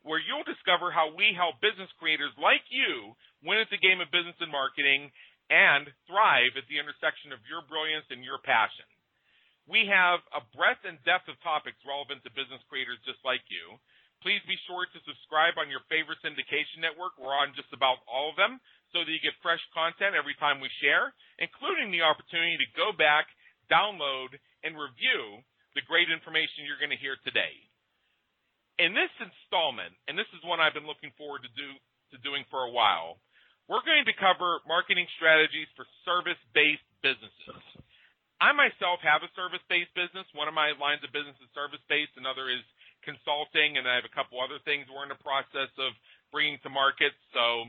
where 0.06 0.22
you'll 0.22 0.46
discover 0.46 0.94
how 0.94 1.10
we 1.10 1.34
help 1.34 1.58
business 1.58 1.90
creators 1.98 2.30
like 2.38 2.70
you 2.70 3.18
win 3.42 3.58
at 3.58 3.66
the 3.74 3.82
game 3.82 3.98
of 3.98 4.14
business 4.14 4.38
and 4.38 4.54
marketing 4.54 5.10
and 5.50 5.90
thrive 6.06 6.54
at 6.54 6.70
the 6.70 6.78
intersection 6.78 7.34
of 7.34 7.42
your 7.50 7.66
brilliance 7.66 8.06
and 8.14 8.22
your 8.22 8.38
passion. 8.46 8.86
We 9.68 9.86
have 9.88 10.20
a 10.32 10.42
breadth 10.56 10.84
and 10.84 11.00
depth 11.04 11.28
of 11.28 11.40
topics 11.44 11.78
relevant 11.84 12.24
to 12.24 12.30
business 12.32 12.62
creators 12.68 13.00
just 13.04 13.20
like 13.24 13.44
you. 13.48 13.76
Please 14.20 14.44
be 14.44 14.60
sure 14.68 14.84
to 14.84 15.00
subscribe 15.08 15.56
on 15.56 15.72
your 15.72 15.80
favorite 15.88 16.20
syndication 16.20 16.84
network. 16.84 17.16
We're 17.16 17.32
on 17.32 17.56
just 17.56 17.72
about 17.72 18.04
all 18.04 18.28
of 18.28 18.36
them 18.36 18.60
so 18.92 19.00
that 19.00 19.08
you 19.08 19.22
get 19.22 19.32
fresh 19.40 19.62
content 19.72 20.12
every 20.12 20.36
time 20.36 20.60
we 20.60 20.68
share, 20.84 21.16
including 21.40 21.88
the 21.88 22.04
opportunity 22.04 22.60
to 22.60 22.76
go 22.76 22.92
back, 22.92 23.32
download, 23.72 24.36
and 24.60 24.76
review 24.76 25.40
the 25.72 25.86
great 25.88 26.12
information 26.12 26.68
you're 26.68 26.82
going 26.82 26.92
to 26.92 27.00
hear 27.00 27.16
today. 27.24 27.54
In 28.76 28.92
this 28.92 29.12
installment, 29.22 29.96
and 30.04 30.18
this 30.18 30.28
is 30.36 30.44
one 30.44 30.60
I've 30.60 30.76
been 30.76 30.88
looking 30.88 31.14
forward 31.16 31.40
to 31.46 31.52
do 31.56 31.68
to 32.12 32.18
doing 32.20 32.44
for 32.50 32.66
a 32.66 32.74
while, 32.74 33.22
we're 33.70 33.86
going 33.86 34.04
to 34.04 34.16
cover 34.18 34.60
marketing 34.66 35.06
strategies 35.14 35.70
for 35.78 35.86
service-based 36.04 36.88
businesses. 37.06 37.62
I 38.40 38.56
myself 38.56 39.04
have 39.04 39.20
a 39.20 39.28
service-based 39.36 39.92
business. 39.92 40.24
One 40.32 40.48
of 40.48 40.56
my 40.56 40.72
lines 40.80 41.04
of 41.04 41.12
business 41.12 41.36
is 41.44 41.52
service-based, 41.52 42.16
another 42.16 42.48
is 42.48 42.64
consulting, 43.04 43.76
and 43.76 43.84
I 43.84 44.00
have 44.00 44.08
a 44.08 44.16
couple 44.16 44.40
other 44.40 44.56
things 44.64 44.88
we're 44.88 45.04
in 45.04 45.12
the 45.12 45.20
process 45.20 45.68
of 45.76 45.92
bringing 46.32 46.56
to 46.64 46.72
market. 46.72 47.12
So 47.36 47.68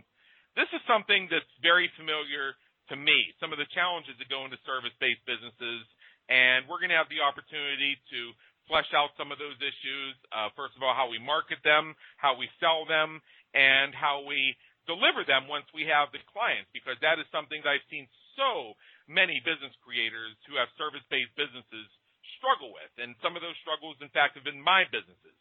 this 0.56 0.72
is 0.72 0.80
something 0.88 1.28
that's 1.28 1.52
very 1.60 1.92
familiar 2.00 2.56
to 2.88 2.96
me, 2.96 3.36
some 3.44 3.52
of 3.52 3.60
the 3.60 3.68
challenges 3.76 4.16
that 4.16 4.32
go 4.32 4.48
into 4.48 4.56
service-based 4.64 5.24
businesses, 5.28 5.84
and 6.32 6.64
we're 6.72 6.80
going 6.80 6.92
to 6.92 7.00
have 7.00 7.12
the 7.12 7.20
opportunity 7.20 8.00
to 8.08 8.32
flesh 8.72 8.88
out 8.96 9.12
some 9.20 9.36
of 9.36 9.40
those 9.44 9.60
issues. 9.60 10.16
Uh, 10.32 10.48
first 10.56 10.80
of 10.80 10.84
all, 10.84 10.96
how 10.96 11.12
we 11.12 11.20
market 11.20 11.60
them, 11.68 11.96
how 12.16 12.40
we 12.40 12.48
sell 12.64 12.88
them, 12.88 13.20
and 13.52 13.92
how 13.92 14.24
we 14.24 14.56
deliver 14.88 15.28
them 15.28 15.52
once 15.52 15.68
we 15.76 15.84
have 15.84 16.12
the 16.16 16.24
clients, 16.32 16.72
because 16.72 16.96
that 17.04 17.20
is 17.20 17.28
something 17.32 17.60
that 17.64 17.76
I've 17.76 17.90
seen 17.92 18.08
so 18.36 18.76
many 19.08 19.42
business 19.44 19.74
creators 19.84 20.36
who 20.48 20.56
have 20.58 20.72
service 20.78 21.04
based 21.10 21.34
businesses 21.36 21.88
struggle 22.40 22.74
with. 22.74 22.92
And 22.98 23.16
some 23.22 23.38
of 23.38 23.46
those 23.46 23.58
struggles, 23.62 24.00
in 24.02 24.10
fact, 24.10 24.36
have 24.36 24.48
been 24.48 24.62
my 24.62 24.88
businesses. 24.90 25.40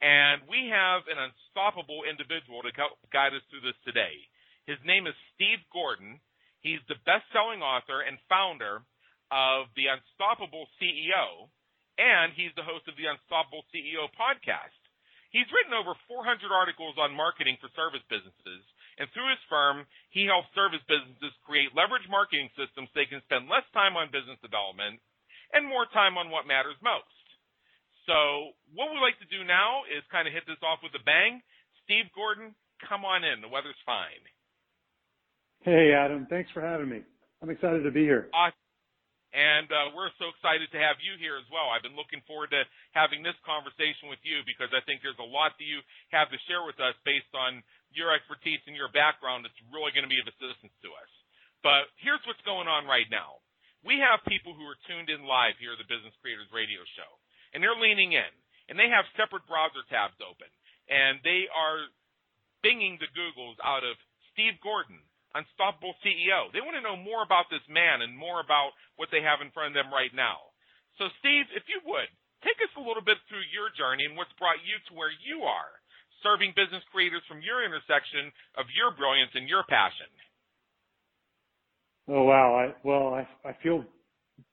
And 0.00 0.40
we 0.48 0.72
have 0.72 1.04
an 1.12 1.20
unstoppable 1.20 2.08
individual 2.08 2.64
to 2.64 2.72
help 2.72 2.96
guide 3.12 3.36
us 3.36 3.44
through 3.52 3.64
this 3.66 3.76
today. 3.84 4.16
His 4.64 4.80
name 4.86 5.04
is 5.04 5.16
Steve 5.36 5.60
Gordon. 5.68 6.20
He's 6.64 6.80
the 6.88 7.00
best 7.04 7.28
selling 7.32 7.60
author 7.60 8.00
and 8.00 8.16
founder 8.28 8.80
of 9.32 9.68
The 9.76 9.92
Unstoppable 9.92 10.66
CEO, 10.80 11.48
and 12.00 12.32
he's 12.32 12.52
the 12.56 12.66
host 12.66 12.88
of 12.88 12.96
the 12.96 13.08
Unstoppable 13.08 13.64
CEO 13.70 14.08
podcast. 14.16 14.76
He's 15.30 15.48
written 15.54 15.76
over 15.76 15.94
400 16.10 16.50
articles 16.50 16.98
on 16.98 17.14
marketing 17.14 17.60
for 17.62 17.70
service 17.78 18.02
businesses, 18.10 18.64
and 19.00 19.08
through 19.16 19.32
his 19.32 19.40
firm, 19.48 19.88
he 20.12 20.28
helps 20.28 20.52
service 20.52 20.84
businesses 20.84 21.32
create 21.48 21.72
leverage 21.72 22.04
marketing 22.12 22.52
systems 22.52 22.92
so 22.92 22.94
they 23.00 23.08
can 23.08 23.24
spend 23.24 23.48
less 23.48 23.64
time 23.72 23.96
on 23.96 24.12
business 24.12 24.36
development 24.44 25.00
and 25.56 25.64
more 25.64 25.88
time 25.88 26.20
on 26.20 26.28
what 26.28 26.44
matters 26.44 26.76
most. 26.84 27.08
So, 28.04 28.52
what 28.76 28.92
we 28.92 29.00
like 29.00 29.16
to 29.24 29.32
do 29.32 29.40
now 29.40 29.88
is 29.88 30.04
kind 30.12 30.28
of 30.28 30.36
hit 30.36 30.44
this 30.44 30.60
off 30.60 30.84
with 30.84 30.92
a 30.92 31.02
bang. 31.08 31.40
Steve 31.88 32.12
Gordon, 32.12 32.52
come 32.84 33.08
on 33.08 33.24
in. 33.24 33.40
The 33.40 33.48
weather's 33.48 33.78
fine. 33.88 34.20
Hey, 35.64 35.96
Adam. 35.96 36.28
Thanks 36.28 36.52
for 36.52 36.60
having 36.60 36.88
me. 36.88 37.00
I'm 37.40 37.48
excited 37.48 37.84
to 37.88 37.92
be 37.92 38.04
here. 38.04 38.28
Awesome. 38.36 38.56
And 39.30 39.70
uh, 39.70 39.94
we're 39.94 40.10
so 40.18 40.26
excited 40.34 40.66
to 40.74 40.80
have 40.82 40.98
you 40.98 41.14
here 41.14 41.38
as 41.38 41.46
well. 41.54 41.70
I've 41.70 41.86
been 41.86 41.94
looking 41.94 42.18
forward 42.26 42.50
to 42.50 42.66
having 42.98 43.22
this 43.22 43.38
conversation 43.46 44.10
with 44.10 44.18
you 44.26 44.42
because 44.42 44.74
I 44.74 44.82
think 44.82 45.06
there's 45.06 45.22
a 45.22 45.30
lot 45.30 45.54
that 45.54 45.68
you 45.68 45.78
have 46.10 46.34
to 46.34 46.38
share 46.50 46.66
with 46.66 46.82
us 46.82 46.98
based 47.06 47.30
on 47.30 47.62
your 47.92 48.14
expertise 48.14 48.62
and 48.66 48.78
your 48.78 48.90
background 48.90 49.44
that's 49.44 49.60
really 49.70 49.90
going 49.94 50.06
to 50.06 50.12
be 50.12 50.22
of 50.22 50.30
assistance 50.30 50.74
to 50.82 50.90
us. 50.94 51.10
But 51.60 51.90
here's 52.00 52.22
what's 52.24 52.42
going 52.48 52.70
on 52.70 52.88
right 52.88 53.08
now. 53.12 53.42
We 53.84 54.00
have 54.00 54.20
people 54.28 54.52
who 54.52 54.64
are 54.68 54.76
tuned 54.84 55.08
in 55.08 55.24
live 55.24 55.56
here 55.56 55.72
at 55.72 55.80
the 55.80 55.88
Business 55.88 56.12
Creators 56.20 56.48
Radio 56.52 56.84
Show, 56.96 57.08
and 57.52 57.64
they're 57.64 57.76
leaning 57.76 58.12
in, 58.12 58.32
and 58.68 58.76
they 58.76 58.92
have 58.92 59.08
separate 59.16 59.48
browser 59.48 59.80
tabs 59.88 60.20
open, 60.20 60.48
and 60.88 61.20
they 61.24 61.48
are 61.48 61.88
binging 62.60 63.00
the 63.00 63.08
Googles 63.16 63.56
out 63.64 63.84
of 63.84 63.96
Steve 64.32 64.60
Gordon, 64.60 65.00
Unstoppable 65.32 65.94
CEO. 66.04 66.50
They 66.52 66.60
want 66.60 66.76
to 66.76 66.84
know 66.84 66.98
more 66.98 67.22
about 67.24 67.48
this 67.48 67.64
man 67.70 68.02
and 68.02 68.12
more 68.12 68.42
about 68.42 68.74
what 68.98 69.08
they 69.14 69.22
have 69.24 69.40
in 69.40 69.54
front 69.54 69.72
of 69.72 69.78
them 69.78 69.94
right 69.94 70.12
now. 70.12 70.50
So, 70.98 71.08
Steve, 71.22 71.48
if 71.56 71.64
you 71.70 71.80
would, 71.86 72.10
take 72.44 72.58
us 72.60 72.72
a 72.76 72.84
little 72.84 73.04
bit 73.04 73.16
through 73.30 73.46
your 73.48 73.72
journey 73.72 74.04
and 74.04 74.18
what's 74.18 74.34
brought 74.36 74.60
you 74.60 74.76
to 74.90 74.92
where 74.92 75.12
you 75.24 75.46
are, 75.48 75.79
serving 76.22 76.52
business 76.56 76.82
creators 76.92 77.22
from 77.28 77.40
your 77.42 77.64
intersection 77.64 78.32
of 78.56 78.66
your 78.76 78.92
brilliance 78.96 79.32
and 79.34 79.48
your 79.48 79.64
passion. 79.68 80.08
Oh 82.08 82.24
wow! 82.24 82.54
I, 82.54 82.74
well, 82.82 83.14
I, 83.14 83.26
I 83.46 83.56
feel 83.62 83.84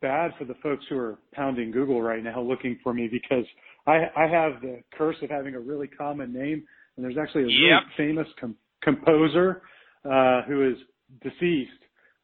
bad 0.01 0.31
for 0.38 0.45
the 0.45 0.56
folks 0.61 0.85
who 0.89 0.97
are 0.97 1.17
pounding 1.33 1.72
Google 1.72 2.01
right 2.01 2.23
now 2.23 2.41
looking 2.41 2.77
for 2.83 2.94
me 2.94 3.07
because 3.11 3.45
I, 3.85 4.06
I 4.16 4.27
have 4.27 4.61
the 4.61 4.81
curse 4.97 5.16
of 5.22 5.29
having 5.29 5.56
a 5.56 5.59
really 5.59 5.88
common 5.88 6.33
name, 6.33 6.63
and 6.95 7.06
there's 7.06 7.17
actually 7.17 7.44
a 7.44 7.47
yep. 7.47 7.83
really 7.97 8.13
famous 8.16 8.27
com- 8.39 8.57
composer 8.83 9.61
uh, 10.06 10.41
who 10.47 10.69
is 10.69 10.77
deceased, 11.22 11.72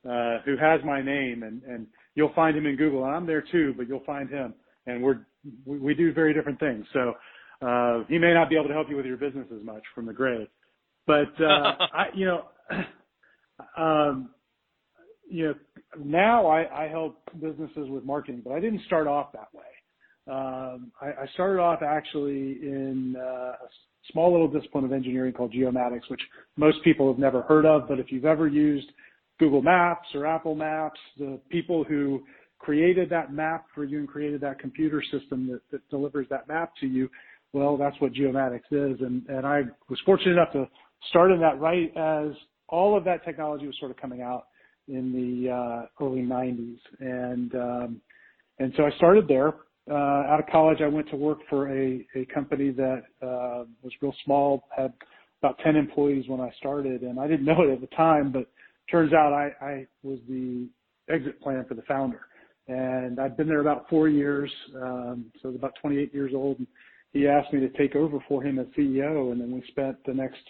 uh, 0.08 0.40
who 0.46 0.58
has 0.58 0.82
my 0.86 1.02
name, 1.02 1.44
and, 1.44 1.64
and 1.64 1.88
you'll 2.16 2.34
find 2.34 2.58
him 2.58 2.66
in 2.66 2.76
Google. 2.76 3.03
I'm 3.03 3.26
there 3.26 3.44
too, 3.52 3.74
but 3.78 3.88
you'll 3.88 4.03
find 4.06 4.30
him, 4.30 4.53
and 4.86 5.02
we're 5.02 5.26
we, 5.66 5.80
we 5.80 5.94
do 5.94 6.14
very 6.14 6.34
different 6.34 6.59
things. 6.59 6.86
So 6.94 7.14
uh, 7.63 8.03
he 8.07 8.18
may 8.18 8.34
not 8.34 8.50
be 8.50 8.56
able 8.56 8.68
to 8.68 8.74
help 8.74 8.90
you 8.90 8.96
with 8.96 9.06
your 9.06 9.18
business 9.18 9.47
as 9.56 9.63
much 9.63 9.84
from 9.96 10.06
the 10.06 10.13
grave, 10.13 10.47
but 11.07 11.31
uh, 11.40 11.74
I, 11.94 12.06
you 12.13 12.25
know, 12.25 12.46
um, 13.78 14.29
you 15.29 15.47
know, 15.47 15.53
now 16.03 16.47
I, 16.47 16.85
I 16.85 16.88
help 16.88 17.22
businesses 17.41 17.90
with 17.90 18.03
marketing, 18.03 18.41
but 18.44 18.53
I 18.53 18.59
didn't 18.59 18.81
start 18.85 19.07
off 19.07 19.31
that 19.34 19.47
way. 19.53 19.63
Um, 20.25 20.91
I, 21.02 21.23
I 21.23 21.28
started 21.34 21.59
off 21.59 21.81
actually 21.81 22.59
in 22.62 23.16
uh, 23.18 23.53
a 23.53 23.68
small 24.12 24.31
little 24.31 24.47
discipline 24.47 24.85
of 24.85 24.91
engineering 24.94 25.34
called 25.34 25.53
geomatics, 25.53 26.09
which 26.09 26.22
most 26.56 26.84
people 26.84 27.12
have 27.12 27.19
never 27.19 27.41
heard 27.44 27.66
of. 27.66 27.88
But 27.88 28.00
if 28.00 28.12
you've 28.12 28.25
ever 28.25 28.47
used 28.47 28.88
Google 29.40 29.62
Maps 29.62 30.07
or 30.13 30.25
Apple 30.25 30.56
Maps, 30.56 31.00
the 31.18 31.40
people 31.50 31.84
who 31.84 32.23
created 32.59 33.09
that 33.09 33.34
map 33.34 33.66
for 33.75 33.84
you 33.84 34.00
and 34.00 34.07
created 34.07 34.40
that 34.41 34.59
computer 34.59 35.03
system 35.12 35.47
that, 35.47 35.62
that 35.72 35.90
delivers 35.90 36.28
that 36.29 36.47
map 36.47 36.72
to 36.79 36.88
you, 36.88 37.09
well, 37.53 37.78
that's 37.78 37.96
what 38.00 38.14
geomatics 38.14 38.72
is. 38.72 39.00
And, 39.02 39.25
and 39.28 39.46
I 39.46 39.62
was 39.90 40.00
fortunate 40.06 40.34
enough 40.34 40.52
to 40.53 40.68
start 41.09 41.31
in 41.31 41.40
that 41.40 41.59
right 41.59 41.91
as 41.96 42.36
all 42.68 42.97
of 42.97 43.03
that 43.06 43.24
technology 43.24 43.68
was 43.68 43.75
sort 43.80 43.91
of 43.91 43.97
coming 43.97 44.22
out 44.22 44.47
in 44.88 45.14
the 45.14 45.52
uh, 45.52 46.03
early 46.03 46.22
90s. 46.22 46.78
And, 47.00 47.56
um, 47.56 48.02
and 48.59 48.74
so 48.75 48.86
I 48.86 48.91
started 48.97 49.28
there 49.28 49.53
uh, 49.90 49.94
out 49.94 50.40
of 50.40 50.46
college, 50.52 50.80
I 50.81 50.88
went 50.88 51.09
to 51.09 51.16
work 51.16 51.40
for 51.50 51.69
a, 51.69 52.06
a 52.16 52.25
company 52.34 52.72
that 52.72 53.03
uh, 53.22 53.66
was 53.81 53.91
real 54.02 54.16
small, 54.24 54.64
had 54.75 54.94
about 55.41 55.59
10 55.59 55.75
employees 55.75 56.25
when 56.28 56.40
I 56.40 56.52
started, 56.58 57.02
and 57.02 57.20
I 57.20 57.28
didn't 57.28 57.46
know 57.46 57.62
it 57.64 57.74
at 57.74 57.81
the 57.81 57.96
time, 57.96 58.31
but 58.31 58.47
turns 58.90 59.14
out 59.14 59.34
I, 59.34 59.52
I 59.66 59.88
was 60.02 60.20
the 60.30 60.70
exit 61.09 61.41
plan 61.41 61.66
for 61.68 61.74
the 61.74 61.81
founder. 61.81 62.22
And 62.70 63.20
I'd 63.20 63.35
been 63.35 63.47
there 63.47 63.59
about 63.59 63.90
four 63.90 64.08
years, 64.08 64.50
um, 64.81 65.25
so 65.41 65.50
I 65.50 65.52
was 65.52 65.58
about 65.58 65.74
28 65.81 66.14
years 66.14 66.31
old. 66.34 66.59
And 66.59 66.67
he 67.14 67.28
asked 67.28 67.54
me 67.54 67.60
to 67.60 67.70
take 67.70 67.96
over 67.96 68.18
for 68.28 68.44
him 68.44 68.60
as 68.60 68.66
CEO, 68.78 69.32
and 69.32 69.40
then 69.40 69.52
we 69.52 69.64
spent 69.70 69.98
the 70.06 70.14
next 70.14 70.42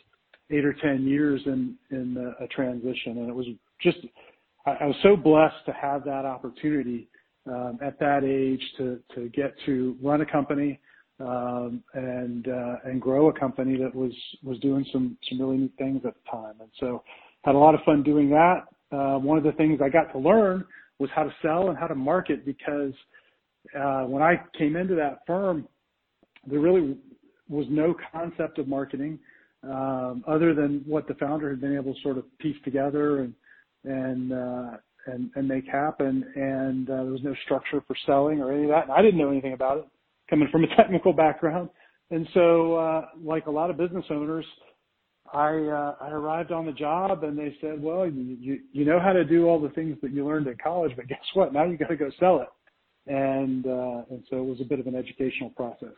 eight 0.50 0.66
or 0.66 0.74
10 0.74 1.06
years 1.06 1.42
in 1.46 1.76
in 1.92 2.18
a, 2.18 2.44
a 2.44 2.48
transition. 2.48 3.18
And 3.18 3.30
it 3.30 3.36
was 3.36 3.46
just, 3.82 3.98
I, 4.66 4.72
I 4.72 4.86
was 4.86 4.96
so 5.04 5.16
blessed 5.16 5.66
to 5.66 5.74
have 5.74 6.04
that 6.06 6.26
opportunity 6.26 7.10
um, 7.48 7.80
at 7.84 8.00
that 8.00 8.24
age 8.24 8.62
to 8.78 9.00
to 9.16 9.30
get 9.30 9.54
to 9.66 9.98
run 10.02 10.22
a 10.22 10.26
company 10.26 10.80
um, 11.20 11.84
and 11.94 12.48
uh, 12.48 12.76
and 12.86 13.02
grow 13.02 13.30
a 13.30 13.40
company 13.40 13.78
that 13.78 13.94
was 13.94 14.14
was 14.44 14.58
doing 14.60 14.86
some 14.92 15.18
some 15.30 15.42
really 15.42 15.58
neat 15.58 15.74
things 15.78 16.02
at 16.06 16.14
the 16.14 16.32
time. 16.32 16.56
And 16.62 16.70
so 16.80 17.04
had 17.44 17.56
a 17.56 17.58
lot 17.58 17.76
of 17.76 17.82
fun 17.86 18.04
doing 18.04 18.30
that. 18.30 18.64
Uh, 18.92 19.18
one 19.20 19.38
of 19.38 19.44
the 19.44 19.52
things 19.54 19.82
I 19.84 19.90
got 19.90 20.12
to 20.14 20.20
learn 20.20 20.64
was 21.00 21.10
how 21.14 21.24
to 21.24 21.34
sell 21.42 21.70
and 21.70 21.78
how 21.78 21.88
to 21.88 21.96
market 21.96 22.46
because 22.46 22.94
uh, 23.78 24.04
when 24.04 24.22
I 24.22 24.42
came 24.58 24.76
into 24.76 24.96
that 24.96 25.20
firm, 25.26 25.68
there 26.48 26.60
really 26.60 26.98
was 27.50 27.66
no 27.70 27.96
concept 28.12 28.60
of 28.60 28.68
marketing 28.68 29.20
um, 29.64 30.24
other 30.28 30.54
than 30.54 30.84
what 30.86 31.08
the 31.08 31.14
founder 31.16 31.50
had 31.50 31.62
been 31.62 31.76
able 31.76 31.94
to 31.94 32.02
sort 32.02 32.18
of 32.18 32.26
piece 32.40 32.58
together 32.64 33.20
and 33.22 33.34
and 33.86 34.34
uh, 34.34 34.78
and, 35.08 35.30
and 35.36 35.48
make 35.48 35.68
happen. 35.68 36.24
And 36.36 36.90
uh, 36.90 37.04
there 37.04 37.12
was 37.12 37.24
no 37.24 37.36
structure 37.46 37.84
for 37.88 37.96
selling 38.06 38.42
or 38.42 38.52
any 38.52 38.64
of 38.64 38.70
that. 38.70 38.84
And 38.84 38.92
I 38.92 39.02
didn't 39.02 39.20
know 39.20 39.30
anything 39.30 39.54
about 39.54 39.78
it. 39.80 39.88
coming 40.30 40.48
from 40.52 40.64
a 40.64 40.68
technical 40.76 41.14
background. 41.14 41.70
And 42.12 42.28
so, 42.34 42.76
uh, 42.76 43.06
like 43.24 43.48
a 43.48 43.52
lot 43.52 43.70
of 43.70 43.78
business 43.78 44.06
owners, 44.10 44.46
I 45.34 45.48
uh, 45.48 45.96
I 46.00 46.10
arrived 46.10 46.52
on 46.52 46.66
the 46.66 46.72
job 46.72 47.24
and 47.24 47.38
they 47.38 47.56
said, 47.60 47.82
well, 47.82 48.06
you, 48.06 48.38
you 48.40 48.60
you 48.72 48.86
know 48.86 49.00
how 49.00 49.14
to 49.14 49.24
do 49.24 49.48
all 49.48 49.60
the 49.60 49.70
things 49.70 49.98
that 50.02 50.12
you 50.12 50.26
learned 50.26 50.48
in 50.48 50.56
college, 50.64 50.92
but 50.96 51.08
guess 51.08 51.24
what? 51.34 51.54
Now 51.54 51.64
you 51.64 51.78
got 51.78 51.88
to 51.88 51.96
go 51.96 52.12
sell 52.20 52.42
it. 52.42 52.50
And 53.12 53.66
uh, 53.66 54.04
and 54.12 54.24
so 54.30 54.38
it 54.38 54.46
was 54.46 54.62
a 54.62 54.66
bit 54.66 54.80
of 54.80 54.88
an 54.88 54.96
educational 54.96 55.50
process. 55.52 55.96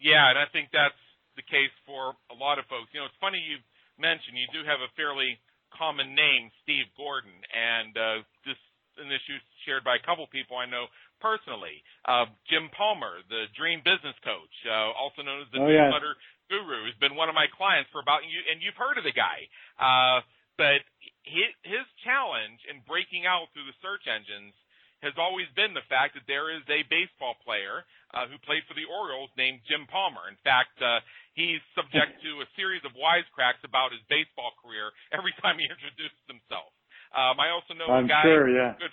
Yeah, 0.00 0.28
and 0.28 0.38
I 0.38 0.46
think 0.52 0.70
that's 0.72 0.98
the 1.36 1.44
case 1.44 1.72
for 1.84 2.16
a 2.32 2.36
lot 2.36 2.58
of 2.58 2.64
folks. 2.66 2.92
You 2.92 3.00
know, 3.00 3.08
it's 3.08 3.20
funny 3.20 3.40
you 3.40 3.60
mentioned 3.96 4.36
you 4.36 4.48
do 4.52 4.64
have 4.64 4.80
a 4.80 4.92
fairly 4.96 5.40
common 5.72 6.16
name, 6.16 6.52
Steve 6.64 6.88
Gordon, 6.96 7.36
and 7.52 7.92
uh, 7.96 8.18
this 8.44 8.56
an 8.96 9.12
issue 9.12 9.36
shared 9.68 9.84
by 9.84 10.00
a 10.00 10.02
couple 10.04 10.24
people 10.32 10.56
I 10.56 10.64
know 10.64 10.88
personally. 11.20 11.84
Uh, 12.08 12.32
Jim 12.48 12.72
Palmer, 12.72 13.20
the 13.28 13.44
Dream 13.52 13.84
Business 13.84 14.16
Coach, 14.24 14.54
uh, 14.64 14.92
also 14.96 15.20
known 15.20 15.44
as 15.44 15.50
the 15.52 15.60
oh, 15.60 15.68
Newsletter 15.68 16.16
yeah. 16.16 16.48
Guru, 16.48 16.88
has 16.88 16.96
been 16.96 17.12
one 17.12 17.28
of 17.28 17.36
my 17.36 17.44
clients 17.52 17.92
for 17.92 18.00
about 18.00 18.24
you, 18.24 18.40
and 18.48 18.64
you've 18.64 18.78
heard 18.78 18.96
of 18.96 19.04
the 19.04 19.12
guy. 19.12 19.44
Uh, 19.76 20.24
but 20.56 20.80
his, 21.28 21.52
his 21.60 21.84
challenge 22.08 22.64
in 22.72 22.80
breaking 22.88 23.28
out 23.28 23.52
through 23.52 23.68
the 23.68 23.76
search 23.84 24.08
engines 24.08 24.56
has 25.04 25.12
always 25.20 25.48
been 25.52 25.76
the 25.76 25.84
fact 25.92 26.16
that 26.16 26.24
there 26.24 26.48
is 26.48 26.64
a 26.72 26.84
baseball 26.88 27.36
player 27.44 27.84
uh, 28.16 28.24
who 28.30 28.40
played 28.48 28.64
for 28.64 28.72
the 28.72 28.88
Orioles 28.88 29.28
named 29.36 29.60
Jim 29.68 29.84
Palmer. 29.92 30.24
In 30.32 30.40
fact, 30.40 30.72
uh, 30.80 31.04
he's 31.36 31.60
subject 31.76 32.16
to 32.24 32.30
a 32.40 32.48
series 32.56 32.80
of 32.86 32.96
wisecracks 32.96 33.60
about 33.60 33.92
his 33.92 34.00
baseball 34.08 34.56
career 34.56 34.92
every 35.12 35.36
time 35.44 35.60
he 35.60 35.68
introduces 35.68 36.22
himself. 36.24 36.72
Um, 37.12 37.36
I 37.36 37.52
also 37.52 37.76
know 37.76 37.92
I'm 37.92 38.06
a 38.06 38.10
guy. 38.10 38.24
Sure, 38.24 38.48
yeah. 38.48 38.76
Good, 38.80 38.92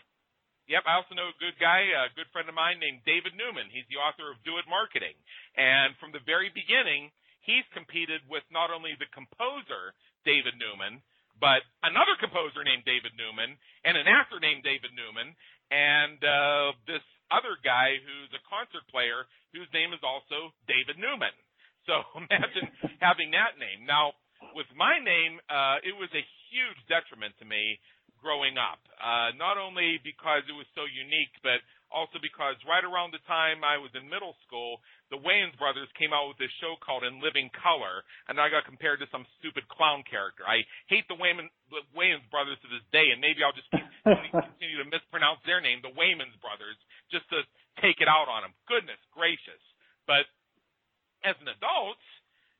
Yep, 0.71 0.87
I 0.87 0.95
also 0.95 1.11
know 1.11 1.27
a 1.27 1.43
good 1.43 1.59
guy, 1.59 1.91
a 1.91 2.07
good 2.15 2.31
friend 2.31 2.47
of 2.47 2.55
mine 2.55 2.79
named 2.79 3.03
David 3.03 3.35
Newman. 3.35 3.67
He's 3.67 3.87
the 3.91 3.99
author 3.99 4.31
of 4.31 4.39
Do 4.47 4.55
It 4.63 4.67
Marketing. 4.71 5.15
And 5.59 5.91
from 5.99 6.15
the 6.15 6.23
very 6.23 6.47
beginning, 6.55 7.11
he's 7.43 7.67
competed 7.75 8.23
with 8.31 8.47
not 8.47 8.71
only 8.71 8.95
the 8.95 9.11
composer, 9.11 9.91
David 10.23 10.55
Newman, 10.55 11.03
but 11.35 11.67
another 11.83 12.15
composer 12.15 12.63
named 12.63 12.87
David 12.87 13.11
Newman 13.19 13.59
and 13.83 13.99
an 13.99 14.07
actor 14.07 14.39
named 14.39 14.63
David 14.63 14.95
Newman 14.95 15.35
and 15.71 16.19
uh, 16.19 16.75
this 16.87 17.03
other 17.31 17.55
guy 17.63 17.97
who's 17.97 18.31
a 18.35 18.43
concert 18.45 18.85
player 18.91 19.25
whose 19.55 19.69
name 19.73 19.93
is 19.93 20.03
also 20.03 20.53
David 20.67 20.99
Newman. 20.99 21.33
So 21.87 22.03
imagine 22.19 22.69
having 22.99 23.31
that 23.33 23.59
name. 23.59 23.87
Now, 23.87 24.15
with 24.53 24.67
my 24.75 24.99
name, 24.99 25.39
uh, 25.47 25.79
it 25.83 25.95
was 25.95 26.11
a 26.11 26.23
huge 26.51 26.79
detriment 26.91 27.33
to 27.39 27.45
me 27.47 27.79
growing 28.19 28.55
up. 28.55 28.79
Uh, 28.99 29.35
not 29.35 29.59
only 29.59 29.99
because 30.03 30.47
it 30.47 30.55
was 30.55 30.67
so 30.75 30.87
unique, 30.87 31.31
but 31.43 31.59
also 31.93 32.17
because 32.17 32.57
right 32.65 32.83
around 32.83 33.13
the 33.13 33.21
time 33.29 33.61
I 33.61 33.77
was 33.77 33.93
in 33.93 34.09
middle 34.09 34.33
school, 34.43 34.81
the 35.13 35.21
Wayans 35.21 35.53
brothers 35.61 35.87
came 35.93 36.09
out 36.09 36.25
with 36.27 36.41
this 36.41 36.51
show 36.57 36.73
called 36.81 37.05
In 37.05 37.21
Living 37.21 37.53
Color, 37.53 38.01
and 38.27 38.41
I 38.41 38.49
got 38.49 38.65
compared 38.65 38.97
to 39.05 39.07
some 39.13 39.29
stupid 39.37 39.69
clown 39.69 40.01
character. 40.09 40.41
I 40.43 40.65
hate 40.89 41.05
the 41.05 41.15
Wayman, 41.15 41.47
the 41.69 41.85
Wayans 41.93 42.25
brothers 42.33 42.57
to 42.65 42.69
this 42.73 42.83
day, 42.89 43.13
and 43.13 43.21
maybe 43.21 43.45
I'll 43.45 43.55
just 43.55 43.69
keep, 43.69 43.85
continue 44.33 44.81
to 44.81 44.89
mispronounce 44.89 45.39
their 45.45 45.61
name, 45.61 45.85
the 45.85 45.93
Waymans 45.93 46.35
brothers, 46.41 46.75
just 47.13 47.29
to 47.29 47.45
take 47.79 48.01
it 48.01 48.09
out 48.09 48.25
on 48.25 48.41
them. 48.41 48.57
Goodness 48.65 48.99
gracious! 49.13 49.61
But 50.09 50.25
as 51.23 51.37
an 51.39 51.47
adult, 51.47 52.01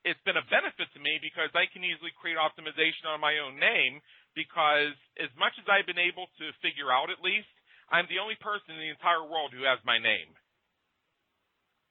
it's 0.03 0.19
been 0.27 0.39
a 0.39 0.45
benefit 0.51 0.91
to 0.94 1.00
me 1.00 1.19
because 1.19 1.51
I 1.56 1.68
can 1.71 1.83
easily 1.83 2.12
create 2.15 2.35
optimization 2.35 3.07
on 3.07 3.24
my 3.24 3.39
own 3.39 3.56
name 3.56 4.03
because 4.35 4.97
as 5.21 5.31
much 5.38 5.53
as 5.62 5.65
I've 5.69 5.88
been 5.88 6.01
able 6.01 6.27
to 6.41 6.45
figure 6.59 6.91
out 6.91 7.13
at 7.13 7.21
least, 7.21 7.50
I'm 7.91 8.07
the 8.07 8.19
only 8.21 8.35
person 8.39 8.75
in 8.75 8.80
the 8.80 8.91
entire 8.91 9.24
world 9.24 9.51
who 9.51 9.63
has 9.65 9.80
my 9.83 9.97
name. 10.00 10.31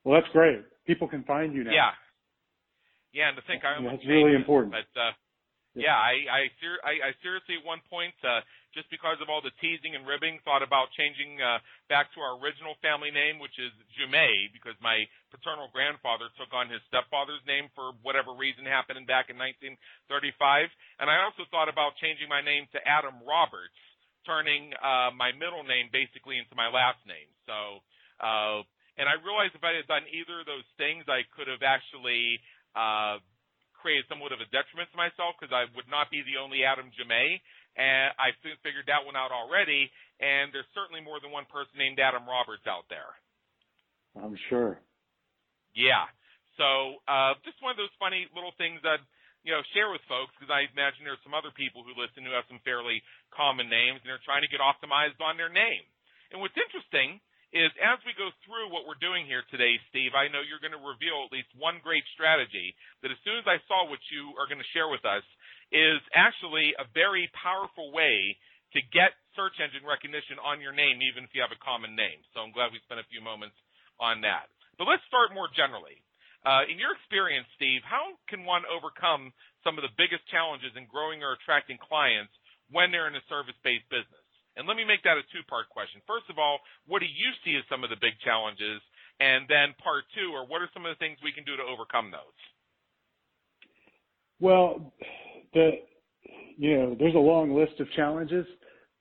Well, 0.03 0.19
that's 0.19 0.31
great. 0.33 0.63
People 0.85 1.07
can 1.07 1.23
find 1.23 1.53
you 1.53 1.63
now. 1.63 1.71
Yeah. 1.71 1.93
Yeah, 3.13 3.29
and 3.29 3.37
to 3.37 3.45
think 3.45 3.61
I 3.61 3.77
almost 3.77 4.01
that's 4.01 4.09
really 4.09 4.33
important. 4.33 4.73
But 4.73 4.89
uh, 4.97 5.13
yeah, 5.77 5.93
I 5.93 6.25
I, 6.29 6.41
ser- 6.57 6.81
I 6.81 6.93
I 7.01 7.09
seriously 7.21 7.61
at 7.61 7.65
one 7.65 7.81
point 7.85 8.13
uh, 8.25 8.41
just 8.73 8.89
because 8.89 9.21
of 9.21 9.29
all 9.29 9.41
the 9.41 9.53
teasing 9.61 9.93
and 9.93 10.05
ribbing 10.09 10.41
thought 10.41 10.65
about 10.65 10.89
changing 10.97 11.37
uh, 11.37 11.61
back 11.93 12.09
to 12.17 12.19
our 12.25 12.41
original 12.41 12.73
family 12.81 13.13
name, 13.13 13.37
which 13.37 13.53
is 13.61 13.69
Jumet, 13.93 14.49
because 14.49 14.73
my 14.81 15.05
paternal 15.29 15.69
grandfather 15.69 16.33
took 16.41 16.49
on 16.57 16.73
his 16.73 16.81
stepfather's 16.89 17.41
name 17.45 17.69
for 17.77 17.93
whatever 18.01 18.33
reason 18.33 18.65
happening 18.65 19.05
back 19.05 19.29
in 19.29 19.37
1935, 19.37 19.77
and 21.01 21.07
I 21.09 21.21
also 21.21 21.45
thought 21.53 21.69
about 21.69 22.01
changing 22.01 22.29
my 22.29 22.41
name 22.41 22.65
to 22.73 22.81
Adam 22.81 23.21
Roberts, 23.21 23.77
turning 24.25 24.73
uh, 24.79 25.11
my 25.15 25.31
middle 25.35 25.63
name 25.63 25.91
basically 25.91 26.39
into 26.39 26.55
my 26.55 26.67
last 26.67 26.99
name. 27.07 27.29
So. 27.47 27.83
Uh, 28.21 28.63
and 28.93 29.09
I 29.09 29.17
realized 29.25 29.57
if 29.57 29.65
I 29.65 29.73
had 29.73 29.89
done 29.89 30.05
either 30.05 30.41
of 30.41 30.45
those 30.45 30.67
things, 30.77 31.09
I 31.09 31.25
could 31.33 31.49
have 31.49 31.65
actually 31.65 32.37
uh, 32.77 33.17
created 33.73 34.05
somewhat 34.05 34.31
of 34.31 34.39
a 34.39 34.47
detriment 34.53 34.87
to 34.93 34.97
myself 34.97 35.33
because 35.35 35.49
I 35.49 35.65
would 35.73 35.89
not 35.89 36.13
be 36.13 36.21
the 36.21 36.37
only 36.37 36.61
Adam 36.61 36.93
Jame. 36.93 37.41
And 37.73 38.13
I 38.21 38.37
figured 38.61 38.85
that 38.85 39.01
one 39.01 39.17
out 39.17 39.33
already. 39.33 39.89
And 40.21 40.53
there's 40.53 40.69
certainly 40.77 41.01
more 41.01 41.17
than 41.17 41.33
one 41.33 41.49
person 41.49 41.73
named 41.81 41.97
Adam 41.97 42.29
Roberts 42.29 42.69
out 42.69 42.85
there. 42.87 43.17
I'm 44.13 44.37
sure. 44.53 44.77
Yeah. 45.73 46.05
So 46.61 47.01
uh, 47.09 47.33
just 47.41 47.57
one 47.65 47.73
of 47.73 47.81
those 47.81 47.91
funny 47.97 48.29
little 48.37 48.53
things 48.61 48.77
that 48.85 49.01
you 49.43 49.51
know 49.51 49.63
share 49.75 49.91
with 49.91 50.03
folks 50.07 50.31
because 50.35 50.51
I 50.51 50.67
imagine 50.71 51.03
there's 51.03 51.21
some 51.23 51.35
other 51.35 51.51
people 51.53 51.83
who 51.83 51.95
listen 51.95 52.23
who 52.23 52.35
have 52.35 52.47
some 52.47 52.63
fairly 52.63 53.03
common 53.31 53.67
names 53.67 53.99
and 54.01 54.07
they're 54.07 54.23
trying 54.23 54.43
to 54.43 54.51
get 54.51 54.63
optimized 54.63 55.19
on 55.19 55.35
their 55.35 55.51
name. 55.51 55.83
And 56.31 56.41
what's 56.41 56.57
interesting 56.57 57.21
is 57.53 57.69
as 57.77 58.01
we 58.01 58.17
go 58.17 58.33
through 58.43 58.73
what 58.73 58.89
we're 58.89 58.97
doing 58.97 59.29
here 59.29 59.45
today, 59.53 59.77
Steve, 59.93 60.17
I 60.17 60.25
know 60.25 60.41
you're 60.41 60.63
going 60.63 60.73
to 60.73 60.81
reveal 60.81 61.21
at 61.21 61.29
least 61.29 61.53
one 61.53 61.77
great 61.85 62.01
strategy 62.17 62.73
that 63.05 63.13
as 63.13 63.21
soon 63.21 63.37
as 63.37 63.45
I 63.45 63.61
saw 63.69 63.85
what 63.85 64.01
you 64.09 64.33
are 64.41 64.49
going 64.49 64.59
to 64.63 64.73
share 64.73 64.89
with 64.89 65.05
us 65.05 65.21
is 65.69 66.01
actually 66.17 66.73
a 66.81 66.89
very 66.97 67.29
powerful 67.37 67.93
way 67.93 68.33
to 68.73 68.81
get 68.89 69.13
search 69.37 69.53
engine 69.61 69.85
recognition 69.85 70.41
on 70.41 70.57
your 70.57 70.73
name, 70.73 71.05
even 71.05 71.21
if 71.21 71.31
you 71.37 71.45
have 71.45 71.53
a 71.53 71.61
common 71.61 71.93
name. 71.93 72.25
So 72.33 72.41
I'm 72.41 72.49
glad 72.49 72.73
we 72.73 72.81
spent 72.89 72.97
a 72.97 73.05
few 73.13 73.21
moments 73.21 73.53
on 74.01 74.25
that. 74.25 74.49
But 74.81 74.89
let's 74.89 75.05
start 75.05 75.29
more 75.37 75.49
generally. 75.53 76.01
Uh, 76.43 76.67
in 76.67 76.75
your 76.75 76.91
experience, 76.91 77.47
Steve, 77.55 77.79
how 77.87 78.19
can 78.27 78.43
one 78.43 78.67
overcome 78.67 79.31
some 79.63 79.79
of 79.79 79.83
the 79.83 79.95
biggest 79.95 80.27
challenges 80.27 80.75
in 80.75 80.83
growing 80.91 81.23
or 81.23 81.31
attracting 81.39 81.79
clients 81.79 82.35
when 82.67 82.91
they're 82.91 83.07
in 83.07 83.15
a 83.15 83.23
service-based 83.31 83.87
business? 83.87 84.27
And 84.59 84.67
let 84.67 84.75
me 84.75 84.83
make 84.83 85.01
that 85.07 85.15
a 85.15 85.23
two 85.31 85.41
part 85.47 85.71
question. 85.71 86.03
First 86.05 86.27
of 86.29 86.37
all, 86.37 86.59
what 86.85 86.99
do 86.99 87.07
you 87.07 87.31
see 87.41 87.55
as 87.55 87.63
some 87.71 87.83
of 87.83 87.89
the 87.89 87.97
big 87.97 88.19
challenges? 88.21 88.83
And 89.19 89.47
then 89.47 89.73
part 89.81 90.03
two, 90.13 90.35
or 90.35 90.45
what 90.45 90.61
are 90.61 90.69
some 90.75 90.85
of 90.85 90.91
the 90.91 90.99
things 90.99 91.17
we 91.23 91.31
can 91.31 91.47
do 91.47 91.55
to 91.55 91.63
overcome 91.63 92.11
those? 92.11 92.39
Well, 94.39 94.93
the 95.53 95.79
you 96.57 96.77
know, 96.77 96.95
there's 96.99 97.15
a 97.15 97.23
long 97.23 97.55
list 97.55 97.79
of 97.79 97.87
challenges, 97.95 98.45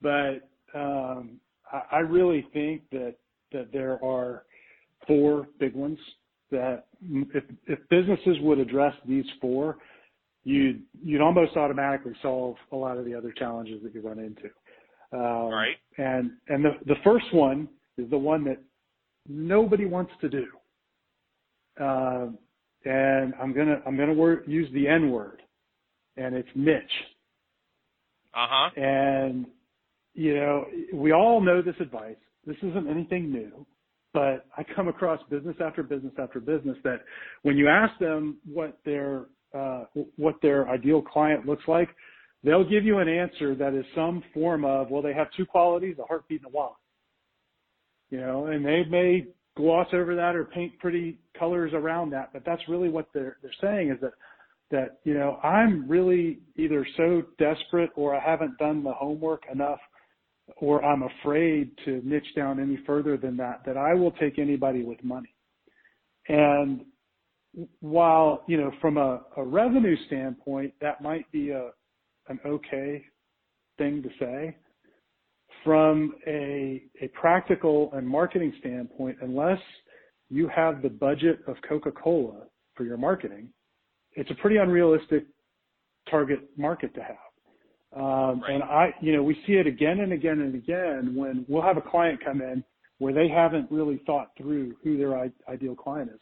but 0.01 0.49
um, 0.75 1.41
I, 1.71 1.83
I 1.93 1.99
really 1.99 2.47
think 2.53 2.83
that 2.93 3.17
that 3.53 3.73
there 3.73 4.03
are 4.05 4.45
four 5.07 5.49
big 5.59 5.75
ones 5.75 5.99
that 6.53 6.87
if, 7.35 7.45
if 7.67 7.79
businesses 7.89 8.37
would 8.41 8.59
address 8.59 8.95
these 9.07 9.25
four, 9.41 9.79
you'd 10.45 10.83
you'd 11.03 11.21
almost 11.21 11.57
automatically 11.57 12.13
solve 12.23 12.57
a 12.71 12.77
lot 12.77 12.97
of 12.97 13.05
the 13.05 13.15
other 13.15 13.33
challenges 13.33 13.83
that 13.83 13.95
you 13.95 14.01
run 14.01 14.19
into. 14.19 14.49
Um, 15.13 15.49
right. 15.49 15.77
And 15.99 16.33
and 16.49 16.65
the 16.65 16.73
the 16.87 16.97
first 17.03 17.27
one 17.33 17.69
is 17.99 18.09
the 18.11 18.19
one 18.19 18.45
that 18.45 18.59
nobody 19.29 19.85
wants 19.85 20.13
to 20.21 20.29
do. 20.29 20.47
Uh, 21.81 22.29
and 22.85 23.35
I'm 23.41 23.53
gonna 23.53 23.81
I'm 23.87 23.97
gonna 23.97 24.15
word, 24.15 24.45
use 24.47 24.69
the 24.73 24.89
N 24.89 25.11
word, 25.11 25.43
and 26.17 26.35
it's 26.35 26.49
niche. 26.55 26.83
Uh 28.35 28.47
huh. 28.49 28.71
And 28.81 29.47
you 30.15 30.37
know 30.37 30.67
we 30.93 31.13
all 31.13 31.41
know 31.41 31.63
this 31.63 31.77
advice. 31.81 32.17
This 32.47 32.57
isn't 32.63 32.89
anything 32.89 33.31
new, 33.31 33.65
but 34.13 34.47
I 34.57 34.65
come 34.75 34.89
across 34.89 35.21
business 35.31 35.57
after 35.65 35.83
business 35.83 36.13
after 36.19 36.41
business 36.41 36.77
that 36.85 37.03
when 37.43 37.57
you 37.57 37.69
ask 37.69 37.99
them 37.99 38.39
what 38.45 38.79
their 38.85 39.27
uh, 39.55 39.85
what 40.17 40.37
their 40.41 40.69
ideal 40.69 41.03
client 41.03 41.47
looks 41.47 41.65
like, 41.69 41.89
they'll 42.43 42.69
give 42.69 42.85
you 42.85 42.99
an 42.99 43.09
answer 43.09 43.55
that 43.55 43.75
is 43.75 43.85
some 43.95 44.23
form 44.33 44.65
of, 44.65 44.91
well, 44.91 45.03
they 45.03 45.13
have 45.13 45.29
two 45.37 45.45
qualities, 45.45 45.97
a 45.99 46.07
heartbeat 46.07 46.41
and 46.43 46.53
a 46.53 46.57
wallet. 46.57 46.77
You 48.11 48.21
know, 48.21 48.47
and 48.47 48.65
they 48.65 48.85
may 48.89 49.27
gloss 49.57 49.89
over 49.93 50.15
that 50.15 50.35
or 50.35 50.45
paint 50.45 50.79
pretty 50.79 51.19
colors 51.39 51.73
around 51.75 52.11
that, 52.11 52.31
but 52.33 52.43
that's 52.45 52.63
really 52.69 52.89
what 52.89 53.09
they're 53.13 53.37
they're 53.43 53.53
saying 53.61 53.91
is 53.91 53.99
that 54.01 54.13
that 54.71 54.99
you 55.05 55.15
know 55.15 55.39
I'm 55.43 55.89
really 55.89 56.41
either 56.57 56.87
so 56.97 57.23
desperate 57.39 57.91
or 57.95 58.15
I 58.15 58.21
haven't 58.21 58.59
done 58.59 58.83
the 58.83 58.93
homework 58.93 59.43
enough 59.53 59.81
or 60.59 60.85
I'm 60.85 61.03
afraid 61.03 61.73
to 61.85 62.01
niche 62.05 62.35
down 62.37 62.61
any 62.61 62.79
further 62.87 63.17
than 63.17 63.37
that 63.39 63.63
that 63.67 63.77
I 63.77 63.95
will 63.95 64.13
take 64.13 64.39
anybody 64.39 64.85
with 64.85 65.03
money. 65.05 65.35
And 66.29 66.85
while 67.81 68.45
you 68.49 68.59
know 68.59 68.73
from 68.81 68.97
a, 68.99 69.23
a 69.37 69.45
revenue 69.45 69.97
standpoint 70.07 70.75
that 70.81 71.03
might 71.03 71.31
be 71.33 71.51
a 71.51 71.71
an 72.29 72.41
okay 72.47 73.05
thing 73.79 74.03
to 74.03 74.11
say. 74.21 74.57
from 75.65 76.15
a, 76.27 76.83
a 77.01 77.09
practical 77.09 77.91
and 77.95 78.07
marketing 78.07 78.53
standpoint, 78.61 79.19
unless 79.23 79.61
you 80.31 80.49
have 80.49 80.83
the 80.83 80.89
budget 80.89 81.41
of 81.47 81.57
Coca-Cola 81.69 82.45
for 82.75 82.85
your 82.85 82.97
marketing, 82.97 83.49
it's 84.15 84.31
a 84.31 84.35
pretty 84.37 84.57
unrealistic 84.57 85.27
target 86.11 86.41
market 86.57 86.95
to 86.95 87.03
have. 87.03 87.32
Um, 87.95 88.41
right. 88.41 88.51
And 88.55 88.63
I, 88.63 88.95
you 89.01 89.13
know, 89.13 89.23
we 89.23 89.35
see 89.47 89.55
it 89.55 89.67
again 89.67 90.01
and 90.01 90.13
again 90.13 90.41
and 90.41 90.55
again 90.55 91.15
when 91.15 91.45
we'll 91.49 91.63
have 91.63 91.77
a 91.77 91.83
client 91.83 92.21
come 92.25 92.41
in 92.41 92.65
where 92.99 93.13
they 93.13 93.29
haven't 93.29 93.71
really 93.71 94.01
thought 94.07 94.29
through 94.37 94.75
who 94.83 94.97
their 94.97 95.19
I- 95.19 95.33
ideal 95.49 95.75
client 95.75 96.11
is. 96.15 96.21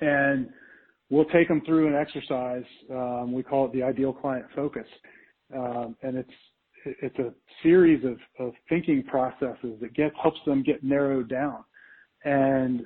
And 0.00 0.50
we'll 1.10 1.24
take 1.26 1.48
them 1.48 1.62
through 1.64 1.88
an 1.88 1.94
exercise. 1.94 2.64
Um, 2.90 3.32
we 3.32 3.42
call 3.42 3.66
it 3.66 3.72
the 3.72 3.82
ideal 3.82 4.12
client 4.12 4.46
focus. 4.54 4.86
Um, 5.56 5.96
and 6.02 6.16
it's, 6.16 6.30
it's 6.84 7.18
a 7.18 7.32
series 7.62 8.04
of, 8.04 8.18
of 8.44 8.52
thinking 8.68 9.02
processes 9.04 9.78
that 9.80 9.94
gets, 9.94 10.14
helps 10.20 10.40
them 10.46 10.62
get 10.62 10.82
narrowed 10.84 11.28
down. 11.28 11.64
And 12.24 12.82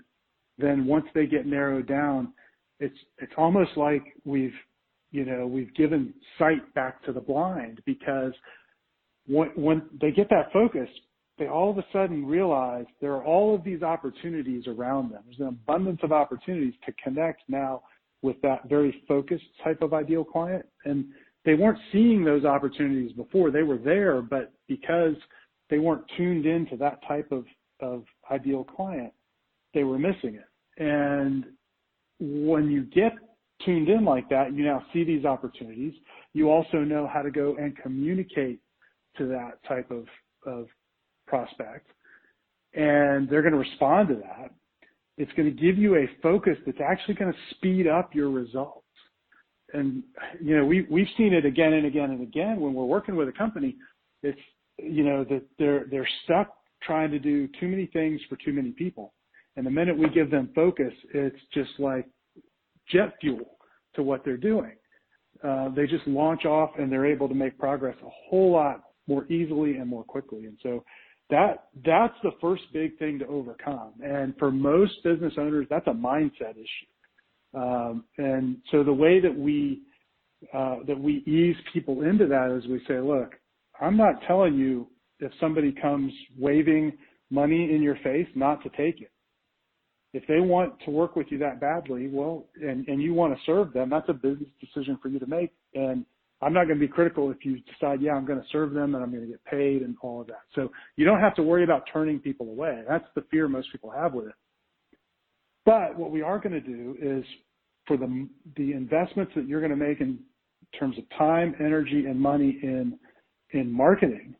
then 0.58 0.86
once 0.86 1.06
they 1.14 1.26
get 1.26 1.46
narrowed 1.46 1.86
down, 1.88 2.32
it's, 2.80 2.98
it's 3.18 3.32
almost 3.36 3.76
like 3.76 4.02
we've, 4.24 4.54
you 5.12 5.24
know, 5.26 5.46
we've 5.46 5.72
given 5.74 6.12
sight 6.38 6.74
back 6.74 7.04
to 7.04 7.12
the 7.12 7.20
blind 7.20 7.80
because 7.86 8.32
when, 9.26 9.48
when 9.54 9.82
they 10.00 10.10
get 10.10 10.28
that 10.30 10.52
focus, 10.52 10.88
they 11.38 11.46
all 11.46 11.70
of 11.70 11.78
a 11.78 11.84
sudden 11.92 12.26
realize 12.26 12.86
there 13.00 13.12
are 13.12 13.24
all 13.24 13.54
of 13.54 13.62
these 13.62 13.82
opportunities 13.82 14.66
around 14.66 15.12
them. 15.12 15.22
There's 15.26 15.40
an 15.40 15.48
abundance 15.48 16.00
of 16.02 16.12
opportunities 16.12 16.74
to 16.86 16.92
connect 17.02 17.42
now 17.48 17.82
with 18.22 18.40
that 18.42 18.68
very 18.68 19.02
focused 19.06 19.44
type 19.62 19.82
of 19.82 19.92
ideal 19.92 20.24
client. 20.24 20.64
And 20.84 21.06
they 21.44 21.54
weren't 21.54 21.78
seeing 21.90 22.24
those 22.24 22.44
opportunities 22.44 23.12
before. 23.12 23.50
They 23.50 23.64
were 23.64 23.78
there, 23.78 24.22
but 24.22 24.52
because 24.68 25.14
they 25.70 25.78
weren't 25.78 26.04
tuned 26.16 26.46
into 26.46 26.76
that 26.76 27.00
type 27.06 27.30
of, 27.32 27.44
of 27.80 28.04
ideal 28.30 28.64
client, 28.64 29.12
they 29.74 29.84
were 29.84 29.98
missing 29.98 30.36
it. 30.36 30.82
And 30.82 31.44
when 32.20 32.70
you 32.70 32.84
get 32.84 33.12
tuned 33.64 33.88
in 33.88 34.04
like 34.04 34.28
that, 34.30 34.54
you 34.54 34.64
now 34.64 34.84
see 34.92 35.04
these 35.04 35.24
opportunities. 35.24 35.94
You 36.32 36.50
also 36.50 36.78
know 36.78 37.08
how 37.12 37.22
to 37.22 37.30
go 37.30 37.56
and 37.58 37.76
communicate 37.76 38.60
to 39.18 39.26
that 39.26 39.62
type 39.68 39.90
of, 39.90 40.06
of 40.46 40.66
prospect. 41.26 41.88
And 42.74 43.28
they're 43.28 43.42
going 43.42 43.52
to 43.52 43.58
respond 43.58 44.08
to 44.08 44.14
that. 44.16 44.50
It's 45.18 45.32
going 45.32 45.54
to 45.54 45.62
give 45.62 45.76
you 45.76 45.96
a 45.96 46.06
focus 46.22 46.56
that's 46.64 46.80
actually 46.80 47.14
going 47.14 47.32
to 47.32 47.38
speed 47.54 47.86
up 47.86 48.14
your 48.14 48.30
results. 48.30 48.78
And, 49.74 50.02
you 50.40 50.56
know, 50.56 50.64
we, 50.64 50.86
we've 50.90 51.08
seen 51.16 51.32
it 51.32 51.44
again 51.44 51.74
and 51.74 51.86
again 51.86 52.10
and 52.10 52.22
again 52.22 52.60
when 52.60 52.74
we're 52.74 52.84
working 52.84 53.16
with 53.16 53.28
a 53.28 53.32
company. 53.32 53.76
It's, 54.22 54.38
you 54.78 55.04
know, 55.04 55.24
that 55.24 55.42
they're, 55.58 55.86
they're 55.90 56.08
stuck 56.24 56.48
trying 56.82 57.10
to 57.10 57.18
do 57.18 57.48
too 57.60 57.68
many 57.68 57.86
things 57.86 58.20
for 58.28 58.36
too 58.36 58.52
many 58.52 58.70
people. 58.70 59.12
And 59.56 59.66
the 59.66 59.70
minute 59.70 59.96
we 59.96 60.08
give 60.08 60.30
them 60.30 60.50
focus, 60.54 60.92
it's 61.12 61.36
just 61.52 61.70
like 61.78 62.06
jet 62.90 63.14
fuel 63.20 63.58
to 63.94 64.02
what 64.02 64.24
they're 64.24 64.36
doing. 64.36 64.72
Uh, 65.42 65.68
they 65.70 65.86
just 65.86 66.06
launch 66.06 66.44
off 66.44 66.70
and 66.78 66.90
they're 66.90 67.06
able 67.06 67.28
to 67.28 67.34
make 67.34 67.58
progress 67.58 67.96
a 68.04 68.08
whole 68.28 68.52
lot 68.52 68.82
more 69.08 69.30
easily 69.30 69.76
and 69.76 69.88
more 69.88 70.04
quickly. 70.04 70.46
And 70.46 70.56
so 70.62 70.84
that 71.30 71.68
that's 71.84 72.14
the 72.22 72.32
first 72.40 72.62
big 72.72 72.98
thing 72.98 73.18
to 73.18 73.26
overcome. 73.26 73.92
And 74.04 74.34
for 74.38 74.52
most 74.52 74.92
business 75.02 75.32
owners, 75.38 75.66
that's 75.68 75.86
a 75.86 75.92
mindset 75.92 76.52
issue. 76.52 77.58
Um, 77.58 78.04
and 78.18 78.58
so 78.70 78.82
the 78.84 78.92
way 78.92 79.20
that 79.20 79.36
we 79.36 79.82
uh, 80.52 80.78
that 80.86 80.98
we 80.98 81.22
ease 81.26 81.56
people 81.72 82.02
into 82.02 82.26
that 82.26 82.50
is 82.50 82.68
we 82.68 82.80
say, 82.88 82.98
look, 82.98 83.34
I'm 83.80 83.96
not 83.96 84.22
telling 84.26 84.54
you 84.54 84.88
if 85.20 85.32
somebody 85.40 85.72
comes 85.72 86.12
waving 86.38 86.92
money 87.30 87.72
in 87.72 87.80
your 87.80 87.96
face 88.02 88.26
not 88.34 88.62
to 88.62 88.68
take 88.70 89.00
it 89.00 89.11
if 90.12 90.26
they 90.26 90.40
want 90.40 90.74
to 90.84 90.90
work 90.90 91.16
with 91.16 91.26
you 91.30 91.38
that 91.38 91.60
badly, 91.60 92.08
well, 92.08 92.46
and, 92.60 92.86
and 92.86 93.02
you 93.02 93.14
want 93.14 93.34
to 93.34 93.40
serve 93.46 93.72
them, 93.72 93.88
that's 93.90 94.08
a 94.08 94.12
business 94.12 94.48
decision 94.60 94.98
for 95.02 95.08
you 95.08 95.18
to 95.18 95.26
make. 95.26 95.52
And 95.74 96.04
I'm 96.42 96.52
not 96.52 96.66
going 96.66 96.78
to 96.78 96.86
be 96.86 96.92
critical 96.92 97.30
if 97.30 97.44
you 97.44 97.60
decide, 97.60 98.02
yeah, 98.02 98.12
I'm 98.12 98.26
going 98.26 98.40
to 98.40 98.46
serve 98.50 98.72
them 98.74 98.94
and 98.94 99.02
I'm 99.02 99.10
going 99.10 99.22
to 99.22 99.30
get 99.30 99.44
paid 99.44 99.82
and 99.82 99.96
all 100.02 100.20
of 100.20 100.26
that. 100.26 100.42
So 100.54 100.70
you 100.96 101.04
don't 101.06 101.20
have 101.20 101.34
to 101.36 101.42
worry 101.42 101.64
about 101.64 101.84
turning 101.90 102.18
people 102.18 102.48
away. 102.48 102.82
That's 102.86 103.04
the 103.14 103.24
fear 103.30 103.48
most 103.48 103.70
people 103.72 103.90
have 103.90 104.12
with 104.12 104.26
it. 104.26 104.34
But 105.64 105.96
what 105.96 106.10
we 106.10 106.20
are 106.20 106.38
going 106.38 106.52
to 106.52 106.60
do 106.60 106.96
is 107.00 107.24
for 107.86 107.96
the, 107.96 108.28
the 108.56 108.72
investments 108.72 109.32
that 109.36 109.46
you're 109.46 109.60
going 109.60 109.70
to 109.70 109.76
make 109.76 110.00
in 110.00 110.18
terms 110.78 110.98
of 110.98 111.04
time, 111.16 111.54
energy, 111.60 112.06
and 112.06 112.20
money 112.20 112.58
in, 112.62 112.98
in 113.52 113.70
marketing, 113.70 114.34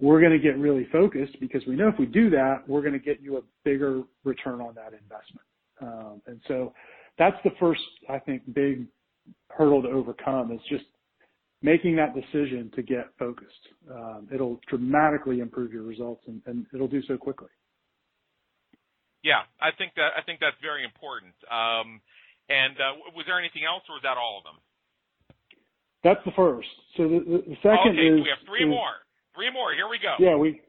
we're 0.00 0.20
going 0.20 0.32
to 0.32 0.38
get 0.38 0.58
really 0.58 0.86
focused 0.92 1.38
because 1.40 1.62
we 1.66 1.74
know 1.74 1.88
if 1.88 1.98
we 1.98 2.06
do 2.06 2.28
that, 2.30 2.62
we're 2.66 2.82
going 2.82 2.92
to 2.92 2.98
get 2.98 3.20
you 3.20 3.38
a 3.38 3.40
bigger 3.64 4.02
return 4.24 4.60
on 4.60 4.74
that 4.74 4.92
investment. 4.92 5.46
Um, 5.80 6.22
and 6.26 6.40
so 6.48 6.72
that's 7.18 7.36
the 7.44 7.50
first, 7.58 7.80
I 8.08 8.18
think, 8.18 8.42
big 8.54 8.86
hurdle 9.50 9.82
to 9.82 9.88
overcome 9.88 10.52
is 10.52 10.60
just 10.68 10.84
making 11.62 11.96
that 11.96 12.14
decision 12.14 12.70
to 12.76 12.82
get 12.82 13.08
focused. 13.18 13.50
Um, 13.90 14.28
it'll 14.32 14.60
dramatically 14.68 15.40
improve 15.40 15.72
your 15.72 15.82
results 15.82 16.22
and, 16.26 16.42
and, 16.46 16.66
it'll 16.74 16.88
do 16.88 17.02
so 17.08 17.16
quickly. 17.16 17.48
Yeah, 19.24 19.42
I 19.60 19.70
think 19.76 19.94
that 19.96 20.14
I 20.14 20.22
think 20.22 20.38
that's 20.38 20.56
very 20.62 20.84
important. 20.84 21.34
Um, 21.50 21.98
and 22.48 22.78
uh, 22.78 23.10
was 23.10 23.26
there 23.26 23.40
anything 23.40 23.66
else, 23.66 23.82
or 23.90 23.98
was 23.98 24.04
that 24.06 24.14
all 24.14 24.38
of 24.38 24.44
them? 24.46 24.62
That's 26.06 26.22
the 26.22 26.30
first. 26.38 26.70
So 26.94 27.10
the, 27.10 27.42
the, 27.42 27.58
second 27.58 27.98
okay, 27.98 28.06
is 28.06 28.22
we 28.22 28.30
have 28.30 28.46
three 28.46 28.62
is, 28.62 28.70
more. 28.70 29.02
Three 29.36 29.52
more. 29.52 29.74
Here 29.74 29.88
we 29.88 29.98
go. 29.98 30.14
Yeah, 30.18 30.34
we 30.34 30.62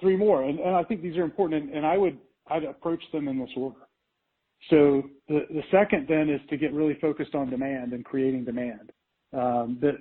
three 0.00 0.16
more, 0.16 0.42
and, 0.42 0.58
and 0.58 0.74
I 0.74 0.82
think 0.82 1.02
these 1.02 1.16
are 1.16 1.22
important, 1.22 1.64
and, 1.64 1.74
and 1.74 1.86
I 1.86 1.96
would 1.96 2.18
I'd 2.48 2.64
approach 2.64 3.02
them 3.12 3.28
in 3.28 3.38
this 3.38 3.50
order. 3.56 3.76
So 4.68 5.04
the 5.28 5.46
the 5.50 5.62
second 5.70 6.06
then 6.08 6.28
is 6.28 6.40
to 6.50 6.56
get 6.56 6.72
really 6.72 6.98
focused 7.00 7.34
on 7.34 7.48
demand 7.48 7.92
and 7.92 8.04
creating 8.04 8.44
demand. 8.44 8.92
Um, 9.32 9.78
that 9.80 9.94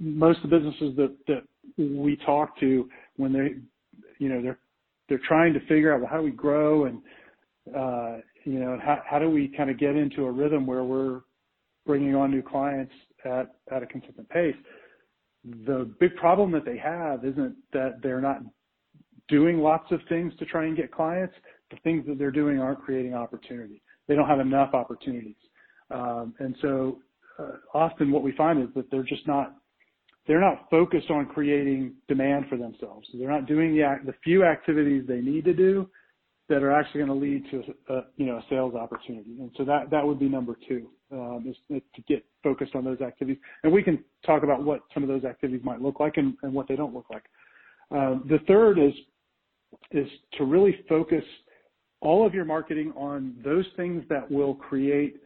most 0.00 0.38
of 0.42 0.50
the 0.50 0.56
businesses 0.58 0.96
that 0.96 1.16
that 1.28 1.42
we 1.78 2.16
talk 2.26 2.58
to 2.60 2.88
when 3.16 3.32
they 3.32 3.54
you 4.18 4.28
know 4.28 4.42
they're 4.42 4.58
they're 5.08 5.20
trying 5.26 5.52
to 5.54 5.60
figure 5.60 5.94
out 5.94 6.00
well 6.00 6.10
how 6.10 6.18
do 6.18 6.24
we 6.24 6.32
grow 6.32 6.86
and 6.86 6.98
uh, 7.76 8.18
you 8.44 8.58
know 8.58 8.78
how 8.82 9.00
how 9.08 9.18
do 9.18 9.30
we 9.30 9.48
kind 9.56 9.70
of 9.70 9.78
get 9.78 9.94
into 9.96 10.24
a 10.24 10.30
rhythm 10.30 10.66
where 10.66 10.84
we're 10.84 11.20
bringing 11.86 12.14
on 12.14 12.30
new 12.30 12.42
clients 12.42 12.92
at 13.24 13.54
at 13.70 13.82
a 13.82 13.86
consistent 13.86 14.28
pace 14.28 14.56
the 15.44 15.90
big 16.00 16.14
problem 16.16 16.50
that 16.52 16.64
they 16.64 16.78
have 16.78 17.24
isn't 17.24 17.56
that 17.72 18.00
they're 18.02 18.20
not 18.20 18.40
doing 19.28 19.58
lots 19.58 19.90
of 19.90 20.00
things 20.08 20.32
to 20.38 20.44
try 20.44 20.64
and 20.66 20.76
get 20.76 20.92
clients. 20.92 21.34
The 21.70 21.76
things 21.84 22.06
that 22.06 22.18
they're 22.18 22.30
doing 22.30 22.60
aren't 22.60 22.82
creating 22.82 23.14
opportunity. 23.14 23.82
They 24.06 24.14
don't 24.14 24.28
have 24.28 24.40
enough 24.40 24.74
opportunities. 24.74 25.36
Um, 25.90 26.34
and 26.38 26.56
so 26.60 26.98
uh, 27.38 27.52
often 27.72 28.10
what 28.10 28.22
we 28.22 28.32
find 28.32 28.62
is 28.62 28.68
that 28.74 28.90
they're 28.90 29.02
just 29.02 29.26
not 29.26 29.54
they're 30.26 30.40
not 30.40 30.70
focused 30.70 31.10
on 31.10 31.26
creating 31.26 31.92
demand 32.08 32.46
for 32.48 32.56
themselves. 32.56 33.06
So 33.12 33.18
they're 33.18 33.30
not 33.30 33.46
doing 33.46 33.74
the 33.74 33.98
the 34.06 34.14
few 34.22 34.44
activities 34.44 35.04
they 35.06 35.20
need 35.20 35.44
to 35.44 35.54
do 35.54 35.88
that 36.48 36.62
are 36.62 36.72
actually 36.72 37.04
going 37.04 37.20
to 37.20 37.26
lead 37.26 37.44
to 37.50 37.62
a, 37.94 38.00
you 38.16 38.26
know 38.26 38.36
a 38.36 38.44
sales 38.50 38.74
opportunity. 38.74 39.36
And 39.38 39.50
so 39.56 39.64
that 39.64 39.90
that 39.90 40.06
would 40.06 40.18
be 40.18 40.28
number 40.28 40.56
two 40.68 40.88
um, 41.12 41.44
is, 41.48 41.56
is 41.70 41.82
to 41.94 42.02
get 42.02 42.24
focused 42.42 42.74
on 42.74 42.84
those 42.84 43.00
activities. 43.00 43.40
And 43.62 43.72
we 43.72 43.82
can 43.82 44.02
talk 44.26 44.42
about 44.42 44.64
what 44.64 44.80
some 44.92 45.02
of 45.02 45.08
those 45.08 45.24
activities 45.24 45.64
might 45.64 45.80
look 45.80 46.00
like 46.00 46.16
and, 46.16 46.34
and 46.42 46.52
what 46.52 46.68
they 46.68 46.76
don't 46.76 46.94
look 46.94 47.06
like. 47.10 47.24
Um, 47.90 48.24
the 48.28 48.38
third 48.46 48.78
is 48.78 48.92
is 49.90 50.08
to 50.38 50.44
really 50.44 50.78
focus 50.88 51.24
all 52.00 52.26
of 52.26 52.34
your 52.34 52.44
marketing 52.44 52.92
on 52.96 53.34
those 53.44 53.64
things 53.76 54.04
that 54.08 54.30
will 54.30 54.54
create 54.54 55.16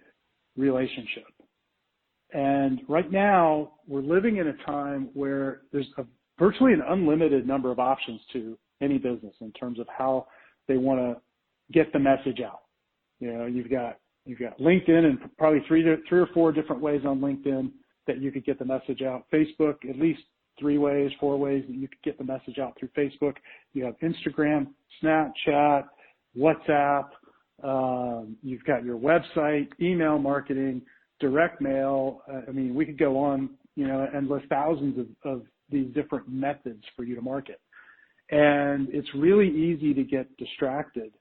relationship. 0.56 1.24
And 2.32 2.80
right 2.88 3.10
now, 3.10 3.72
we're 3.86 4.02
living 4.02 4.36
in 4.36 4.48
a 4.48 4.64
time 4.64 5.10
where 5.14 5.62
there's 5.72 5.88
a, 5.96 6.04
virtually 6.38 6.72
an 6.72 6.82
unlimited 6.86 7.46
number 7.46 7.70
of 7.70 7.78
options 7.78 8.20
to 8.32 8.58
any 8.80 8.98
business 8.98 9.34
in 9.40 9.50
terms 9.52 9.80
of 9.80 9.86
how 9.88 10.26
they 10.68 10.76
want 10.76 11.00
to 11.00 11.20
get 11.72 11.92
the 11.92 11.98
message 11.98 12.40
out. 12.40 12.60
You 13.20 13.32
know, 13.32 13.46
you've 13.46 13.70
got 13.70 13.98
you've 14.24 14.38
got 14.38 14.58
LinkedIn 14.58 15.04
and 15.04 15.18
probably 15.36 15.60
three 15.66 15.82
to, 15.82 15.96
three 16.08 16.20
or 16.20 16.28
four 16.34 16.52
different 16.52 16.82
ways 16.82 17.02
on 17.06 17.20
LinkedIn 17.20 17.72
that 18.06 18.20
you 18.20 18.30
could 18.30 18.44
get 18.44 18.58
the 18.58 18.64
message 18.64 19.02
out. 19.02 19.24
Facebook, 19.32 19.76
at 19.88 19.98
least 19.98 20.20
three 20.58 20.78
ways, 20.78 21.10
four 21.18 21.36
ways 21.38 21.64
that 21.68 21.74
you 21.74 21.88
could 21.88 22.02
get 22.02 22.18
the 22.18 22.24
message 22.24 22.58
out 22.58 22.76
through 22.78 22.88
Facebook. 22.96 23.34
You 23.72 23.84
have 23.84 23.94
Instagram, 24.00 24.68
Snapchat, 25.02 25.84
WhatsApp. 26.36 27.08
Um, 27.62 28.36
you've 28.42 28.64
got 28.64 28.84
your 28.84 28.98
website, 28.98 29.68
email 29.80 30.18
marketing, 30.18 30.82
direct 31.20 31.60
mail. 31.60 32.22
Uh, 32.30 32.42
I 32.48 32.50
mean, 32.52 32.74
we 32.74 32.86
could 32.86 32.98
go 32.98 33.18
on, 33.18 33.50
you 33.76 33.86
know, 33.86 34.06
and 34.12 34.28
list 34.28 34.46
thousands 34.48 34.98
of, 34.98 35.06
of 35.30 35.42
these 35.70 35.92
different 35.94 36.28
methods 36.28 36.82
for 36.96 37.04
you 37.04 37.14
to 37.14 37.22
market. 37.22 37.60
And 38.30 38.88
it's 38.90 39.08
really 39.14 39.48
easy 39.48 39.94
to 39.94 40.04
get 40.04 40.34
distracted 40.36 41.12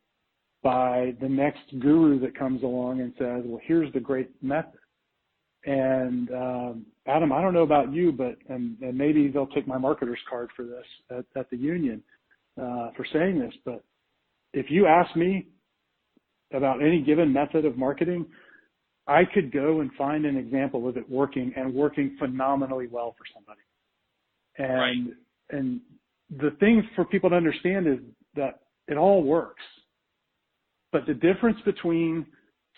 by 0.63 1.13
the 1.21 1.29
next 1.29 1.79
guru 1.79 2.19
that 2.19 2.37
comes 2.37 2.63
along 2.63 2.99
and 2.99 3.13
says, 3.17 3.43
well, 3.45 3.61
here's 3.63 3.91
the 3.93 3.99
great 3.99 4.29
method. 4.43 4.79
And 5.65 6.29
um, 6.31 6.85
Adam, 7.07 7.31
I 7.31 7.41
don't 7.41 7.53
know 7.53 7.63
about 7.63 7.93
you, 7.93 8.11
but 8.11 8.37
and, 8.49 8.77
and 8.81 8.97
maybe 8.97 9.27
they'll 9.27 9.47
take 9.47 9.67
my 9.67 9.77
marketer's 9.77 10.19
card 10.29 10.49
for 10.55 10.63
this 10.63 10.85
at, 11.09 11.25
at 11.39 11.49
the 11.49 11.57
union 11.57 12.03
uh, 12.61 12.89
for 12.95 13.05
saying 13.13 13.39
this. 13.39 13.53
But 13.65 13.83
if 14.53 14.67
you 14.69 14.87
ask 14.87 15.15
me 15.15 15.47
about 16.53 16.81
any 16.81 17.01
given 17.01 17.33
method 17.33 17.65
of 17.65 17.77
marketing, 17.77 18.25
I 19.07 19.23
could 19.25 19.51
go 19.51 19.81
and 19.81 19.91
find 19.97 20.25
an 20.25 20.37
example 20.37 20.87
of 20.87 20.97
it 20.97 21.09
working 21.09 21.53
and 21.55 21.73
working 21.73 22.15
phenomenally 22.19 22.87
well 22.87 23.15
for 23.17 23.23
somebody. 23.33 23.61
And 24.57 25.07
right. 25.07 25.59
and 25.59 25.81
the 26.29 26.51
thing 26.59 26.87
for 26.95 27.05
people 27.05 27.29
to 27.29 27.35
understand 27.35 27.87
is 27.87 27.99
that 28.35 28.59
it 28.87 28.97
all 28.97 29.23
works. 29.23 29.63
But 30.91 31.05
the 31.05 31.13
difference 31.13 31.57
between 31.65 32.25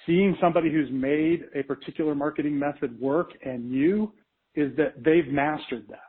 seeing 0.06 0.36
somebody 0.42 0.72
who's 0.72 0.90
made 0.92 1.46
a 1.56 1.64
particular 1.64 2.16
marketing 2.16 2.58
method 2.58 3.00
work 3.00 3.32
and 3.44 3.72
you 3.72 4.14
is 4.56 4.76
that 4.78 5.04
they've 5.04 5.28
mastered 5.32 5.86
that. 5.90 6.00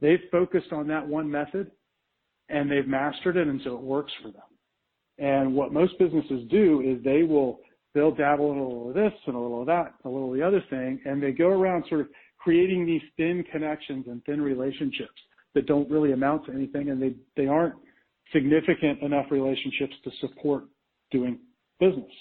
They've 0.00 0.20
focused 0.30 0.72
on 0.72 0.86
that 0.88 1.06
one 1.06 1.30
method 1.30 1.70
and 2.48 2.70
they've 2.70 2.86
mastered 2.86 3.36
it 3.36 3.48
and 3.48 3.60
so 3.64 3.74
it 3.74 3.82
works 3.82 4.12
for 4.22 4.30
them. 4.30 4.42
And 5.18 5.54
what 5.54 5.72
most 5.72 5.98
businesses 5.98 6.48
do 6.50 6.82
is 6.82 7.02
they 7.02 7.22
will 7.22 7.60
they'll 7.94 8.14
dabble 8.14 8.52
in 8.52 8.58
a 8.58 8.62
little 8.62 8.88
of 8.90 8.94
this 8.94 9.12
and 9.26 9.34
a 9.34 9.38
little 9.38 9.62
of 9.62 9.66
that, 9.66 9.94
a 10.04 10.08
little 10.08 10.30
of 10.30 10.38
the 10.38 10.46
other 10.46 10.62
thing, 10.68 11.00
and 11.06 11.22
they 11.22 11.32
go 11.32 11.48
around 11.48 11.84
sort 11.88 12.02
of 12.02 12.08
creating 12.38 12.84
these 12.84 13.00
thin 13.16 13.42
connections 13.50 14.04
and 14.08 14.22
thin 14.24 14.40
relationships 14.40 15.18
that 15.56 15.66
don't 15.66 15.90
really 15.90 16.12
amount 16.12 16.46
to 16.46 16.52
anything 16.52 16.90
and 16.90 17.02
they, 17.02 17.14
they 17.36 17.48
aren't 17.48 17.74
significant 18.32 19.02
enough 19.02 19.26
relationships 19.30 19.94
to 20.04 20.10
support 20.20 20.64
doing 21.10 21.38
business. 21.80 22.12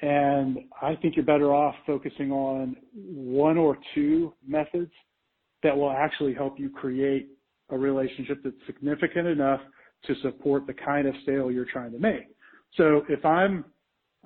And 0.00 0.58
I 0.80 0.94
think 0.96 1.16
you're 1.16 1.24
better 1.24 1.52
off 1.52 1.74
focusing 1.86 2.30
on 2.32 2.76
one 2.94 3.58
or 3.58 3.76
two 3.94 4.32
methods 4.46 4.92
that 5.62 5.76
will 5.76 5.90
actually 5.90 6.32
help 6.32 6.58
you 6.58 6.70
create 6.70 7.28
a 7.70 7.78
relationship 7.78 8.38
that's 8.44 8.56
significant 8.66 9.26
enough 9.26 9.60
to 10.06 10.14
support 10.22 10.66
the 10.66 10.74
kind 10.74 11.06
of 11.06 11.14
sale 11.26 11.50
you're 11.50 11.64
trying 11.64 11.92
to 11.92 11.98
make. 11.98 12.28
So 12.76 13.02
if 13.08 13.24
I'm, 13.24 13.64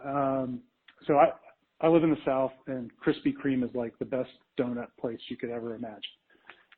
um, 0.05 0.61
so 1.07 1.17
I, 1.17 1.29
I 1.81 1.89
live 1.89 2.05
in 2.05 2.11
the 2.11 2.17
South 2.25 2.53
and 2.67 2.91
Krispy 3.05 3.35
Kreme 3.35 3.63
is 3.63 3.75
like 3.75 3.99
the 3.99 4.05
best 4.05 4.31
donut 4.59 4.89
place 4.99 5.21
you 5.29 5.37
could 5.37 5.51
ever 5.51 5.75
imagine. 5.75 6.01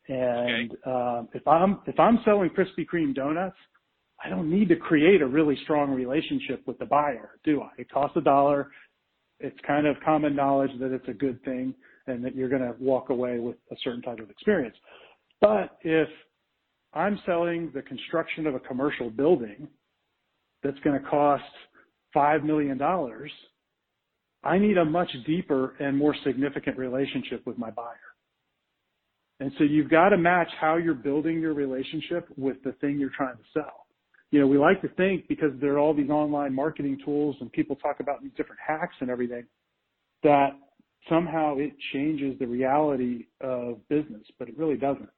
And 0.09 0.73
okay. 0.73 0.91
um, 0.91 1.29
if 1.35 1.47
I'm 1.47 1.81
if 1.87 1.99
I'm 2.01 2.19
selling 2.25 2.51
Krispy 2.51 2.87
Kreme 2.91 3.15
donuts, 3.15 3.57
I 4.25 4.29
don't 4.29 4.51
need 4.51 4.69
to 4.71 4.77
create 4.77 5.23
a 5.23 5.27
really 5.27 5.57
strong 5.65 5.91
relationship 5.91 6.67
with 6.67 6.79
the 6.79 6.87
buyer, 6.87 7.39
do 7.45 7.63
I? 7.63 7.71
It 7.79 7.91
costs 7.91 8.17
a 8.17 8.21
dollar. 8.21 8.71
It's 9.39 9.59
kind 9.67 9.87
of 9.87 9.97
common 10.05 10.35
knowledge 10.35 10.73
that 10.81 10.93
it's 10.93 11.07
a 11.09 11.13
good 11.13 11.43
thing 11.45 11.75
and 12.09 12.25
that 12.25 12.35
you're 12.35 12.49
going 12.49 12.63
to 12.63 12.75
walk 12.81 13.11
away 13.11 13.39
with 13.39 13.57
a 13.71 13.77
certain 13.85 14.03
type 14.03 14.19
of 14.19 14.31
experience. 14.31 14.77
But 15.41 15.79
if 15.83 16.09
I'm 16.95 17.21
selling 17.25 17.71
the 17.75 17.83
construction 17.83 18.47
of 18.47 18.55
a 18.55 18.61
commercial 18.61 19.11
building 19.11 19.69
that's 20.63 20.79
going 20.81 21.01
to 21.01 21.09
cost 21.09 21.45
$5 22.17 22.43
million, 22.43 22.81
I 24.43 24.59
need 24.59 24.79
a 24.79 24.85
much 24.85 25.11
deeper 25.27 25.75
and 25.79 25.97
more 25.97 26.17
significant 26.25 26.79
relationship 26.79 27.47
with 27.47 27.59
my 27.59 27.71
buyer. 27.71 28.08
And 29.41 29.53
so 29.59 29.65
you've 29.65 29.91
got 29.91 30.11
to 30.11 30.19
match 30.19 30.49
how 30.61 30.77
you're 30.77 30.95
building 30.95 31.41
your 31.41 31.55
relationship 31.55 32.29
with 32.37 32.57
the 32.65 32.73
thing 32.81 32.99
you're 32.99 33.11
trying 33.17 33.37
to 33.37 33.43
sell. 33.53 33.87
You 34.31 34.41
know, 34.41 34.47
we 34.47 34.59
like 34.59 34.83
to 34.83 34.89
think 34.89 35.29
because 35.29 35.53
there 35.61 35.75
are 35.75 35.79
all 35.79 35.95
these 35.95 36.11
online 36.11 36.55
marketing 36.55 36.99
tools 37.05 37.37
and 37.41 37.51
people 37.53 37.77
talk 37.77 38.01
about 38.01 38.23
these 38.23 38.33
different 38.37 38.61
hacks 38.67 38.95
and 39.01 39.11
everything 39.11 39.45
that 40.23 40.51
somehow 41.09 41.57
it 41.57 41.73
changes 41.93 42.39
the 42.39 42.47
reality 42.47 43.27
of 43.41 43.79
business, 43.89 44.25
but 44.39 44.49
it 44.49 44.59
really 44.59 44.77
doesn't 44.77 45.09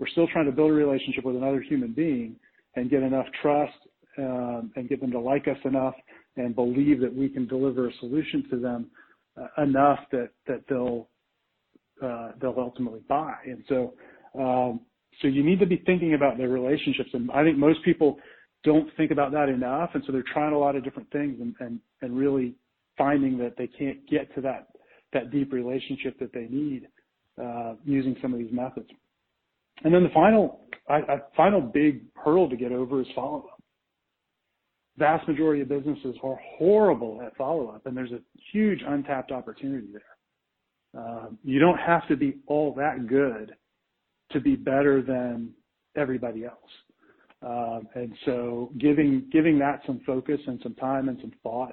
we're 0.00 0.08
still 0.08 0.26
trying 0.28 0.46
to 0.46 0.52
build 0.52 0.70
a 0.70 0.74
relationship 0.74 1.24
with 1.24 1.36
another 1.36 1.60
human 1.60 1.92
being 1.92 2.34
and 2.74 2.90
get 2.90 3.02
enough 3.02 3.26
trust 3.42 3.74
um, 4.18 4.72
and 4.74 4.88
get 4.88 5.00
them 5.00 5.12
to 5.12 5.20
like 5.20 5.46
us 5.46 5.58
enough 5.64 5.94
and 6.36 6.54
believe 6.54 7.00
that 7.00 7.14
we 7.14 7.28
can 7.28 7.46
deliver 7.46 7.88
a 7.88 7.92
solution 8.00 8.44
to 8.50 8.58
them 8.58 8.90
uh, 9.40 9.62
enough 9.62 10.00
that 10.10 10.30
that 10.46 10.64
they'll 10.68 11.08
uh, 12.02 12.32
they'll 12.40 12.54
ultimately 12.58 13.00
buy. 13.08 13.34
And 13.44 13.64
so 13.68 13.94
um, 14.38 14.80
so 15.20 15.28
you 15.28 15.44
need 15.44 15.58
to 15.60 15.66
be 15.66 15.82
thinking 15.86 16.14
about 16.14 16.38
their 16.38 16.48
relationships. 16.48 17.10
And 17.12 17.30
I 17.32 17.42
think 17.42 17.58
most 17.58 17.82
people 17.84 18.18
don't 18.64 18.88
think 18.96 19.10
about 19.10 19.32
that 19.32 19.48
enough, 19.48 19.90
and 19.94 20.02
so 20.06 20.12
they're 20.12 20.24
trying 20.32 20.52
a 20.52 20.58
lot 20.58 20.76
of 20.76 20.84
different 20.84 21.10
things 21.10 21.40
and 21.40 21.54
and, 21.60 21.80
and 22.02 22.16
really 22.16 22.54
finding 22.98 23.38
that 23.38 23.54
they 23.56 23.66
can't 23.66 24.06
get 24.08 24.34
to 24.34 24.40
that 24.42 24.68
that 25.12 25.30
deep 25.30 25.52
relationship 25.52 26.18
that 26.20 26.32
they 26.32 26.46
need 26.48 26.86
uh, 27.42 27.74
using 27.84 28.16
some 28.22 28.32
of 28.32 28.38
these 28.38 28.52
methods. 28.52 28.88
And 29.82 29.94
then 29.94 30.02
the 30.02 30.10
final, 30.10 30.60
I, 30.88 30.96
I, 30.96 31.18
final 31.36 31.60
big 31.60 32.02
hurdle 32.14 32.48
to 32.50 32.56
get 32.56 32.70
over 32.70 33.00
is 33.00 33.06
follow 33.14 33.38
up. 33.38 33.62
Vast 34.98 35.26
majority 35.26 35.62
of 35.62 35.68
businesses 35.68 36.14
are 36.22 36.38
horrible 36.58 37.22
at 37.24 37.34
follow 37.36 37.68
up, 37.68 37.86
and 37.86 37.96
there's 37.96 38.12
a 38.12 38.20
huge 38.52 38.80
untapped 38.86 39.32
opportunity 39.32 39.88
there. 39.92 40.02
Uh, 40.96 41.26
you 41.44 41.58
don't 41.60 41.78
have 41.78 42.06
to 42.08 42.16
be 42.16 42.38
all 42.46 42.74
that 42.74 43.06
good 43.06 43.54
to 44.32 44.40
be 44.40 44.56
better 44.56 45.02
than 45.02 45.50
everybody 45.96 46.44
else. 46.44 46.56
Um, 47.42 47.88
and 47.94 48.12
so 48.24 48.70
giving 48.78 49.28
giving 49.32 49.58
that 49.60 49.80
some 49.86 50.00
focus 50.06 50.40
and 50.46 50.60
some 50.62 50.74
time 50.74 51.08
and 51.08 51.18
some 51.20 51.32
thought 51.42 51.72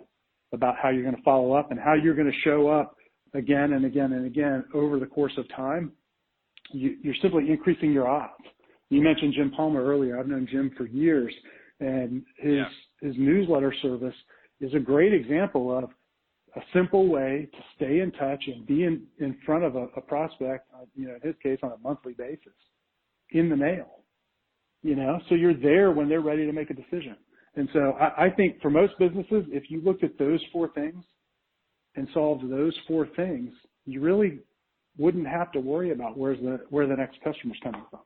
about 0.53 0.75
how 0.81 0.89
you're 0.89 1.03
going 1.03 1.15
to 1.15 1.21
follow 1.23 1.53
up 1.53 1.71
and 1.71 1.79
how 1.79 1.93
you're 1.93 2.15
going 2.15 2.31
to 2.31 2.39
show 2.43 2.69
up 2.69 2.95
again 3.33 3.73
and 3.73 3.83
again 3.83 4.13
and 4.13 4.25
again 4.25 4.63
over 4.73 4.97
the 4.97 5.05
course 5.05 5.33
of 5.37 5.45
time 5.53 5.91
you, 6.71 6.97
you're 7.01 7.15
simply 7.21 7.49
increasing 7.49 7.91
your 7.91 8.07
odds. 8.07 8.33
You 8.89 9.01
mentioned 9.01 9.33
Jim 9.35 9.51
Palmer 9.51 9.83
earlier. 9.83 10.19
I've 10.19 10.27
known 10.27 10.47
Jim 10.49 10.71
for 10.77 10.85
years, 10.85 11.33
and 11.79 12.23
his 12.37 12.53
yeah. 12.53 12.65
his 13.01 13.15
newsletter 13.17 13.73
service 13.81 14.15
is 14.61 14.73
a 14.73 14.79
great 14.79 15.13
example 15.13 15.77
of 15.77 15.89
a 16.57 16.61
simple 16.73 17.07
way 17.07 17.47
to 17.51 17.57
stay 17.75 17.99
in 17.99 18.11
touch 18.13 18.43
and 18.47 18.65
be 18.65 18.83
in, 18.83 19.03
in 19.19 19.37
front 19.45 19.63
of 19.63 19.75
a, 19.75 19.87
a 19.95 20.01
prospect, 20.01 20.67
uh, 20.73 20.85
you 20.95 21.07
know, 21.07 21.15
in 21.15 21.21
his 21.21 21.35
case 21.41 21.59
on 21.61 21.71
a 21.71 21.77
monthly 21.77 22.13
basis, 22.13 22.53
in 23.31 23.49
the 23.49 23.55
mail. 23.55 23.87
You 24.81 24.95
know, 24.95 25.19
so 25.29 25.35
you're 25.35 25.53
there 25.53 25.91
when 25.91 26.09
they're 26.09 26.21
ready 26.21 26.45
to 26.45 26.51
make 26.51 26.69
a 26.69 26.73
decision. 26.73 27.15
And 27.55 27.67
so 27.73 27.93
I, 27.99 28.25
I 28.25 28.29
think 28.29 28.61
for 28.61 28.69
most 28.69 28.93
businesses, 28.99 29.45
if 29.49 29.69
you 29.69 29.81
looked 29.81 30.03
at 30.03 30.17
those 30.17 30.39
four 30.51 30.69
things 30.69 31.03
and 31.95 32.07
solved 32.13 32.49
those 32.49 32.75
four 32.87 33.07
things, 33.15 33.51
you 33.85 34.01
really 34.01 34.39
wouldn't 34.97 35.27
have 35.27 35.51
to 35.51 35.59
worry 35.59 35.91
about 35.91 36.17
where's 36.17 36.39
the 36.39 36.61
where 36.69 36.87
the 36.87 36.95
next 36.95 37.17
customer's 37.23 37.59
coming 37.63 37.83
from. 37.89 38.01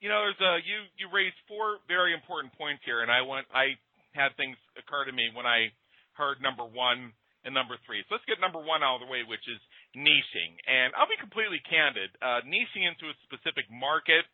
You 0.00 0.08
know, 0.08 0.20
there's 0.20 0.40
a 0.40 0.56
you 0.66 0.76
you 0.98 1.08
raised 1.12 1.36
four 1.48 1.78
very 1.88 2.14
important 2.14 2.52
points 2.54 2.82
here, 2.84 3.02
and 3.02 3.10
I 3.10 3.22
want 3.22 3.46
I 3.52 3.76
had 4.12 4.36
things 4.36 4.56
occur 4.76 5.04
to 5.04 5.12
me 5.12 5.28
when 5.34 5.46
I 5.46 5.72
heard 6.14 6.40
number 6.40 6.64
one 6.64 7.12
and 7.44 7.54
number 7.54 7.74
three. 7.86 8.06
So 8.06 8.14
let's 8.14 8.28
get 8.30 8.38
number 8.38 8.62
one 8.62 8.82
out 8.86 9.02
of 9.02 9.06
the 9.06 9.10
way, 9.10 9.26
which 9.26 9.44
is 9.50 9.58
niching. 9.98 10.54
And 10.66 10.94
I'll 10.94 11.10
be 11.10 11.18
completely 11.18 11.58
candid. 11.66 12.14
Uh, 12.22 12.40
niching 12.46 12.86
into 12.86 13.10
a 13.10 13.16
specific 13.26 13.66
market 13.68 14.24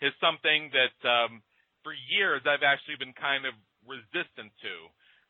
is 0.00 0.16
something 0.18 0.72
that 0.72 0.96
um, 1.04 1.44
for 1.84 1.92
years 1.92 2.42
I've 2.48 2.64
actually 2.64 2.96
been 2.96 3.14
kind 3.14 3.44
of 3.44 3.54
resistant 3.84 4.50
to. 4.64 4.74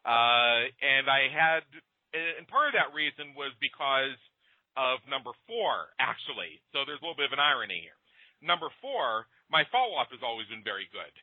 Uh, 0.06 0.70
and 0.78 1.10
I 1.10 1.26
had, 1.32 1.66
and 2.14 2.46
part 2.46 2.70
of 2.70 2.78
that 2.78 2.94
reason 2.94 3.34
was 3.34 3.50
because 3.58 4.16
of 4.78 5.02
number 5.10 5.34
four, 5.46 5.90
actually. 5.98 6.62
So 6.70 6.86
there's 6.86 7.00
a 7.00 7.04
little 7.04 7.18
bit 7.18 7.30
of 7.30 7.36
an 7.36 7.42
irony 7.42 7.82
here. 7.82 7.98
Number 8.42 8.68
four, 8.78 9.26
my 9.50 9.64
follow 9.72 9.96
up 9.96 10.12
has 10.12 10.22
always 10.22 10.46
been 10.50 10.62
very 10.62 10.86
good. 10.92 11.14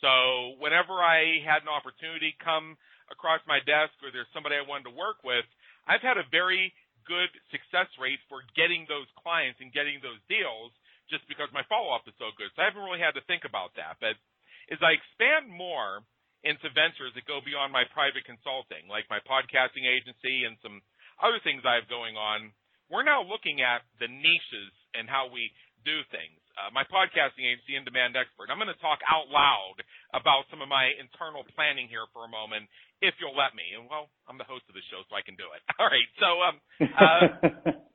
So 0.00 0.54
whenever 0.62 1.02
I 1.02 1.42
had 1.42 1.66
an 1.66 1.72
opportunity 1.72 2.38
come 2.38 2.78
across 3.10 3.40
my 3.48 3.58
desk 3.64 3.94
or 4.04 4.12
there's 4.12 4.30
somebody 4.32 4.56
I 4.56 4.64
wanted 4.64 4.92
to 4.92 4.96
work 4.96 5.24
with, 5.24 5.44
I've 5.88 6.04
had 6.04 6.20
a 6.20 6.26
very 6.28 6.72
good 7.08 7.32
success 7.48 7.88
rate 7.96 8.20
for 8.28 8.44
getting 8.52 8.84
those 8.84 9.08
clients 9.16 9.58
and 9.64 9.72
getting 9.72 9.98
those 10.04 10.20
deals 10.28 10.72
just 11.08 11.24
because 11.24 11.48
my 11.56 11.64
follow 11.66 11.96
up 11.96 12.04
is 12.04 12.16
so 12.20 12.28
good. 12.36 12.52
So 12.52 12.60
I 12.60 12.68
haven't 12.68 12.84
really 12.84 13.00
had 13.00 13.16
to 13.16 13.24
think 13.24 13.48
about 13.48 13.72
that. 13.80 13.96
But 13.96 14.20
as 14.68 14.80
I 14.84 14.92
expand 14.92 15.48
more 15.48 16.04
into 16.44 16.68
ventures 16.70 17.16
that 17.16 17.24
go 17.24 17.40
beyond 17.40 17.72
my 17.72 17.88
private 17.90 18.28
consulting, 18.28 18.86
like 18.86 19.08
my 19.08 19.18
podcasting 19.24 19.88
agency 19.88 20.44
and 20.44 20.60
some 20.60 20.84
other 21.18 21.40
things 21.42 21.64
I 21.64 21.80
have 21.80 21.88
going 21.90 22.14
on, 22.14 22.52
we're 22.92 23.08
now 23.08 23.24
looking 23.24 23.64
at 23.64 23.84
the 23.98 24.08
niches 24.08 24.72
and 24.94 25.08
how 25.08 25.28
we 25.32 25.50
do 25.84 26.04
things. 26.12 26.40
Uh, 26.58 26.74
my 26.74 26.82
podcasting 26.90 27.46
agency, 27.46 27.78
In 27.78 27.86
Demand 27.86 28.18
Expert. 28.18 28.50
I'm 28.50 28.58
going 28.58 28.72
to 28.72 28.82
talk 28.82 28.98
out 29.06 29.30
loud 29.30 29.78
about 30.10 30.50
some 30.50 30.58
of 30.58 30.66
my 30.66 30.90
internal 30.98 31.46
planning 31.54 31.86
here 31.86 32.10
for 32.10 32.26
a 32.26 32.30
moment, 32.30 32.66
if 32.98 33.14
you'll 33.22 33.38
let 33.38 33.54
me. 33.54 33.78
And 33.78 33.86
well, 33.86 34.10
I'm 34.26 34.42
the 34.42 34.48
host 34.48 34.66
of 34.66 34.74
the 34.74 34.82
show, 34.90 35.06
so 35.06 35.14
I 35.14 35.22
can 35.22 35.38
do 35.38 35.46
it. 35.54 35.62
All 35.78 35.86
right. 35.86 36.10
So, 36.18 36.28
um, 36.42 36.56
uh, 36.82 37.22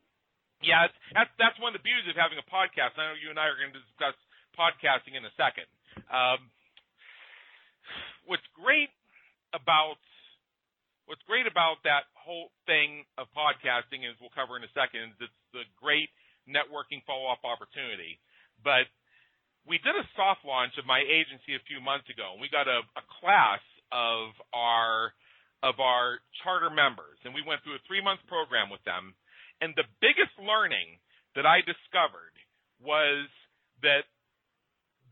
yeah, 0.63 0.88
that's 1.12 1.28
that's 1.36 1.60
one 1.60 1.76
of 1.76 1.84
the 1.84 1.84
beauties 1.84 2.08
of 2.08 2.15
having 2.15 2.39
a 2.39 2.47
podcast. 2.47 2.95
I 2.95 3.12
know 3.12 3.19
you 3.19 3.36
and 3.36 3.36
I 3.36 3.52
are 3.52 3.60
going 3.60 3.76
to 3.76 3.84
discuss 3.84 4.15
podcasting 4.56 5.19
in 5.19 5.28
a 5.28 5.34
second. 5.36 5.67
Um, 6.08 6.47
what's 8.23 8.47
great 8.56 8.95
about 9.52 9.99
what's 11.04 11.23
great 11.28 11.52
about 11.52 11.84
that 11.84 12.08
whole 12.15 12.47
thing 12.63 13.04
of 13.19 13.28
podcasting 13.36 14.08
is 14.08 14.15
we'll 14.23 14.32
cover 14.32 14.56
in 14.56 14.63
a 14.63 14.71
second. 14.71 15.19
Is 15.19 15.28
it's 15.28 15.41
the 15.52 15.67
great 15.76 16.08
networking 16.47 17.04
follow-up 17.04 17.43
opportunity. 17.43 18.23
But 18.63 18.88
we 19.67 19.80
did 19.80 19.95
a 19.95 20.08
soft 20.15 20.43
launch 20.43 20.76
of 20.80 20.88
my 20.88 20.99
agency 20.99 21.56
a 21.56 21.67
few 21.67 21.80
months 21.80 22.08
ago, 22.12 22.36
and 22.36 22.41
we 22.41 22.52
got 22.52 22.67
a, 22.67 22.84
a 22.95 23.04
class 23.19 23.63
of 23.91 24.36
our 24.52 25.13
of 25.63 25.80
our 25.80 26.19
charter 26.43 26.67
members, 26.67 27.15
and 27.23 27.32
we 27.32 27.39
went 27.39 27.63
through 27.63 27.80
a 27.80 27.86
three-month 27.88 28.19
program 28.28 28.67
with 28.67 28.84
them. 28.84 29.15
And 29.63 29.71
the 29.80 29.88
biggest 30.04 30.36
learning 30.36 30.99
that 31.39 31.47
I 31.47 31.63
discovered 31.63 32.36
was 32.84 33.32
that 33.80 34.04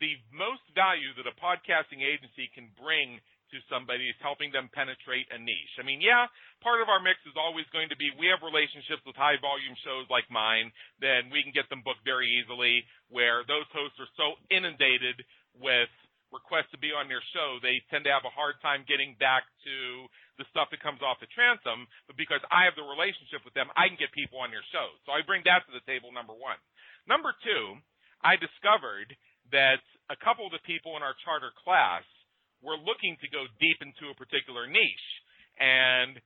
the 0.03 0.19
most 0.35 0.59
value 0.75 1.15
that 1.15 1.23
a 1.23 1.39
podcasting 1.39 2.03
agency 2.03 2.51
can 2.51 2.67
bring 2.75 3.23
to 3.51 3.59
somebody 3.67 4.07
is 4.07 4.17
helping 4.23 4.51
them 4.51 4.71
penetrate 4.71 5.27
a 5.31 5.37
niche. 5.37 5.75
I 5.79 5.83
mean, 5.83 5.99
yeah, 5.99 6.27
part 6.63 6.79
of 6.79 6.87
our 6.87 7.03
mix 7.03 7.19
is 7.27 7.35
always 7.35 7.67
going 7.75 7.91
to 7.91 7.99
be 7.99 8.11
we 8.15 8.31
have 8.31 8.43
relationships 8.43 9.03
with 9.03 9.19
high 9.19 9.39
volume 9.39 9.75
shows 9.83 10.07
like 10.07 10.27
mine, 10.31 10.71
then 11.03 11.27
we 11.29 11.43
can 11.43 11.51
get 11.51 11.67
them 11.67 11.83
booked 11.83 12.03
very 12.07 12.27
easily 12.39 12.87
where 13.11 13.43
those 13.45 13.67
hosts 13.75 13.99
are 13.99 14.11
so 14.15 14.39
inundated 14.47 15.19
with 15.59 15.91
requests 16.31 16.71
to 16.71 16.79
be 16.79 16.95
on 16.95 17.11
their 17.11 17.23
show, 17.35 17.59
they 17.59 17.83
tend 17.91 18.07
to 18.07 18.11
have 18.11 18.23
a 18.23 18.31
hard 18.31 18.55
time 18.63 18.87
getting 18.87 19.19
back 19.19 19.43
to 19.67 20.07
the 20.39 20.47
stuff 20.49 20.71
that 20.71 20.79
comes 20.79 21.03
off 21.03 21.19
the 21.19 21.29
transom. 21.35 21.85
But 22.07 22.15
because 22.15 22.39
I 22.49 22.65
have 22.65 22.79
the 22.79 22.87
relationship 22.87 23.43
with 23.43 23.53
them, 23.53 23.67
I 23.75 23.91
can 23.91 23.99
get 23.99 24.15
people 24.15 24.39
on 24.39 24.49
their 24.49 24.63
shows. 24.71 24.95
So 25.03 25.11
I 25.11 25.21
bring 25.27 25.43
that 25.45 25.67
to 25.67 25.71
the 25.75 25.83
table, 25.83 26.09
number 26.15 26.33
one. 26.33 26.57
Number 27.05 27.35
two, 27.43 27.77
I 28.23 28.39
discovered 28.39 29.11
that 29.51 29.83
a 30.07 30.17
couple 30.17 30.47
of 30.47 30.55
the 30.55 30.63
people 30.63 30.95
in 30.95 31.03
our 31.03 31.15
charter 31.27 31.51
class 31.59 32.07
were 32.61 32.77
looking 32.77 33.17
to 33.21 33.27
go 33.29 33.49
deep 33.59 33.81
into 33.81 34.09
a 34.09 34.17
particular 34.17 34.65
niche. 34.69 35.09
And 35.57 36.21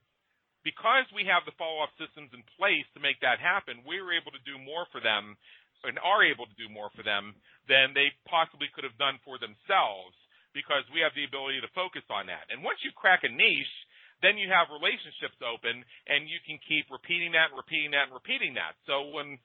because 0.64 1.08
we 1.14 1.28
have 1.28 1.46
the 1.48 1.56
follow 1.56 1.84
up 1.84 1.94
systems 1.96 2.34
in 2.36 2.44
place 2.60 2.86
to 2.94 3.04
make 3.04 3.20
that 3.22 3.40
happen, 3.40 3.86
we 3.88 4.00
were 4.00 4.16
able 4.16 4.32
to 4.36 4.48
do 4.48 4.60
more 4.60 4.88
for 4.92 5.00
them 5.00 5.38
and 5.86 6.02
are 6.02 6.26
able 6.26 6.50
to 6.50 6.58
do 6.58 6.66
more 6.66 6.90
for 6.98 7.06
them 7.06 7.38
than 7.70 7.94
they 7.94 8.10
possibly 8.26 8.66
could 8.74 8.84
have 8.84 8.98
done 8.98 9.22
for 9.22 9.38
themselves 9.38 10.18
because 10.58 10.82
we 10.90 11.04
have 11.04 11.14
the 11.14 11.28
ability 11.28 11.62
to 11.62 11.78
focus 11.78 12.02
on 12.10 12.26
that. 12.26 12.50
And 12.50 12.66
once 12.66 12.82
you 12.82 12.90
crack 12.96 13.22
a 13.22 13.30
niche, 13.30 13.76
then 14.24 14.40
you 14.40 14.50
have 14.50 14.74
relationships 14.74 15.38
open 15.44 15.84
and 16.10 16.26
you 16.26 16.42
can 16.48 16.58
keep 16.66 16.90
repeating 16.90 17.36
that 17.38 17.54
and 17.54 17.60
repeating 17.60 17.94
that 17.94 18.10
and 18.10 18.16
repeating 18.16 18.58
that. 18.58 18.74
So 18.90 19.14
when 19.14 19.38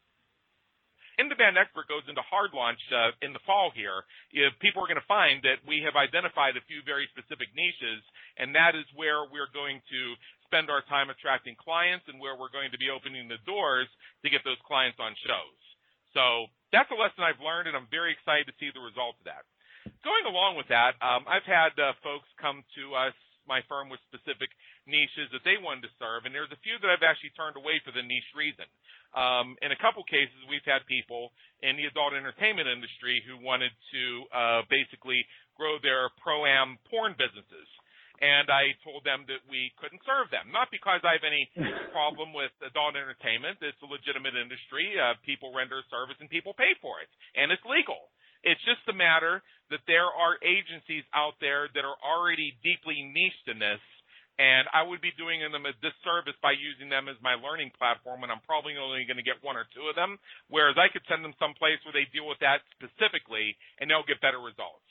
in-demand 1.20 1.60
expert 1.60 1.84
goes 1.86 2.08
into 2.08 2.24
hard 2.24 2.56
launch 2.56 2.80
uh, 2.88 3.12
in 3.20 3.36
the 3.36 3.44
fall 3.44 3.68
here, 3.76 4.08
If 4.32 4.56
people 4.64 4.80
are 4.80 4.88
going 4.88 5.00
to 5.00 5.10
find 5.10 5.44
that 5.44 5.60
we 5.68 5.84
have 5.84 6.00
identified 6.00 6.56
a 6.56 6.64
few 6.64 6.80
very 6.88 7.04
specific 7.12 7.52
niches, 7.52 8.00
and 8.40 8.56
that 8.56 8.72
is 8.72 8.88
where 8.96 9.28
we're 9.28 9.52
going 9.52 9.84
to 9.92 10.00
spend 10.48 10.72
our 10.72 10.82
time 10.88 11.12
attracting 11.12 11.54
clients 11.60 12.08
and 12.08 12.18
where 12.18 12.34
we're 12.34 12.50
going 12.50 12.72
to 12.72 12.80
be 12.80 12.90
opening 12.90 13.28
the 13.28 13.38
doors 13.44 13.86
to 14.24 14.32
get 14.32 14.42
those 14.42 14.58
clients 14.64 14.98
on 14.98 15.14
shows. 15.22 15.60
So 16.16 16.50
that's 16.74 16.90
a 16.90 16.98
lesson 16.98 17.22
I've 17.22 17.42
learned, 17.42 17.70
and 17.70 17.76
I'm 17.76 17.86
very 17.90 18.10
excited 18.10 18.50
to 18.50 18.56
see 18.58 18.70
the 18.74 18.82
results 18.82 19.20
of 19.22 19.30
that. 19.30 19.46
Going 20.02 20.26
along 20.26 20.56
with 20.56 20.68
that, 20.68 20.98
um, 20.98 21.28
I've 21.28 21.46
had 21.46 21.76
uh, 21.78 21.94
folks 22.02 22.26
come 22.40 22.66
to 22.76 22.84
us, 22.98 23.14
my 23.50 23.66
firm, 23.66 23.90
with 23.90 23.98
specific 24.06 24.54
niches 24.86 25.26
that 25.34 25.42
they 25.42 25.58
wanted 25.58 25.90
to 25.90 25.92
serve, 25.98 26.22
and 26.22 26.30
there's 26.30 26.54
a 26.54 26.62
few 26.62 26.78
that 26.78 26.86
I've 26.86 27.02
actually 27.02 27.34
turned 27.34 27.58
away 27.58 27.82
for 27.82 27.90
the 27.90 28.06
niche 28.06 28.30
reason. 28.38 28.70
Um, 29.10 29.58
in 29.58 29.74
a 29.74 29.78
couple 29.82 30.06
cases, 30.06 30.38
we've 30.46 30.62
had 30.62 30.86
people 30.86 31.34
in 31.66 31.74
the 31.74 31.90
adult 31.90 32.14
entertainment 32.14 32.70
industry 32.70 33.18
who 33.26 33.42
wanted 33.42 33.74
to 33.90 34.02
uh, 34.30 34.60
basically 34.70 35.26
grow 35.58 35.82
their 35.82 36.14
pro-am 36.22 36.78
porn 36.86 37.18
businesses. 37.18 37.66
And 38.20 38.52
I 38.52 38.76
told 38.84 39.00
them 39.08 39.24
that 39.32 39.40
we 39.48 39.72
couldn't 39.80 40.04
serve 40.04 40.28
them. 40.28 40.52
Not 40.52 40.68
because 40.68 41.00
I 41.08 41.16
have 41.16 41.24
any 41.24 41.48
problem 41.96 42.36
with 42.36 42.52
adult 42.60 42.92
entertainment. 42.92 43.56
It's 43.64 43.80
a 43.80 43.88
legitimate 43.88 44.36
industry. 44.36 44.92
Uh, 45.00 45.16
people 45.24 45.56
render 45.56 45.80
a 45.80 45.86
service 45.88 46.20
and 46.20 46.28
people 46.28 46.52
pay 46.52 46.76
for 46.84 47.00
it. 47.00 47.08
And 47.32 47.48
it's 47.48 47.64
legal. 47.64 48.12
It's 48.42 48.60
just 48.64 48.84
a 48.88 48.96
matter 48.96 49.42
that 49.70 49.84
there 49.86 50.08
are 50.08 50.40
agencies 50.42 51.04
out 51.14 51.38
there 51.40 51.68
that 51.74 51.84
are 51.84 51.98
already 52.02 52.56
deeply 52.62 53.04
niched 53.04 53.46
in 53.46 53.58
this 53.58 53.80
and 54.40 54.64
I 54.72 54.80
would 54.80 55.04
be 55.04 55.12
doing 55.20 55.44
them 55.44 55.68
a 55.68 55.76
disservice 55.84 56.38
by 56.40 56.56
using 56.56 56.88
them 56.88 57.12
as 57.12 57.20
my 57.20 57.36
learning 57.36 57.76
platform 57.76 58.24
when 58.24 58.32
I'm 58.32 58.40
probably 58.48 58.72
only 58.80 59.04
going 59.04 59.20
to 59.20 59.26
get 59.26 59.36
one 59.44 59.60
or 59.60 59.68
two 59.76 59.92
of 59.92 60.00
them. 60.00 60.16
Whereas 60.48 60.80
I 60.80 60.88
could 60.88 61.04
send 61.12 61.20
them 61.20 61.36
someplace 61.36 61.76
where 61.84 61.92
they 61.92 62.08
deal 62.08 62.24
with 62.24 62.40
that 62.40 62.64
specifically 62.72 63.52
and 63.76 63.84
they'll 63.84 64.08
get 64.08 64.24
better 64.24 64.40
results. 64.40 64.88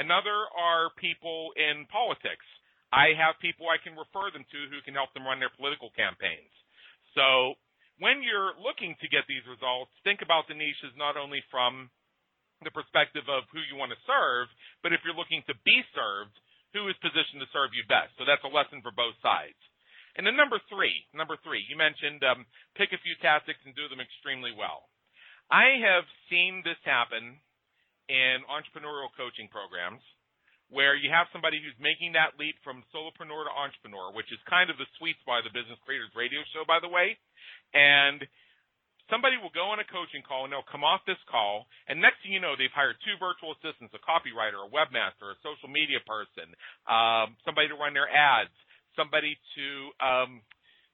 Another 0.00 0.48
are 0.56 0.88
people 0.96 1.52
in 1.60 1.84
politics. 1.92 2.48
I 2.88 3.12
have 3.20 3.36
people 3.36 3.68
I 3.68 3.76
can 3.76 4.00
refer 4.00 4.32
them 4.32 4.48
to 4.48 4.60
who 4.72 4.80
can 4.80 4.96
help 4.96 5.12
them 5.12 5.28
run 5.28 5.44
their 5.44 5.52
political 5.52 5.92
campaigns. 5.92 6.48
So 7.12 7.60
when 8.00 8.24
you're 8.24 8.56
looking 8.56 8.96
to 9.04 9.12
get 9.12 9.28
these 9.28 9.44
results, 9.44 9.92
think 10.08 10.24
about 10.24 10.48
the 10.48 10.56
niches 10.56 10.96
not 10.96 11.20
only 11.20 11.44
from 11.52 11.92
the 12.64 12.72
perspective 12.72 13.28
of 13.28 13.44
who 13.52 13.60
you 13.68 13.76
want 13.76 13.92
to 13.92 14.00
serve, 14.08 14.48
but 14.80 14.96
if 14.96 15.04
you're 15.04 15.16
looking 15.16 15.44
to 15.44 15.56
be 15.66 15.84
served, 15.92 16.32
who 16.72 16.88
is 16.88 16.96
positioned 17.04 17.40
to 17.40 17.50
serve 17.52 17.76
you 17.76 17.84
best. 17.88 18.12
So 18.16 18.24
that's 18.24 18.44
a 18.44 18.52
lesson 18.52 18.80
for 18.80 18.92
both 18.92 19.16
sides. 19.20 19.58
And 20.16 20.24
then 20.24 20.36
number 20.36 20.56
three, 20.72 21.04
number 21.12 21.36
three, 21.44 21.60
you 21.68 21.76
mentioned 21.76 22.24
um, 22.24 22.48
pick 22.72 22.96
a 22.96 23.00
few 23.04 23.12
tactics 23.20 23.60
and 23.68 23.76
do 23.76 23.84
them 23.92 24.00
extremely 24.00 24.52
well. 24.56 24.88
I 25.52 25.76
have 25.84 26.08
seen 26.32 26.64
this 26.64 26.80
happen 26.88 27.36
in 28.08 28.36
entrepreneurial 28.48 29.12
coaching 29.12 29.52
programs 29.52 30.00
where 30.72 30.98
you 30.98 31.12
have 31.12 31.30
somebody 31.30 31.62
who's 31.62 31.76
making 31.78 32.16
that 32.18 32.34
leap 32.40 32.58
from 32.66 32.82
solopreneur 32.90 33.46
to 33.46 33.54
entrepreneur, 33.54 34.10
which 34.10 34.32
is 34.34 34.40
kind 34.50 34.66
of 34.66 34.80
the 34.80 34.88
sweet 34.98 35.14
spot 35.22 35.44
of 35.44 35.46
the 35.46 35.54
Business 35.54 35.78
Creators 35.86 36.10
Radio 36.18 36.42
Show, 36.50 36.66
by 36.66 36.82
the 36.82 36.90
way. 36.90 37.14
And 37.70 38.26
somebody 39.10 39.38
will 39.38 39.54
go 39.54 39.70
on 39.70 39.78
a 39.78 39.86
coaching 39.86 40.22
call 40.26 40.44
and 40.44 40.50
they'll 40.50 40.66
come 40.66 40.82
off 40.82 41.02
this 41.06 41.20
call 41.30 41.66
and 41.86 41.98
next 42.02 42.22
thing 42.22 42.34
you 42.34 42.42
know 42.42 42.58
they've 42.58 42.74
hired 42.74 42.98
two 43.06 43.14
virtual 43.18 43.54
assistants 43.58 43.94
a 43.94 44.02
copywriter 44.02 44.58
a 44.62 44.68
webmaster 44.70 45.34
a 45.34 45.38
social 45.46 45.70
media 45.70 46.02
person 46.04 46.50
um, 46.90 47.38
somebody 47.46 47.70
to 47.70 47.78
run 47.78 47.94
their 47.94 48.10
ads 48.10 48.54
somebody 48.98 49.38
to 49.54 49.66
um, 50.00 50.42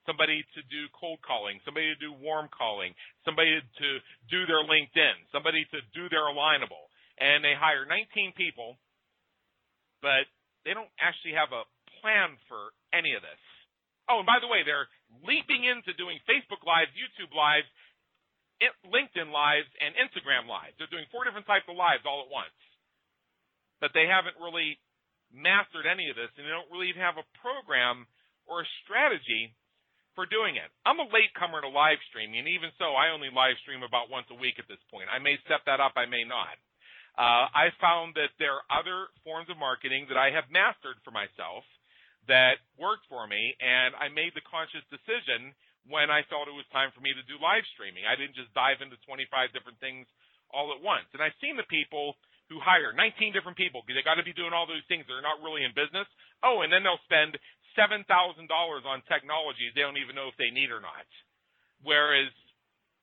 somebody 0.05 0.45
to 0.59 0.61
do 0.69 0.91
cold 0.93 1.23
calling 1.23 1.63
somebody 1.65 1.95
to 1.95 1.99
do 1.99 2.13
warm 2.13 2.51
calling 2.53 2.93
somebody 3.25 3.63
to 3.79 3.89
do 4.29 4.45
their 4.45 4.63
linkedin 4.67 5.17
somebody 5.31 5.65
to 5.71 5.79
do 5.95 6.09
their 6.11 6.29
alignable. 6.29 6.91
And 7.21 7.45
they 7.45 7.55
hire 7.55 7.87
19 7.87 8.35
people 8.37 8.77
but 10.03 10.27
they 10.67 10.75
don't 10.75 10.91
actually 10.99 11.39
have 11.39 11.55
a 11.55 11.63
plan 12.03 12.35
for 12.51 12.75
any 12.91 13.15
of 13.15 13.23
this. 13.23 13.39
Oh 14.11 14.19
and 14.21 14.27
by 14.27 14.43
the 14.43 14.51
way 14.51 14.67
they're 14.67 14.91
leaping 15.23 15.63
into 15.63 15.95
doing 15.95 16.19
facebook 16.27 16.67
lives 16.67 16.91
youtube 16.99 17.31
lives 17.31 17.69
LinkedIn 18.87 19.35
lives 19.35 19.69
and 19.83 19.95
Instagram 19.99 20.47
lives. 20.47 20.75
They're 20.79 20.91
doing 20.91 21.09
four 21.11 21.25
different 21.27 21.47
types 21.47 21.67
of 21.67 21.75
lives 21.75 22.07
all 22.07 22.23
at 22.23 22.31
once. 22.31 22.55
But 23.83 23.91
they 23.95 24.07
haven't 24.07 24.39
really 24.39 24.79
mastered 25.33 25.89
any 25.89 26.13
of 26.13 26.17
this 26.17 26.31
and 26.37 26.45
they 26.47 26.55
don't 26.55 26.71
really 26.71 26.93
have 26.95 27.17
a 27.19 27.27
program 27.41 28.07
or 28.47 28.63
a 28.63 28.69
strategy 28.85 29.51
for 30.15 30.29
doing 30.29 30.61
it. 30.61 30.69
I'm 30.85 31.01
a 31.01 31.09
late 31.09 31.33
comer 31.33 31.65
to 31.65 31.73
live 31.73 31.97
streaming, 32.13 32.45
and 32.45 32.49
even 32.49 32.69
so, 32.77 32.93
I 32.93 33.17
only 33.17 33.33
live 33.33 33.57
stream 33.65 33.81
about 33.81 34.13
once 34.13 34.29
a 34.29 34.37
week 34.37 34.61
at 34.61 34.69
this 34.69 34.81
point. 34.93 35.09
I 35.09 35.19
may 35.19 35.41
step 35.49 35.65
that 35.65 35.81
up, 35.81 35.97
I 35.97 36.05
may 36.05 36.25
not. 36.25 36.53
Uh, 37.17 37.49
I 37.49 37.73
found 37.81 38.17
that 38.17 38.33
there 38.41 38.57
are 38.57 38.65
other 38.73 39.13
forms 39.25 39.49
of 39.53 39.61
marketing 39.61 40.09
that 40.09 40.21
I 40.21 40.33
have 40.33 40.49
mastered 40.53 41.01
for 41.05 41.13
myself 41.13 41.65
that 42.29 42.61
worked 42.81 43.05
for 43.09 43.27
me, 43.27 43.57
and 43.61 43.97
I 43.97 44.09
made 44.09 44.33
the 44.33 44.45
conscious 44.45 44.85
decision 44.89 45.53
when 45.91 46.11
I 46.11 46.23
felt 46.31 46.47
it 46.47 46.55
was 46.55 46.69
time 46.71 46.95
for 46.95 47.03
me 47.03 47.11
to 47.11 47.25
do 47.27 47.43
live 47.43 47.67
streaming. 47.75 48.07
I 48.07 48.15
didn't 48.15 48.39
just 48.39 48.55
dive 48.55 48.79
into 48.85 48.99
25 49.07 49.51
different 49.51 49.79
things 49.83 50.07
all 50.53 50.71
at 50.71 50.85
once. 50.85 51.09
And 51.11 51.23
I've 51.25 51.37
seen 51.43 51.59
the 51.59 51.67
people 51.67 52.15
who 52.53 52.61
hire 52.61 52.93
19 52.93 53.33
different 53.33 53.57
people 53.57 53.83
because 53.83 53.99
they 53.99 54.07
got 54.07 54.21
to 54.21 54.27
be 54.27 54.37
doing 54.37 54.53
all 54.53 54.69
those 54.69 54.85
things. 54.87 55.09
They're 55.09 55.25
not 55.25 55.41
really 55.41 55.65
in 55.65 55.73
business. 55.75 56.07
Oh, 56.45 56.63
and 56.63 56.71
then 56.71 56.85
they'll 56.85 57.03
spend 57.09 57.35
$7,000 57.75 58.05
on 58.05 58.99
technology 59.09 59.73
they 59.73 59.81
don't 59.81 59.97
even 59.97 60.15
know 60.15 60.29
if 60.29 60.37
they 60.37 60.53
need 60.53 60.69
or 60.69 60.85
not. 60.85 61.09
Whereas 61.83 62.31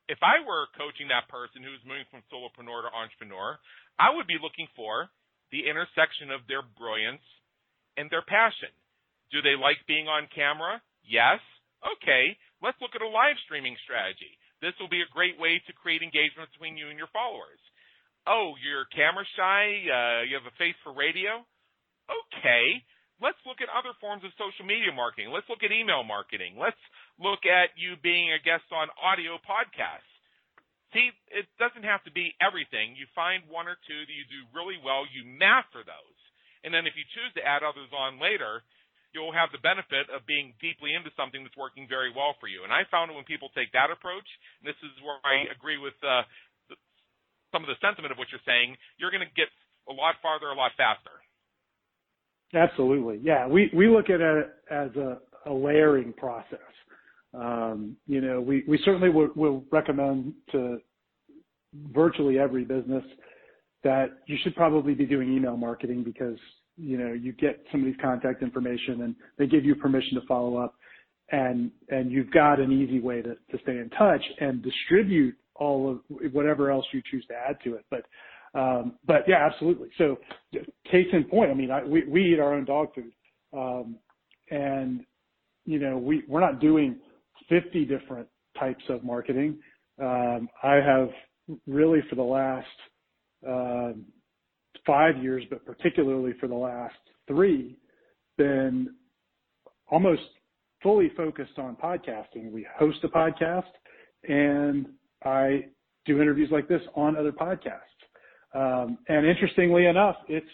if 0.08 0.22
I 0.22 0.42
were 0.46 0.70
coaching 0.78 1.10
that 1.10 1.30
person 1.30 1.62
who's 1.65 1.82
moving 1.86 2.08
from 2.10 2.26
solopreneur 2.30 2.88
to 2.88 2.92
entrepreneur, 2.94 3.58
I 3.98 4.13
would 4.13 4.26
be 4.30 4.42
looking 4.42 4.70
for 4.78 5.10
the 5.52 5.65
intersection 5.65 6.30
of 6.30 6.46
their 6.46 6.62
brilliance 6.62 7.26
and 7.98 8.10
their 8.10 8.26
passion. 8.26 8.72
Do 9.34 9.42
they 9.42 9.58
like 9.58 9.82
being 9.86 10.10
on 10.10 10.30
camera? 10.34 10.82
Yes. 11.06 11.42
Okay. 11.82 12.38
Let's 12.60 12.80
look 12.84 12.95
at 12.95 13.06
a 13.06 13.08
live 13.08 13.39
streaming 13.48 13.76
strategy. 13.84 14.36
This 14.60 14.76
will 14.80 14.91
be 14.91 15.02
a 15.02 15.15
great 15.15 15.39
way 15.39 15.63
to 15.63 15.80
create 15.80 16.04
engagement 16.04 16.52
between 16.52 16.76
you 16.76 16.91
and 16.91 17.00
your 17.00 17.12
followers. 17.15 17.60
Oh, 18.28 18.60
you're 18.60 18.86
camera 18.91 19.24
shy, 19.39 19.88
uh, 19.88 20.28
you 20.28 20.36
have 20.36 20.45
a 20.45 20.60
face 20.60 20.76
for 20.84 20.91
radio? 20.91 21.39
Okay. 22.10 22.84
Let's 23.19 23.39
look 23.43 23.60
at 23.60 23.72
other 23.72 23.91
forms 24.00 24.24
of 24.24 24.32
social 24.39 24.63
media 24.63 24.95
marketing. 24.95 25.32
Let's 25.32 25.48
look 25.52 25.63
at 25.63 25.76
email 25.76 26.08
marketing. 26.08 26.56
Let's 26.56 26.80
look 27.19 27.43
at 27.43 27.76
you 27.76 28.00
being 28.00 28.32
a 28.32 28.39
guest 28.39 28.67
on 28.72 28.88
audio 28.95 29.36
podcasts. 29.43 30.08
See, 30.95 31.12
it 31.30 31.45
doesn't 31.60 31.84
have 31.86 32.02
to 32.08 32.12
be 32.15 32.34
everything. 32.39 32.95
You 32.95 33.06
find 33.13 33.43
one 33.45 33.67
or 33.67 33.78
two 33.86 34.02
that 34.08 34.15
you 34.15 34.26
do 34.26 34.48
really 34.56 34.80
well, 34.80 35.06
you 35.06 35.22
master 35.28 35.84
those. 35.86 36.19
And 36.63 36.74
then 36.74 36.88
if 36.88 36.95
you 36.98 37.06
choose 37.13 37.32
to 37.36 37.45
add 37.45 37.62
others 37.62 37.91
on 37.93 38.17
later, 38.19 38.63
you'll 39.13 39.34
have 39.34 39.50
the 39.52 39.62
benefit 39.62 40.10
of 40.13 40.26
being 40.30 40.54
deeply 40.62 40.93
into 40.93 41.10
something 41.17 41.41
that's 41.41 41.58
working 41.58 41.89
very 41.89 42.13
well 42.13 42.38
for 42.38 42.48
you. 42.48 42.63
And 42.63 42.72
I 42.72 42.86
found 42.89 43.10
when 43.13 43.26
people 43.26 43.50
take 43.58 43.74
that 43.74 43.89
approach, 43.89 44.28
and 44.62 44.69
this 44.69 44.78
is 44.86 44.93
where 45.02 45.17
I 45.26 45.50
agree 45.50 45.78
with 45.82 45.98
uh, 46.06 46.24
some 47.52 47.65
of 47.65 47.69
the 47.69 47.80
sentiment 47.82 48.13
of 48.13 48.17
what 48.17 48.30
you're 48.30 48.43
saying, 48.45 48.78
you're 48.98 49.12
going 49.12 49.26
to 49.26 49.34
get 49.34 49.50
a 49.89 49.93
lot 49.93 50.15
farther, 50.22 50.54
a 50.54 50.58
lot 50.58 50.72
faster. 50.78 51.17
Absolutely, 52.54 53.19
yeah. 53.22 53.48
We 53.48 53.69
we 53.76 53.88
look 53.88 54.10
at 54.10 54.22
it 54.22 54.50
as 54.72 54.89
a, 54.95 55.19
a 55.45 55.54
layering 55.54 56.13
process. 56.13 56.74
Um, 57.34 57.95
you 58.08 58.22
know, 58.22 58.41
we 58.41 58.63
we 58.67 58.80
certainly 58.84 59.10
will, 59.10 59.30
will 59.36 59.63
recommend 59.72 60.34
to 60.52 60.80
virtually 61.93 62.39
every 62.39 62.63
business 62.63 63.04
that 63.84 64.17
you 64.26 64.38
should 64.43 64.56
probably 64.56 64.95
be 64.95 65.06
doing 65.06 65.32
email 65.32 65.56
marketing 65.56 66.04
because 66.04 66.38
you 66.80 66.98
know 66.98 67.13
you 67.13 67.34
get 67.34 67.63
somebody's 67.72 67.98
contact 68.02 68.42
information 68.42 69.02
and 69.02 69.15
they 69.38 69.46
give 69.46 69.65
you 69.65 69.76
permission 69.76 70.20
to 70.20 70.26
follow 70.28 70.58
up 70.58 70.76
and 71.32 71.72
and 71.89 72.12
you've 72.12 72.32
got 72.32 72.60
an 72.60 72.72
easy 72.72 73.00
way 73.00 73.22
to, 73.22 73.36
to 73.52 73.63
stay 73.63 73.74
in 73.78 73.89
touch 73.98 74.22
and 74.39 74.63
distribute 74.63 75.36
all 75.56 75.92
of 75.92 76.00
whatever 76.32 76.72
else 76.72 76.86
you 76.94 77.02
choose 77.12 77.26
to 77.28 77.34
add 77.34 77.58
to 77.63 77.76
it. 77.76 77.86
But 77.89 78.06
um, 78.60 78.94
but 79.06 79.24
yeah 79.28 79.46
absolutely. 79.46 79.89
So 79.98 80.18
case 80.89 81.08
in 81.13 81.26
point 81.26 81.52
i 81.52 81.54
mean 81.54 81.72
I, 81.72 81.84
we 81.84 82.04
we 82.06 82.34
eat 82.34 82.39
our 82.39 82.54
own 82.54 82.65
dog 82.65 82.89
food 82.96 83.12
um, 83.54 83.98
and 84.50 85.02
you 85.65 85.80
know 85.80 85.98
we 85.98 86.24
we're 86.28 86.39
not 86.39 86.60
doing 86.60 86.98
50 87.50 87.86
different 87.86 88.28
types 88.60 88.84
of 88.89 89.04
marketing. 89.04 89.60
Um, 90.02 90.48
i 90.63 90.76
have 90.76 91.10
really 91.68 92.00
for 92.10 92.15
the 92.15 92.22
last 92.22 92.68
uh, 93.48 93.92
five 94.89 95.21
years, 95.21 95.43
but 95.52 95.63
particularly 95.67 96.34
for 96.39 96.47
the 96.47 96.56
last 96.56 96.95
three, 97.28 97.78
been 98.39 98.89
almost 99.91 100.23
fully 100.82 101.12
focused 101.15 101.60
on 101.60 101.75
podcasting. 101.75 102.52
We 102.52 102.65
host 102.75 102.97
a 103.04 103.08
podcast 103.08 103.69
and 104.28 104.88
I 105.23 105.65
do 106.06 106.19
interviews 106.19 106.49
like 106.52 106.67
this 106.67 106.82
on 106.95 107.15
other 107.15 107.32
podcasts. 107.32 107.78
Um, 108.56 108.97
and 109.08 109.28
interestingly 109.28 109.86
enough, 109.86 110.15
it's 110.28 110.49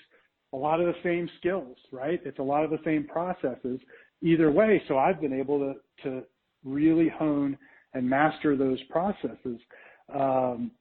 a 0.52 0.58
lot 0.58 0.82
of 0.82 0.88
the 0.88 1.00
same 1.02 1.30
skills, 1.40 1.78
right? 1.94 2.20
It's 2.26 2.40
a 2.40 2.44
lot 2.44 2.66
of 2.66 2.72
the 2.72 2.80
same 2.84 3.06
processes 3.08 3.80
either 4.22 4.52
way. 4.52 4.84
So 4.90 4.98
I've 4.98 5.22
been 5.22 5.32
able 5.32 5.60
to, 5.60 6.04
to 6.04 6.24
really 6.66 7.08
hone 7.08 7.58
and 7.94 8.10
master 8.10 8.58
those 8.58 8.84
processes. 8.90 9.62
Um, 10.14 10.72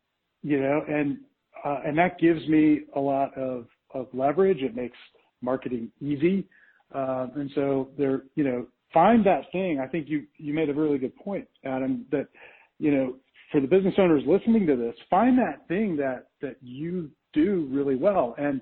you 0.43 0.61
know, 0.61 0.83
and 0.88 1.19
uh, 1.64 1.81
and 1.85 1.96
that 1.98 2.18
gives 2.18 2.46
me 2.48 2.81
a 2.94 3.00
lot 3.00 3.37
of, 3.37 3.66
of 3.94 4.07
leverage. 4.12 4.62
It 4.62 4.77
makes 4.77 4.98
marketing 5.40 5.90
easy. 6.00 6.46
Uh, 6.94 7.27
and 7.35 7.50
so 7.55 7.88
there, 7.98 8.24
you 8.37 8.44
know, 8.44 8.66
find 8.92 9.24
that 9.27 9.50
thing. 9.50 9.81
I 9.81 9.87
think 9.87 10.09
you, 10.09 10.24
you 10.37 10.55
made 10.55 10.68
a 10.68 10.74
really 10.74 10.98
good 10.98 11.16
point, 11.16 11.46
Adam, 11.64 12.07
that, 12.12 12.29
you 12.79 12.92
know, 12.92 13.16
for 13.50 13.61
the 13.61 13.66
business 13.66 13.94
owners 13.98 14.22
listening 14.27 14.66
to 14.66 14.77
this, 14.77 14.94
find 15.11 15.38
that 15.38 15.66
thing 15.68 15.96
that, 15.96 16.29
that 16.42 16.57
you 16.62 17.11
do 17.33 17.68
really 17.70 17.96
well. 17.96 18.35
And, 18.38 18.61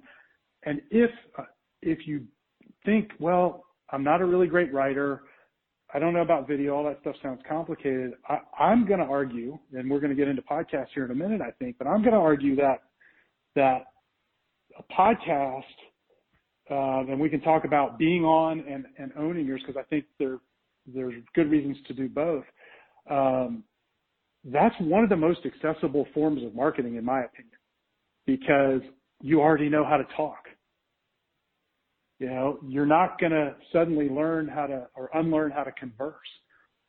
and 0.64 0.80
if, 0.90 1.10
uh, 1.38 1.44
if 1.82 2.06
you 2.06 2.22
think, 2.84 3.10
well, 3.18 3.64
I'm 3.90 4.04
not 4.04 4.22
a 4.22 4.24
really 4.24 4.46
great 4.46 4.72
writer, 4.72 5.22
I 5.94 5.98
don't 5.98 6.14
know 6.14 6.22
about 6.22 6.48
video. 6.48 6.74
All 6.74 6.84
that 6.84 7.00
stuff 7.02 7.16
sounds 7.22 7.40
complicated. 7.46 8.12
I, 8.28 8.38
I'm 8.58 8.86
going 8.86 9.00
to 9.00 9.06
argue, 9.06 9.58
and 9.74 9.90
we're 9.90 10.00
going 10.00 10.10
to 10.10 10.16
get 10.16 10.28
into 10.28 10.42
podcasts 10.42 10.88
here 10.94 11.04
in 11.04 11.10
a 11.10 11.14
minute, 11.14 11.42
I 11.42 11.50
think, 11.58 11.76
but 11.78 11.86
I'm 11.86 12.00
going 12.00 12.14
to 12.14 12.20
argue 12.20 12.56
that 12.56 12.82
that 13.56 13.84
a 14.78 14.92
podcast, 14.92 15.62
uh, 16.70 17.10
and 17.10 17.20
we 17.20 17.28
can 17.28 17.40
talk 17.40 17.64
about 17.64 17.98
being 17.98 18.24
on 18.24 18.60
and, 18.60 18.86
and 18.98 19.12
owning 19.18 19.46
yours 19.46 19.62
because 19.66 19.78
I 19.78 19.88
think 19.88 20.04
there 20.18 20.38
there's 20.92 21.14
good 21.34 21.50
reasons 21.50 21.76
to 21.86 21.94
do 21.94 22.08
both. 22.08 22.44
Um, 23.08 23.62
that's 24.44 24.74
one 24.80 25.04
of 25.04 25.10
the 25.10 25.16
most 25.16 25.40
accessible 25.46 26.06
forms 26.12 26.42
of 26.42 26.54
marketing, 26.54 26.96
in 26.96 27.04
my 27.04 27.22
opinion, 27.22 27.54
because 28.26 28.80
you 29.20 29.40
already 29.40 29.68
know 29.68 29.84
how 29.84 29.96
to 29.96 30.04
talk. 30.16 30.42
You 32.18 32.28
know, 32.28 32.58
you're 32.66 32.86
not 32.86 33.20
going 33.20 33.32
to 33.32 33.54
suddenly 33.72 34.08
learn 34.08 34.48
how 34.48 34.66
to 34.66 34.88
or 34.94 35.10
unlearn 35.14 35.52
how 35.52 35.64
to 35.64 35.72
converse. 35.72 36.16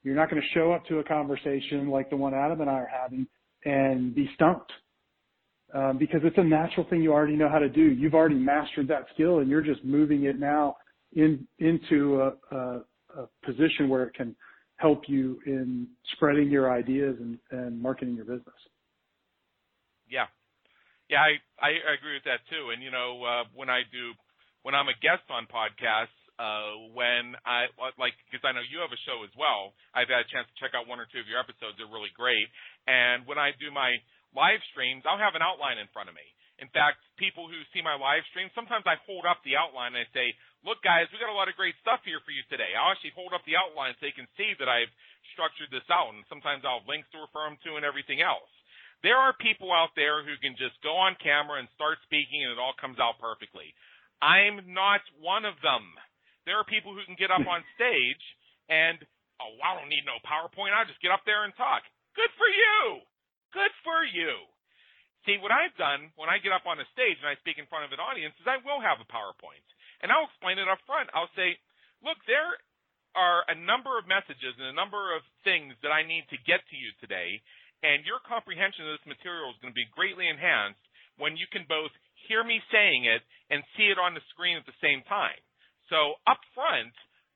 You're 0.03 0.15
not 0.15 0.29
going 0.29 0.41
to 0.41 0.47
show 0.53 0.73
up 0.73 0.85
to 0.87 0.99
a 0.99 1.03
conversation 1.03 1.89
like 1.89 2.09
the 2.09 2.17
one 2.17 2.33
Adam 2.33 2.61
and 2.61 2.69
I 2.69 2.73
are 2.73 2.89
having 2.91 3.27
and 3.65 4.13
be 4.13 4.29
stumped 4.35 4.71
um, 5.73 5.97
because 5.97 6.21
it's 6.23 6.37
a 6.37 6.43
natural 6.43 6.85
thing 6.89 7.01
you 7.01 7.11
already 7.11 7.35
know 7.35 7.49
how 7.49 7.59
to 7.59 7.69
do. 7.69 7.81
You've 7.81 8.13
already 8.13 8.35
mastered 8.35 8.87
that 8.89 9.05
skill, 9.13 9.39
and 9.39 9.49
you're 9.49 9.61
just 9.61 9.83
moving 9.83 10.25
it 10.25 10.39
now 10.39 10.77
in 11.13 11.47
into 11.59 12.21
a, 12.21 12.55
a, 12.55 12.81
a 13.17 13.29
position 13.45 13.89
where 13.89 14.03
it 14.03 14.13
can 14.13 14.35
help 14.77 15.03
you 15.07 15.39
in 15.45 15.87
spreading 16.13 16.49
your 16.49 16.71
ideas 16.71 17.15
and, 17.19 17.37
and 17.51 17.81
marketing 17.81 18.15
your 18.15 18.25
business. 18.25 18.55
Yeah, 20.09 20.25
yeah, 21.09 21.21
I, 21.21 21.37
I 21.61 21.93
agree 21.97 22.13
with 22.13 22.25
that 22.25 22.45
too. 22.49 22.69
And 22.71 22.83
you 22.83 22.91
know, 22.91 23.23
uh, 23.23 23.43
when 23.55 23.69
I 23.69 23.81
do, 23.91 24.13
when 24.61 24.75
I'm 24.75 24.87
a 24.87 24.97
guest 25.01 25.25
on 25.29 25.47
podcasts, 25.49 26.13
uh, 26.41 26.89
when 26.93 27.37
I 27.45 27.69
like, 28.01 28.13
because 28.25 28.41
I 28.41 28.53
know 28.53 28.65
you 28.65 28.81
have 28.81 28.89
a 28.89 29.01
show 29.05 29.21
as 29.21 29.33
well. 29.37 29.77
I've 29.93 30.09
had 30.09 30.25
a 30.25 30.29
chance 30.33 30.49
to 30.49 30.55
check 30.57 30.73
out 30.73 30.89
one 30.89 30.97
or 30.97 31.05
two 31.09 31.21
of 31.21 31.29
your 31.29 31.37
episodes; 31.37 31.77
they're 31.77 31.89
really 31.89 32.13
great. 32.17 32.49
And 32.89 33.25
when 33.29 33.37
I 33.37 33.53
do 33.61 33.69
my 33.69 34.01
live 34.33 34.61
streams, 34.73 35.05
I'll 35.05 35.21
have 35.21 35.37
an 35.37 35.45
outline 35.45 35.77
in 35.77 35.89
front 35.93 36.09
of 36.09 36.17
me. 36.17 36.25
In 36.61 36.69
fact, 36.69 37.01
people 37.17 37.49
who 37.49 37.57
see 37.73 37.81
my 37.81 37.97
live 37.97 38.21
stream, 38.29 38.49
sometimes 38.53 38.85
I 38.85 39.01
hold 39.09 39.25
up 39.25 39.41
the 39.41 39.57
outline 39.57 39.97
and 39.97 40.05
I 40.05 40.09
say, 40.13 40.37
look 40.61 40.79
guys, 40.85 41.09
we 41.09 41.17
got 41.17 41.33
a 41.33 41.35
lot 41.35 41.49
of 41.49 41.57
great 41.57 41.73
stuff 41.81 42.05
here 42.05 42.21
for 42.21 42.29
you 42.29 42.45
today. 42.47 42.77
I'll 42.77 42.93
actually 42.93 43.17
hold 43.17 43.33
up 43.33 43.41
the 43.49 43.57
outline 43.57 43.97
so 43.97 44.05
they 44.05 44.13
can 44.13 44.29
see 44.37 44.53
that 44.61 44.69
I've 44.69 44.91
structured 45.33 45.73
this 45.73 45.85
out 45.89 46.13
and 46.13 46.21
sometimes 46.29 46.61
I'll 46.61 46.85
have 46.85 46.89
links 46.89 47.09
to 47.11 47.25
refer 47.25 47.49
them 47.49 47.57
to 47.65 47.75
and 47.75 47.85
everything 47.85 48.21
else. 48.21 48.49
There 49.01 49.17
are 49.19 49.35
people 49.35 49.73
out 49.73 49.91
there 49.97 50.23
who 50.23 50.39
can 50.39 50.55
just 50.55 50.79
go 50.79 50.95
on 50.95 51.19
camera 51.19 51.59
and 51.59 51.67
start 51.75 51.99
speaking 52.07 52.45
and 52.45 52.53
it 52.53 52.61
all 52.61 52.77
comes 52.77 53.01
out 53.01 53.19
perfectly. 53.19 53.73
I'm 54.23 54.63
not 54.71 55.03
one 55.19 55.43
of 55.43 55.59
them. 55.59 55.83
There 56.47 56.55
are 56.55 56.63
people 56.63 56.95
who 56.95 57.03
can 57.03 57.19
get 57.19 57.33
up 57.33 57.43
on 57.43 57.65
stage 57.75 58.23
and, 58.71 59.01
oh, 59.41 59.57
I 59.59 59.75
don't 59.75 59.91
need 59.91 60.07
no 60.07 60.21
PowerPoint. 60.23 60.71
I'll 60.71 60.87
just 60.87 61.03
get 61.03 61.11
up 61.11 61.27
there 61.27 61.43
and 61.43 61.51
talk. 61.59 61.83
Good 62.15 62.31
for 62.39 62.47
you. 62.47 63.03
Good 63.53 63.73
for 63.85 64.01
you. 64.01 64.49
See, 65.29 65.37
what 65.39 65.53
I've 65.53 65.77
done 65.77 66.09
when 66.17 66.27
I 66.27 66.41
get 66.41 66.51
up 66.51 66.65
on 66.65 66.81
a 66.81 66.91
stage 66.91 67.21
and 67.21 67.29
I 67.29 67.37
speak 67.39 67.61
in 67.61 67.69
front 67.69 67.85
of 67.85 67.93
an 67.93 68.01
audience 68.01 68.33
is 68.41 68.49
I 68.49 68.59
will 68.65 68.81
have 68.81 68.99
a 68.99 69.07
PowerPoint. 69.07 69.63
And 70.01 70.11
I'll 70.11 70.27
explain 70.27 70.59
it 70.59 70.67
up 70.67 70.81
front. 70.83 71.07
I'll 71.13 71.31
say, 71.37 71.55
look, 72.03 72.17
there 72.27 72.59
are 73.13 73.45
a 73.47 73.55
number 73.55 73.95
of 73.95 74.09
messages 74.09 74.57
and 74.57 74.73
a 74.73 74.75
number 74.75 75.13
of 75.13 75.23
things 75.45 75.77
that 75.85 75.93
I 75.93 76.03
need 76.03 76.25
to 76.33 76.45
get 76.49 76.65
to 76.65 76.75
you 76.75 76.91
today. 76.97 77.39
And 77.85 78.03
your 78.03 78.19
comprehension 78.25 78.89
of 78.89 78.97
this 78.97 79.15
material 79.15 79.53
is 79.53 79.61
going 79.61 79.71
to 79.71 79.77
be 79.77 79.87
greatly 79.93 80.27
enhanced 80.27 80.81
when 81.21 81.37
you 81.37 81.45
can 81.53 81.69
both 81.69 81.93
hear 82.25 82.41
me 82.41 82.57
saying 82.73 83.05
it 83.05 83.21
and 83.53 83.61
see 83.77 83.87
it 83.93 84.01
on 84.01 84.17
the 84.17 84.27
screen 84.33 84.57
at 84.57 84.65
the 84.65 84.75
same 84.81 85.05
time. 85.05 85.39
So 85.93 86.17
up 86.25 86.41
front, 86.57 86.95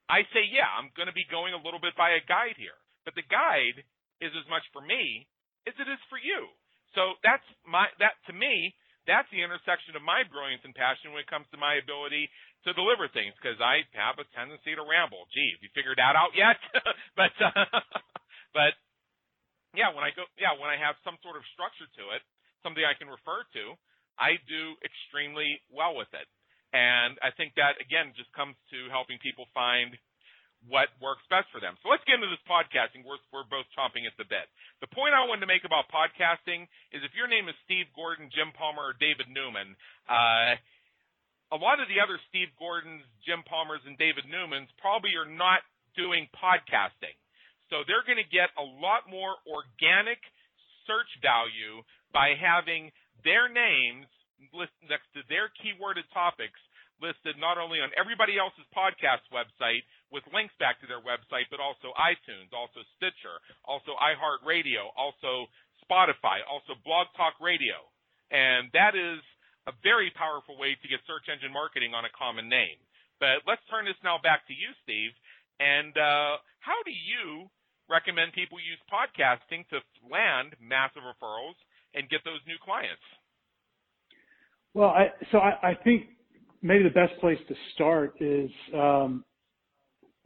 I 0.09 0.25
say, 0.33 0.49
yeah, 0.49 0.67
I'm 0.67 0.89
going 0.97 1.11
to 1.11 1.15
be 1.15 1.29
going 1.29 1.53
a 1.53 1.61
little 1.61 1.79
bit 1.79 1.93
by 1.93 2.17
a 2.17 2.25
guide 2.25 2.57
here. 2.57 2.79
But 3.05 3.13
the 3.13 3.27
guide 3.27 3.85
is 4.17 4.33
as 4.33 4.49
much 4.49 4.65
for 4.73 4.81
me 4.81 5.29
as 5.67 5.75
it 5.77 5.87
is 5.91 6.01
for 6.07 6.17
you. 6.17 6.47
So 6.95 7.19
that's 7.21 7.43
my 7.67 7.91
that 7.99 8.15
to 8.31 8.33
me 8.33 8.73
that's 9.07 9.31
the 9.31 9.39
intersection 9.39 9.95
of 9.95 10.03
my 10.03 10.27
brilliance 10.27 10.61
and 10.67 10.75
passion 10.75 11.15
when 11.15 11.23
it 11.23 11.31
comes 11.31 11.47
to 11.55 11.57
my 11.57 11.79
ability 11.79 12.27
to 12.67 12.75
deliver 12.75 13.07
things 13.07 13.31
because 13.39 13.55
I 13.63 13.87
have 13.95 14.19
a 14.19 14.27
tendency 14.35 14.75
to 14.75 14.83
ramble. 14.83 15.23
Gee, 15.31 15.55
have 15.55 15.63
you 15.63 15.71
figured 15.71 15.95
that 15.95 16.19
out 16.19 16.35
yet? 16.35 16.59
but 17.19 17.31
uh, 17.39 17.79
but 18.57 18.75
yeah, 19.71 19.95
when 19.95 20.03
I 20.03 20.11
go 20.11 20.27
yeah 20.35 20.53
when 20.59 20.67
I 20.67 20.75
have 20.75 20.99
some 21.07 21.15
sort 21.23 21.39
of 21.39 21.47
structure 21.55 21.87
to 22.03 22.03
it, 22.19 22.21
something 22.61 22.83
I 22.83 22.99
can 22.99 23.07
refer 23.07 23.47
to, 23.55 23.63
I 24.19 24.35
do 24.45 24.75
extremely 24.83 25.63
well 25.71 25.95
with 25.95 26.11
it. 26.11 26.27
And 26.75 27.15
I 27.23 27.31
think 27.31 27.55
that 27.55 27.79
again 27.79 28.11
just 28.19 28.29
comes 28.35 28.59
to 28.75 28.91
helping 28.91 29.23
people 29.23 29.47
find 29.55 29.95
what 30.67 30.91
works 30.99 31.23
best 31.31 31.47
for 31.51 31.59
them. 31.59 31.75
So 31.81 31.89
let's 31.89 32.03
get 32.03 32.19
into 32.19 32.31
this 32.31 32.43
podcasting. 32.47 33.07
We're, 33.07 33.19
we're 33.31 33.47
both 33.47 33.67
chomping 33.75 34.07
at 34.07 34.15
the 34.19 34.27
bit. 34.27 34.47
The 34.83 34.91
point 34.91 35.15
I 35.15 35.23
wanted 35.25 35.47
to 35.47 35.51
make 35.51 35.63
about 35.63 35.87
podcasting 35.91 36.67
is 36.91 37.03
if 37.03 37.15
your 37.15 37.27
name 37.27 37.47
is 37.47 37.55
Steve 37.63 37.87
Gordon, 37.95 38.27
Jim 38.31 38.51
Palmer, 38.55 38.91
or 38.91 38.95
David 38.95 39.31
Newman, 39.31 39.75
uh, 40.07 40.59
a 41.51 41.57
lot 41.59 41.79
of 41.79 41.87
the 41.87 42.03
other 42.03 42.19
Steve 42.27 42.51
Gordons, 42.59 43.03
Jim 43.23 43.43
Palmers, 43.47 43.83
and 43.87 43.95
David 43.95 44.27
Newmans 44.27 44.67
probably 44.83 45.15
are 45.15 45.27
not 45.27 45.63
doing 45.95 46.27
podcasting. 46.35 47.15
So 47.71 47.87
they're 47.87 48.03
going 48.03 48.19
to 48.19 48.27
get 48.27 48.51
a 48.59 48.63
lot 48.63 49.07
more 49.07 49.39
organic 49.47 50.19
search 50.87 51.11
value 51.19 51.83
by 52.11 52.35
having 52.35 52.91
their 53.23 53.51
names 53.51 54.07
listed 54.55 54.87
next 54.87 55.07
to 55.15 55.23
their 55.27 55.51
keyworded 55.59 56.07
topics 56.13 56.59
listed 57.01 57.37
not 57.37 57.57
only 57.57 57.77
on 57.77 57.93
everybody 57.93 58.37
else's 58.37 58.65
podcast 58.73 59.25
website 59.29 59.85
with 60.11 60.23
links 60.31 60.55
back 60.59 60.79
to 60.81 60.87
their 60.87 61.03
website, 61.03 61.47
but 61.51 61.59
also 61.59 61.91
iTunes, 61.99 62.51
also 62.55 62.83
Stitcher, 62.95 63.43
also 63.65 63.95
iHeartRadio, 63.99 64.91
also 64.95 65.51
Spotify, 65.83 66.43
also 66.47 66.75
Blog 66.83 67.07
Talk 67.15 67.35
Radio. 67.39 67.87
And 68.31 68.71
that 68.71 68.95
is 68.95 69.19
a 69.67 69.73
very 69.83 70.11
powerful 70.15 70.55
way 70.55 70.75
to 70.79 70.87
get 70.87 71.03
search 71.07 71.27
engine 71.27 71.51
marketing 71.51 71.91
on 71.91 72.07
a 72.07 72.11
common 72.15 72.47
name. 72.47 72.79
But 73.19 73.43
let's 73.47 73.63
turn 73.67 73.85
this 73.85 73.99
now 74.03 74.19
back 74.21 74.47
to 74.47 74.55
you, 74.55 74.71
Steve. 74.83 75.11
And 75.59 75.91
uh, 75.97 76.39
how 76.59 76.79
do 76.85 76.91
you 76.91 77.49
recommend 77.89 78.33
people 78.33 78.59
use 78.59 78.79
podcasting 78.91 79.67
to 79.71 79.79
land 80.07 80.55
massive 80.61 81.03
referrals 81.03 81.57
and 81.95 82.07
get 82.09 82.21
those 82.23 82.39
new 82.47 82.59
clients? 82.63 83.03
Well, 84.73 84.89
I, 84.89 85.11
so 85.31 85.39
I, 85.39 85.71
I 85.71 85.73
think 85.83 86.07
maybe 86.61 86.83
the 86.83 86.93
best 86.93 87.17
place 87.19 87.39
to 87.47 87.55
start 87.73 88.13
is 88.21 88.51
um, 88.73 89.23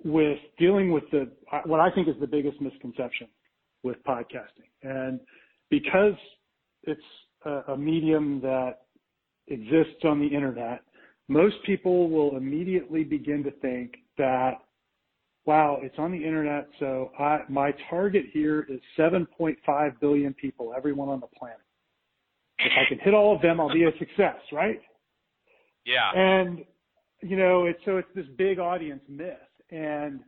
with 0.03 0.39
dealing 0.57 0.91
with 0.91 1.03
the 1.11 1.31
what 1.65 1.79
I 1.79 1.91
think 1.91 2.07
is 2.07 2.15
the 2.19 2.27
biggest 2.27 2.59
misconception 2.61 3.27
with 3.83 3.97
podcasting, 4.03 4.69
and 4.83 5.19
because 5.69 6.15
it's 6.83 7.01
a, 7.45 7.73
a 7.73 7.77
medium 7.77 8.41
that 8.41 8.81
exists 9.47 10.03
on 10.03 10.19
the 10.19 10.27
internet, 10.27 10.81
most 11.27 11.55
people 11.65 12.09
will 12.09 12.37
immediately 12.37 13.03
begin 13.03 13.43
to 13.43 13.51
think 13.51 13.95
that, 14.17 14.53
wow, 15.45 15.79
it's 15.81 15.95
on 15.97 16.11
the 16.11 16.17
internet, 16.17 16.67
so 16.79 17.11
I, 17.17 17.39
my 17.49 17.73
target 17.89 18.25
here 18.33 18.65
is 18.69 18.79
7.5 18.97 19.99
billion 19.99 20.33
people, 20.33 20.73
everyone 20.75 21.09
on 21.09 21.19
the 21.19 21.27
planet. 21.27 21.57
If 22.59 22.71
I 22.77 22.87
can 22.87 22.99
hit 22.99 23.13
all 23.13 23.35
of 23.35 23.41
them, 23.41 23.59
I'll 23.59 23.73
be 23.73 23.85
a 23.85 23.97
success, 23.97 24.37
right? 24.51 24.79
Yeah. 25.85 26.11
And 26.13 26.63
you 27.23 27.37
know, 27.37 27.65
it's 27.65 27.79
so 27.85 27.97
it's 27.97 28.07
this 28.15 28.25
big 28.37 28.59
audience 28.59 29.01
myth, 29.07 29.37
and 29.71 30.19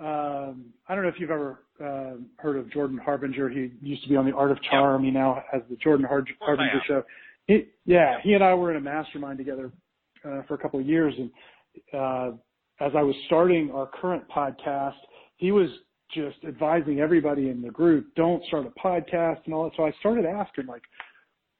um, 0.00 0.66
I 0.88 0.94
don't 0.94 1.02
know 1.02 1.08
if 1.08 1.18
you've 1.18 1.30
ever 1.30 1.60
uh, 1.80 2.16
heard 2.36 2.56
of 2.56 2.70
Jordan 2.72 2.98
Harbinger. 2.98 3.48
He 3.48 3.70
used 3.80 4.02
to 4.02 4.08
be 4.08 4.16
on 4.16 4.26
the 4.26 4.34
Art 4.34 4.50
of 4.50 4.58
Charm. 4.62 5.04
Yep. 5.04 5.12
He 5.12 5.18
now 5.18 5.42
has 5.52 5.62
the 5.70 5.76
Jordan 5.76 6.06
Har- 6.06 6.24
Harbinger 6.40 6.82
show. 6.86 7.02
He, 7.46 7.66
yeah, 7.84 8.16
he 8.22 8.32
and 8.32 8.42
I 8.42 8.54
were 8.54 8.70
in 8.70 8.76
a 8.76 8.80
mastermind 8.80 9.38
together 9.38 9.70
uh, 10.24 10.42
for 10.48 10.54
a 10.54 10.58
couple 10.58 10.80
of 10.80 10.86
years, 10.86 11.14
and 11.16 11.30
uh, 11.92 12.36
as 12.80 12.92
I 12.96 13.02
was 13.02 13.14
starting 13.26 13.70
our 13.70 13.86
current 13.86 14.24
podcast, 14.28 14.94
he 15.36 15.52
was 15.52 15.68
just 16.12 16.36
advising 16.46 17.00
everybody 17.00 17.50
in 17.50 17.60
the 17.60 17.70
group, 17.70 18.06
don't 18.14 18.44
start 18.46 18.66
a 18.66 18.86
podcast 18.86 19.40
and 19.46 19.54
all 19.54 19.64
that. 19.64 19.72
So 19.76 19.84
I 19.84 19.92
started 20.00 20.24
asking, 20.24 20.66
like, 20.66 20.82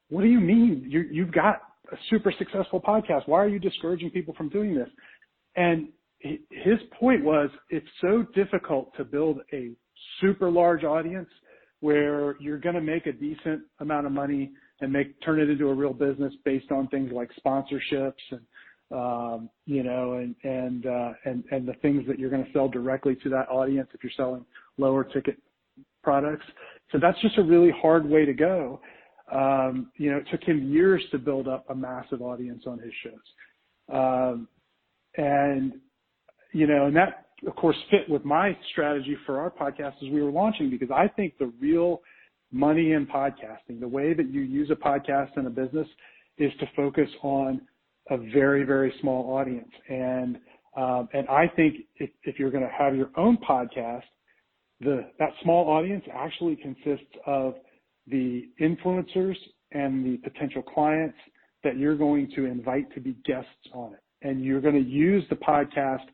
what 0.08 0.22
do 0.22 0.28
you 0.28 0.40
mean? 0.40 0.86
You, 0.88 1.04
you've 1.10 1.32
got 1.32 1.62
a 1.92 1.96
super 2.10 2.32
successful 2.38 2.80
podcast. 2.80 3.26
Why 3.26 3.38
are 3.40 3.48
you 3.48 3.58
discouraging 3.58 4.10
people 4.10 4.34
from 4.34 4.48
doing 4.48 4.74
this? 4.74 4.88
And 5.56 5.88
his 6.50 6.78
point 6.98 7.22
was 7.22 7.50
it's 7.68 7.86
so 8.00 8.24
difficult 8.34 8.96
to 8.96 9.04
build 9.04 9.40
a 9.52 9.72
super 10.20 10.50
large 10.50 10.84
audience 10.84 11.28
where 11.80 12.36
you're 12.40 12.58
going 12.58 12.74
to 12.74 12.80
make 12.80 13.06
a 13.06 13.12
decent 13.12 13.62
amount 13.80 14.06
of 14.06 14.12
money 14.12 14.52
and 14.80 14.92
make 14.92 15.20
turn 15.22 15.38
it 15.40 15.50
into 15.50 15.68
a 15.68 15.74
real 15.74 15.92
business 15.92 16.32
based 16.44 16.70
on 16.70 16.88
things 16.88 17.12
like 17.12 17.30
sponsorships 17.44 18.12
and 18.30 18.40
um, 18.90 19.50
you 19.66 19.82
know 19.82 20.14
and 20.14 20.34
and 20.44 20.86
uh, 20.86 21.12
and 21.24 21.44
and 21.50 21.68
the 21.68 21.74
things 21.82 22.06
that 22.06 22.18
you're 22.18 22.30
going 22.30 22.44
to 22.44 22.52
sell 22.52 22.68
directly 22.68 23.14
to 23.16 23.28
that 23.28 23.48
audience 23.48 23.88
if 23.92 24.02
you're 24.02 24.12
selling 24.16 24.44
lower 24.78 25.04
ticket 25.04 25.36
products. 26.02 26.46
So 26.92 26.98
that's 27.00 27.20
just 27.20 27.38
a 27.38 27.42
really 27.42 27.72
hard 27.82 28.08
way 28.08 28.24
to 28.24 28.32
go. 28.32 28.80
Um, 29.32 29.90
you 29.96 30.10
know, 30.10 30.18
it 30.18 30.26
took 30.30 30.42
him 30.42 30.70
years 30.70 31.02
to 31.10 31.18
build 31.18 31.48
up 31.48 31.64
a 31.70 31.74
massive 31.74 32.22
audience 32.22 32.64
on 32.66 32.78
his 32.78 32.92
shows. 33.02 33.92
Um, 33.92 34.48
and, 35.16 35.74
you 36.54 36.66
know, 36.66 36.86
and 36.86 36.96
that 36.96 37.26
of 37.46 37.54
course 37.56 37.76
fit 37.90 38.08
with 38.08 38.24
my 38.24 38.56
strategy 38.72 39.16
for 39.26 39.38
our 39.38 39.50
podcast 39.50 39.96
as 40.02 40.10
we 40.10 40.22
were 40.22 40.30
launching 40.30 40.70
because 40.70 40.90
I 40.90 41.08
think 41.08 41.36
the 41.38 41.52
real 41.60 42.00
money 42.52 42.92
in 42.92 43.06
podcasting, 43.06 43.80
the 43.80 43.88
way 43.88 44.14
that 44.14 44.30
you 44.30 44.40
use 44.40 44.70
a 44.70 44.76
podcast 44.76 45.36
in 45.36 45.46
a 45.46 45.50
business 45.50 45.88
is 46.38 46.52
to 46.60 46.66
focus 46.76 47.08
on 47.22 47.60
a 48.10 48.16
very, 48.16 48.64
very 48.64 48.94
small 49.00 49.36
audience. 49.36 49.70
And, 49.88 50.38
um, 50.76 51.08
and 51.12 51.28
I 51.28 51.48
think 51.56 51.76
if, 51.96 52.10
if 52.22 52.38
you're 52.38 52.50
going 52.50 52.64
to 52.64 52.70
have 52.70 52.94
your 52.94 53.10
own 53.16 53.36
podcast, 53.38 54.02
the, 54.80 55.10
that 55.18 55.30
small 55.42 55.68
audience 55.68 56.04
actually 56.12 56.56
consists 56.56 57.12
of 57.26 57.54
the 58.06 58.48
influencers 58.60 59.36
and 59.72 60.04
the 60.04 60.18
potential 60.18 60.62
clients 60.62 61.16
that 61.64 61.76
you're 61.76 61.96
going 61.96 62.30
to 62.36 62.44
invite 62.44 62.92
to 62.94 63.00
be 63.00 63.16
guests 63.24 63.48
on 63.72 63.94
it. 63.94 64.00
And 64.22 64.44
you're 64.44 64.60
going 64.60 64.74
to 64.74 64.88
use 64.88 65.24
the 65.30 65.36
podcast 65.36 66.04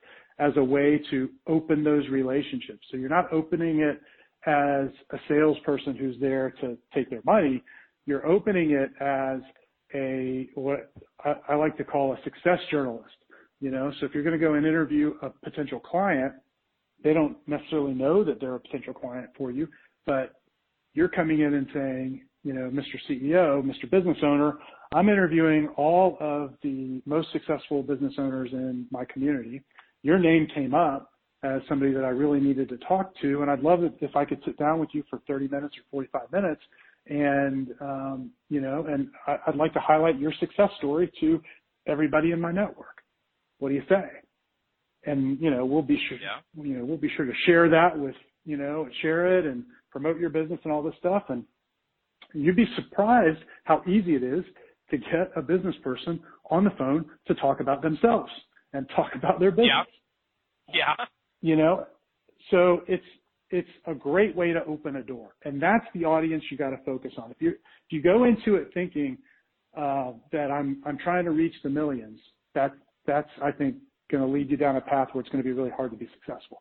as 0.40 0.53
a 0.57 0.64
way 0.64 1.00
to 1.11 1.29
open 1.46 1.85
those 1.85 2.09
relationships. 2.09 2.81
So 2.90 2.96
you're 2.96 3.11
not 3.11 3.33
opening 3.33 3.81
it 3.81 4.00
as 4.46 4.88
a 5.12 5.18
salesperson 5.29 5.96
who's 5.96 6.16
there 6.20 6.50
to 6.62 6.79
take 6.94 7.11
their 7.11 7.20
money. 7.24 7.62
You're 8.07 8.26
opening 8.26 8.70
it 8.70 8.90
as 9.00 9.40
a, 9.94 10.48
what 10.55 10.92
I, 11.24 11.55
like 11.55 11.76
to 11.76 11.85
call 11.85 12.14
a 12.14 12.22
success 12.24 12.59
journalist. 12.70 13.14
You 13.61 13.70
know, 13.70 13.92
so 14.00 14.07
if 14.07 14.14
you're 14.14 14.22
going 14.22 14.38
to 14.38 14.44
go 14.44 14.55
and 14.55 14.66
interview 14.66 15.14
a 15.20 15.29
potential 15.29 15.79
client, 15.79 16.33
they 17.05 17.12
don't 17.12 17.37
necessarily 17.46 17.92
know 17.92 18.24
that 18.24 18.40
they're 18.40 18.55
a 18.55 18.61
potential 18.61 18.94
client 18.94 19.29
for 19.37 19.50
you, 19.50 19.68
but 20.07 20.33
you're 20.94 21.09
coming 21.09 21.40
in 21.40 21.55
and 21.55 21.66
saying, 21.74 22.22
you 22.42 22.55
know, 22.55 22.70
Mr. 22.70 22.96
CEO, 23.09 23.62
Mr. 23.62 23.90
Business 23.90 24.16
Owner, 24.22 24.55
I'm 24.92 25.09
interviewing 25.09 25.68
all 25.76 26.16
of 26.20 26.55
the 26.62 27.03
most 27.05 27.29
successful 27.33 27.83
business 27.83 28.14
owners 28.18 28.50
in 28.53 28.87
my 28.90 29.05
community. 29.05 29.62
Your 30.02 30.18
name 30.18 30.46
came 30.54 30.74
up 30.74 31.10
as 31.42 31.62
somebody 31.68 31.92
that 31.92 32.04
I 32.04 32.08
really 32.08 32.40
needed 32.40 32.68
to 32.68 32.76
talk 32.78 33.12
to, 33.22 33.42
and 33.42 33.50
I'd 33.50 33.60
love 33.60 33.82
it 33.82 33.94
if 34.00 34.14
I 34.14 34.24
could 34.24 34.40
sit 34.44 34.58
down 34.58 34.78
with 34.78 34.90
you 34.92 35.02
for 35.08 35.20
30 35.26 35.48
minutes 35.48 35.74
or 35.76 35.82
45 35.90 36.32
minutes, 36.32 36.60
and 37.06 37.68
um, 37.80 38.30
you 38.48 38.60
know, 38.60 38.86
and 38.88 39.08
I, 39.26 39.36
I'd 39.46 39.56
like 39.56 39.72
to 39.74 39.80
highlight 39.80 40.18
your 40.18 40.32
success 40.38 40.70
story 40.78 41.10
to 41.20 41.40
everybody 41.86 42.32
in 42.32 42.40
my 42.40 42.52
network. 42.52 43.02
What 43.58 43.70
do 43.70 43.74
you 43.74 43.82
say? 43.88 44.04
And 45.04 45.40
you 45.40 45.50
know, 45.50 45.64
we'll 45.64 45.82
be 45.82 45.98
sure, 46.08 46.18
yeah. 46.18 46.62
you 46.62 46.76
know, 46.76 46.84
we'll 46.84 46.98
be 46.98 47.10
sure 47.16 47.24
to 47.24 47.32
share 47.46 47.70
that 47.70 47.98
with 47.98 48.14
you 48.44 48.56
know, 48.56 48.88
share 49.02 49.38
it 49.38 49.46
and 49.46 49.64
promote 49.90 50.18
your 50.18 50.30
business 50.30 50.60
and 50.64 50.72
all 50.72 50.82
this 50.82 50.94
stuff. 50.98 51.24
And 51.28 51.44
you'd 52.32 52.56
be 52.56 52.66
surprised 52.76 53.38
how 53.64 53.82
easy 53.86 54.14
it 54.14 54.22
is 54.22 54.44
to 54.90 54.98
get 54.98 55.30
a 55.36 55.42
business 55.42 55.74
person 55.82 56.20
on 56.50 56.64
the 56.64 56.70
phone 56.78 57.04
to 57.28 57.34
talk 57.34 57.60
about 57.60 57.82
themselves 57.82 58.30
and 58.72 58.88
talk 58.94 59.14
about 59.14 59.40
their 59.40 59.50
business. 59.50 59.68
Yeah. 60.68 60.96
Yeah. 60.98 61.04
You 61.40 61.56
know, 61.56 61.87
so 62.50 62.83
it's 62.87 63.04
it's 63.50 63.68
a 63.87 63.94
great 63.94 64.37
way 64.37 64.52
to 64.52 64.64
open 64.64 64.96
a 64.96 65.02
door, 65.02 65.35
and 65.44 65.61
that's 65.61 65.85
the 65.94 66.04
audience 66.04 66.44
you 66.50 66.56
got 66.56 66.70
to 66.70 66.76
focus 66.85 67.12
on. 67.18 67.30
If 67.30 67.38
you 67.40 67.50
if 67.50 67.90
you 67.90 68.02
go 68.02 68.24
into 68.24 68.54
it 68.54 68.70
thinking 68.72 69.18
uh, 69.76 70.12
that 70.33 70.50
I'm 70.50 70.83
I'm 70.87 70.98
trying 70.98 71.24
to 71.24 71.30
reach 71.30 71.54
the 71.62 71.70
millions, 71.70 72.20
that 72.54 72.72
that's 73.06 73.30
I 73.42 73.50
think 73.50 73.76
going 74.11 74.22
to 74.22 74.28
lead 74.28 74.50
you 74.50 74.56
down 74.56 74.76
a 74.76 74.80
path 74.80 75.09
where 75.12 75.20
it's 75.20 75.30
going 75.30 75.42
to 75.42 75.48
be 75.48 75.52
really 75.52 75.70
hard 75.70 75.90
to 75.92 75.96
be 75.96 76.09
successful. 76.14 76.61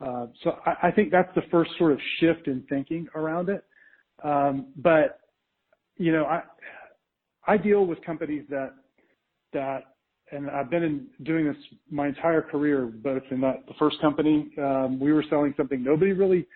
Uh, 0.00 0.26
so 0.42 0.58
I, 0.66 0.88
I, 0.88 0.90
think 0.90 1.10
that's 1.10 1.32
the 1.34 1.42
first 1.50 1.70
sort 1.78 1.92
of 1.92 1.98
shift 2.20 2.46
in 2.46 2.62
thinking 2.68 3.08
around 3.14 3.48
it. 3.48 3.64
Um, 4.22 4.72
but 4.76 5.20
you 5.96 6.12
know, 6.12 6.24
I 6.24 6.42
I 7.46 7.56
deal 7.56 7.86
with 7.86 8.00
companies 8.04 8.44
that 8.50 8.74
that, 9.52 9.84
and 10.32 10.50
I've 10.50 10.70
been 10.70 10.82
in 10.82 11.06
doing 11.22 11.46
this 11.46 11.56
my 11.90 12.08
entire 12.08 12.42
career. 12.42 12.86
Both 12.86 13.22
in 13.30 13.40
that 13.40 13.66
the 13.66 13.74
first 13.78 14.00
company, 14.00 14.50
um, 14.58 14.98
we 15.00 15.12
were 15.12 15.24
selling 15.28 15.54
something 15.56 15.82
nobody 15.82 16.12
really 16.12 16.46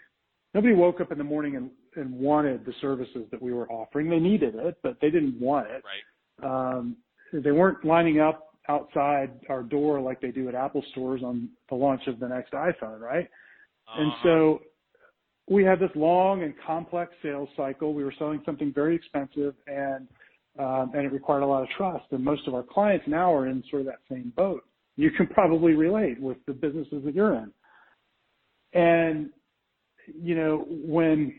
nobody 0.55 0.75
woke 0.75 1.01
up 1.01 1.13
in 1.13 1.19
the 1.19 1.25
morning 1.25 1.57
and, 1.57 1.71
and 1.97 2.13
wanted 2.13 2.65
the 2.65 2.75
services 2.81 3.27
that 3.31 3.41
we 3.41 3.53
were 3.53 3.71
offering. 3.71 4.11
They 4.11 4.19
needed 4.19 4.55
it, 4.55 4.79
but 4.83 4.97
they 5.01 5.11
didn't 5.11 5.41
want 5.41 5.69
it. 5.71 5.83
Right. 5.85 6.77
Um, 6.77 6.97
they 7.33 7.53
weren't 7.53 7.85
lining 7.85 8.21
up 8.21 8.49
outside 8.69 9.31
our 9.49 9.63
door 9.63 10.01
like 10.01 10.21
they 10.21 10.31
do 10.31 10.49
at 10.49 10.55
Apple 10.55 10.85
stores 10.93 11.23
on 11.23 11.49
the 11.69 11.75
launch 11.75 12.03
of 12.07 12.21
the 12.21 12.29
next 12.29 12.53
iPhone, 12.53 13.01
right? 13.01 13.29
Uh-huh. 13.89 14.03
And 14.03 14.13
so 14.23 14.61
we 15.49 15.65
had 15.65 15.81
this 15.81 15.91
long 15.95 16.43
and 16.43 16.55
complex 16.65 17.13
sales 17.23 17.49
cycle. 17.57 17.95
We 17.95 18.05
were 18.05 18.15
selling 18.19 18.43
something 18.45 18.73
very 18.73 18.95
expensive 18.95 19.55
and 19.67 20.07
um, 20.59 20.93
and 20.95 21.07
it 21.07 21.13
required 21.13 21.43
a 21.43 21.47
lot 21.47 21.63
of 21.63 21.69
trust. 21.77 22.05
And 22.11 22.25
most 22.25 22.47
of 22.47 22.55
our 22.55 22.63
clients 22.63 23.07
now 23.09 23.33
are 23.33 23.47
in 23.47 23.63
sort 23.71 23.81
of 23.81 23.87
that 23.87 24.01
same 24.11 24.33
boat. 24.37 24.63
You 24.97 25.11
can 25.11 25.27
probably 25.29 25.73
relate 25.73 26.21
with 26.21 26.39
the 26.47 26.53
businesses 26.53 27.03
that 27.05 27.15
you're 27.15 27.35
in. 27.35 27.53
And 28.75 29.31
you 30.21 30.35
know 30.35 30.67
when 30.69 31.35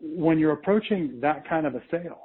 when 0.00 0.38
you're 0.38 0.52
approaching 0.52 1.18
that 1.22 1.48
kind 1.48 1.66
of 1.66 1.74
a 1.74 1.82
sale, 1.90 2.22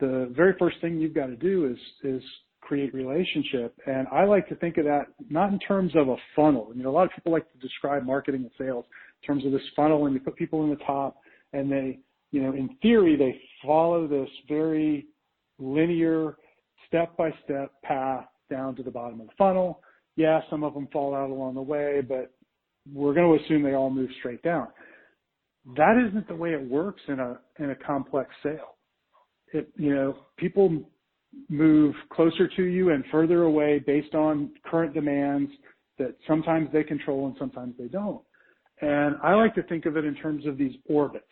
the 0.00 0.32
very 0.36 0.54
first 0.58 0.80
thing 0.80 0.98
you've 0.98 1.14
got 1.14 1.26
to 1.26 1.36
do 1.36 1.66
is 1.66 1.78
is 2.04 2.22
create 2.60 2.92
relationship. 2.92 3.74
And 3.86 4.06
I 4.12 4.24
like 4.24 4.48
to 4.48 4.54
think 4.56 4.76
of 4.76 4.84
that 4.84 5.06
not 5.30 5.52
in 5.52 5.58
terms 5.60 5.92
of 5.96 6.08
a 6.08 6.16
funnel. 6.36 6.70
You 6.74 6.82
know, 6.82 6.90
a 6.90 6.92
lot 6.92 7.04
of 7.04 7.10
people 7.14 7.32
like 7.32 7.50
to 7.52 7.58
describe 7.58 8.04
marketing 8.04 8.42
and 8.42 8.50
sales 8.58 8.84
in 9.22 9.26
terms 9.26 9.46
of 9.46 9.52
this 9.52 9.62
funnel 9.74 10.06
and 10.06 10.14
you 10.14 10.20
put 10.20 10.36
people 10.36 10.64
in 10.64 10.70
the 10.70 10.84
top 10.84 11.16
and 11.52 11.72
they, 11.72 11.98
you 12.30 12.42
know, 12.42 12.52
in 12.52 12.68
theory, 12.82 13.16
they 13.16 13.40
follow 13.64 14.06
this 14.06 14.28
very 14.48 15.06
linear 15.58 16.36
step 16.86 17.16
by 17.16 17.30
step 17.44 17.72
path 17.82 18.26
down 18.50 18.74
to 18.76 18.82
the 18.82 18.90
bottom 18.90 19.20
of 19.20 19.26
the 19.26 19.32
funnel. 19.36 19.80
Yeah, 20.16 20.40
some 20.50 20.64
of 20.64 20.74
them 20.74 20.88
fall 20.92 21.14
out 21.14 21.30
along 21.30 21.54
the 21.54 21.62
way, 21.62 22.00
but 22.06 22.32
we're 22.92 23.14
going 23.14 23.38
to 23.38 23.44
assume 23.44 23.62
they 23.62 23.74
all 23.74 23.90
move 23.90 24.10
straight 24.18 24.42
down. 24.42 24.68
That 25.76 26.02
isn't 26.08 26.28
the 26.28 26.34
way 26.34 26.50
it 26.50 26.70
works 26.70 27.02
in 27.08 27.20
a 27.20 27.38
in 27.58 27.70
a 27.70 27.74
complex 27.74 28.30
sale. 28.42 28.76
It 29.52 29.68
you 29.76 29.94
know 29.94 30.16
people 30.38 30.82
move 31.50 31.94
closer 32.10 32.48
to 32.56 32.62
you 32.62 32.90
and 32.90 33.04
further 33.12 33.42
away 33.42 33.82
based 33.86 34.14
on 34.14 34.50
current 34.64 34.94
demands 34.94 35.50
that 35.98 36.16
sometimes 36.26 36.68
they 36.72 36.82
control 36.82 37.26
and 37.26 37.36
sometimes 37.38 37.74
they 37.78 37.88
don't. 37.88 38.22
And 38.80 39.16
I 39.22 39.34
like 39.34 39.54
to 39.56 39.62
think 39.64 39.84
of 39.84 39.96
it 39.96 40.04
in 40.04 40.14
terms 40.14 40.46
of 40.46 40.56
these 40.56 40.74
orbits. 40.88 41.26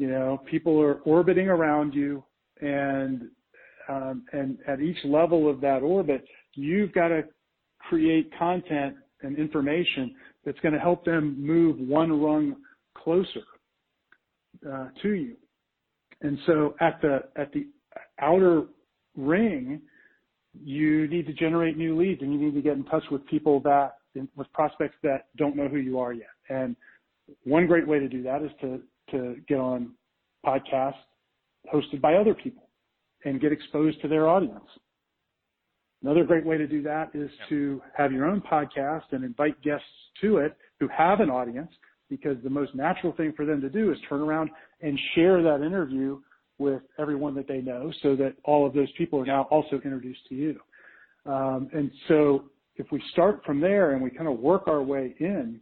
You 0.00 0.08
know, 0.08 0.40
people 0.50 0.80
are 0.80 0.94
orbiting 1.00 1.48
around 1.48 1.92
you 1.92 2.24
and 2.62 3.28
um, 3.86 4.24
and 4.32 4.56
at 4.66 4.80
each 4.80 4.96
level 5.04 5.46
of 5.50 5.60
that 5.60 5.82
orbit, 5.82 6.24
you've 6.54 6.90
got 6.94 7.08
to 7.08 7.24
create 7.80 8.30
content 8.38 8.96
and 9.20 9.36
information 9.36 10.14
that's 10.42 10.58
going 10.60 10.72
to 10.72 10.80
help 10.80 11.04
them 11.04 11.36
move 11.38 11.76
one 11.78 12.18
rung 12.18 12.56
closer 12.96 13.42
uh, 14.66 14.86
to 15.02 15.10
you. 15.10 15.36
And 16.22 16.38
so 16.46 16.76
at 16.80 16.98
the 17.02 17.18
at 17.36 17.52
the 17.52 17.66
outer 18.22 18.68
ring, 19.18 19.82
you 20.64 21.08
need 21.08 21.26
to 21.26 21.34
generate 21.34 21.76
new 21.76 21.94
leads 22.00 22.22
and 22.22 22.32
you 22.32 22.38
need 22.40 22.54
to 22.54 22.62
get 22.62 22.78
in 22.78 22.84
touch 22.84 23.04
with 23.10 23.26
people 23.26 23.60
that 23.64 23.96
with 24.34 24.50
prospects 24.54 24.96
that 25.02 25.26
don't 25.36 25.56
know 25.56 25.68
who 25.68 25.76
you 25.76 25.98
are 25.98 26.14
yet. 26.14 26.30
And 26.48 26.74
one 27.44 27.66
great 27.66 27.86
way 27.86 27.98
to 27.98 28.08
do 28.08 28.22
that 28.22 28.40
is 28.40 28.50
to 28.62 28.80
to 29.10 29.36
get 29.48 29.58
on 29.58 29.92
podcasts 30.44 30.94
hosted 31.72 32.00
by 32.00 32.14
other 32.14 32.34
people 32.34 32.68
and 33.24 33.40
get 33.40 33.52
exposed 33.52 34.00
to 34.02 34.08
their 34.08 34.28
audience. 34.28 34.64
Another 36.02 36.24
great 36.24 36.46
way 36.46 36.56
to 36.56 36.66
do 36.66 36.82
that 36.82 37.10
is 37.14 37.30
yeah. 37.40 37.46
to 37.50 37.82
have 37.94 38.12
your 38.12 38.24
own 38.24 38.40
podcast 38.40 39.04
and 39.12 39.22
invite 39.22 39.60
guests 39.62 39.84
to 40.22 40.38
it 40.38 40.56
who 40.78 40.88
have 40.88 41.20
an 41.20 41.28
audience 41.28 41.70
because 42.08 42.36
the 42.42 42.50
most 42.50 42.74
natural 42.74 43.12
thing 43.12 43.32
for 43.36 43.44
them 43.44 43.60
to 43.60 43.68
do 43.68 43.92
is 43.92 43.98
turn 44.08 44.20
around 44.20 44.50
and 44.80 44.98
share 45.14 45.42
that 45.42 45.64
interview 45.64 46.18
with 46.58 46.82
everyone 46.98 47.34
that 47.34 47.46
they 47.46 47.60
know 47.60 47.92
so 48.02 48.16
that 48.16 48.34
all 48.44 48.66
of 48.66 48.74
those 48.74 48.90
people 48.98 49.20
are 49.20 49.26
now 49.26 49.42
also 49.50 49.76
introduced 49.84 50.20
to 50.28 50.34
you. 50.34 50.60
Um, 51.26 51.68
and 51.72 51.90
so 52.08 52.44
if 52.76 52.90
we 52.90 53.02
start 53.12 53.42
from 53.44 53.60
there 53.60 53.92
and 53.92 54.02
we 54.02 54.10
kind 54.10 54.28
of 54.28 54.38
work 54.38 54.68
our 54.68 54.82
way 54.82 55.14
in, 55.20 55.60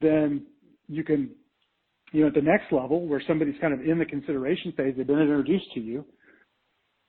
then 0.00 0.46
you 0.88 1.02
can, 1.04 1.30
you 2.12 2.20
know, 2.20 2.28
at 2.28 2.34
the 2.34 2.42
next 2.42 2.72
level 2.72 3.06
where 3.06 3.22
somebody's 3.26 3.54
kind 3.60 3.74
of 3.74 3.80
in 3.80 3.98
the 3.98 4.04
consideration 4.04 4.72
phase, 4.76 4.94
they've 4.96 5.06
been 5.06 5.18
introduced 5.18 5.72
to 5.74 5.80
you, 5.80 6.04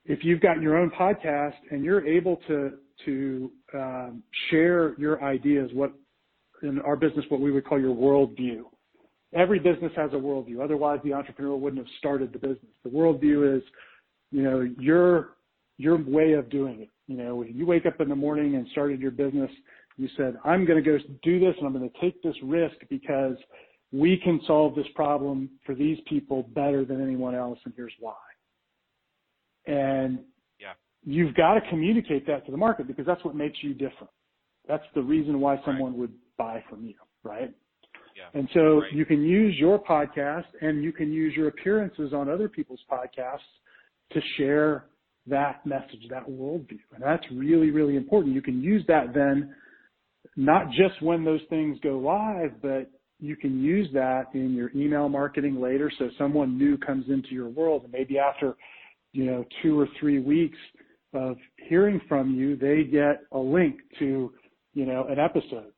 if 0.06 0.20
you've 0.22 0.40
got 0.40 0.60
your 0.60 0.76
own 0.76 0.90
podcast 0.90 1.54
and 1.70 1.84
you're 1.84 2.06
able 2.06 2.38
to 2.48 2.72
to 3.04 3.50
um, 3.74 4.22
share 4.50 4.94
your 4.98 5.22
ideas, 5.24 5.70
what 5.72 5.92
in 6.62 6.80
our 6.80 6.96
business 6.96 7.24
what 7.28 7.40
we 7.40 7.50
would 7.50 7.66
call 7.66 7.80
your 7.80 7.94
worldview. 7.94 8.62
Every 9.34 9.58
business 9.58 9.90
has 9.96 10.12
a 10.12 10.16
worldview. 10.16 10.62
Otherwise, 10.62 11.00
the 11.02 11.12
entrepreneur 11.12 11.56
wouldn't 11.56 11.84
have 11.84 11.92
started 11.98 12.32
the 12.32 12.38
business. 12.38 12.72
The 12.84 12.90
worldview 12.90 13.56
is, 13.56 13.62
you 14.30 14.42
know, 14.42 14.68
your 14.78 15.30
your 15.76 15.96
way 15.96 16.32
of 16.32 16.48
doing 16.50 16.82
it. 16.82 16.90
You 17.08 17.16
know, 17.16 17.36
when 17.36 17.48
you 17.48 17.66
wake 17.66 17.84
up 17.84 18.00
in 18.00 18.08
the 18.08 18.14
morning 18.14 18.54
and 18.54 18.66
started 18.72 19.00
your 19.00 19.10
business, 19.10 19.50
you 19.96 20.08
said, 20.16 20.36
"I'm 20.44 20.64
going 20.64 20.82
to 20.82 20.88
go 20.88 20.98
do 21.22 21.40
this, 21.40 21.54
and 21.58 21.66
I'm 21.66 21.72
going 21.72 21.90
to 21.90 22.00
take 22.00 22.22
this 22.22 22.36
risk 22.42 22.76
because 22.88 23.36
we 23.94 24.18
can 24.22 24.40
solve 24.46 24.74
this 24.74 24.86
problem 24.94 25.48
for 25.64 25.74
these 25.74 25.98
people 26.08 26.42
better 26.54 26.84
than 26.84 27.02
anyone 27.02 27.34
else, 27.34 27.58
and 27.64 27.72
here's 27.76 27.92
why." 28.00 28.14
And 29.66 30.18
yeah. 30.60 30.72
you've 31.04 31.34
got 31.34 31.54
to 31.54 31.60
communicate 31.70 32.26
that 32.26 32.44
to 32.46 32.50
the 32.50 32.58
market 32.58 32.86
because 32.86 33.06
that's 33.06 33.24
what 33.24 33.34
makes 33.34 33.58
you 33.62 33.72
different. 33.72 34.10
That's 34.68 34.84
the 34.94 35.02
reason 35.02 35.40
why 35.40 35.60
someone 35.64 35.92
right. 35.92 36.00
would 36.00 36.12
buy 36.36 36.62
from 36.68 36.84
you, 36.84 36.94
right? 37.22 37.52
Yeah. 38.16 38.38
And 38.38 38.48
so 38.54 38.80
right. 38.80 38.92
you 38.92 39.04
can 39.04 39.22
use 39.22 39.54
your 39.58 39.78
podcast 39.82 40.44
and 40.60 40.82
you 40.82 40.92
can 40.92 41.12
use 41.12 41.34
your 41.36 41.48
appearances 41.48 42.12
on 42.12 42.28
other 42.28 42.48
people's 42.48 42.80
podcasts 42.90 43.38
to 44.12 44.20
share 44.36 44.86
that 45.26 45.64
message, 45.66 46.06
that 46.10 46.26
worldview. 46.28 46.78
And 46.94 47.02
that's 47.02 47.24
really, 47.32 47.70
really 47.70 47.96
important. 47.96 48.34
You 48.34 48.42
can 48.42 48.62
use 48.62 48.84
that 48.88 49.14
then, 49.14 49.54
not 50.36 50.66
just 50.70 51.00
when 51.02 51.24
those 51.24 51.40
things 51.48 51.78
go 51.82 51.98
live, 51.98 52.62
but 52.62 52.90
you 53.20 53.36
can 53.36 53.62
use 53.62 53.88
that 53.94 54.26
in 54.34 54.54
your 54.54 54.70
email 54.74 55.08
marketing 55.08 55.60
later. 55.60 55.90
So 55.98 56.10
someone 56.18 56.58
new 56.58 56.76
comes 56.76 57.06
into 57.08 57.30
your 57.30 57.48
world 57.48 57.84
and 57.84 57.92
maybe 57.92 58.18
after 58.18 58.56
you 59.14 59.24
know, 59.24 59.46
two 59.62 59.78
or 59.78 59.88
three 59.98 60.18
weeks 60.18 60.58
of 61.14 61.36
hearing 61.68 62.00
from 62.08 62.34
you, 62.34 62.56
they 62.56 62.82
get 62.82 63.22
a 63.32 63.38
link 63.38 63.76
to, 64.00 64.32
you 64.74 64.84
know, 64.84 65.06
an 65.08 65.18
episode 65.20 65.72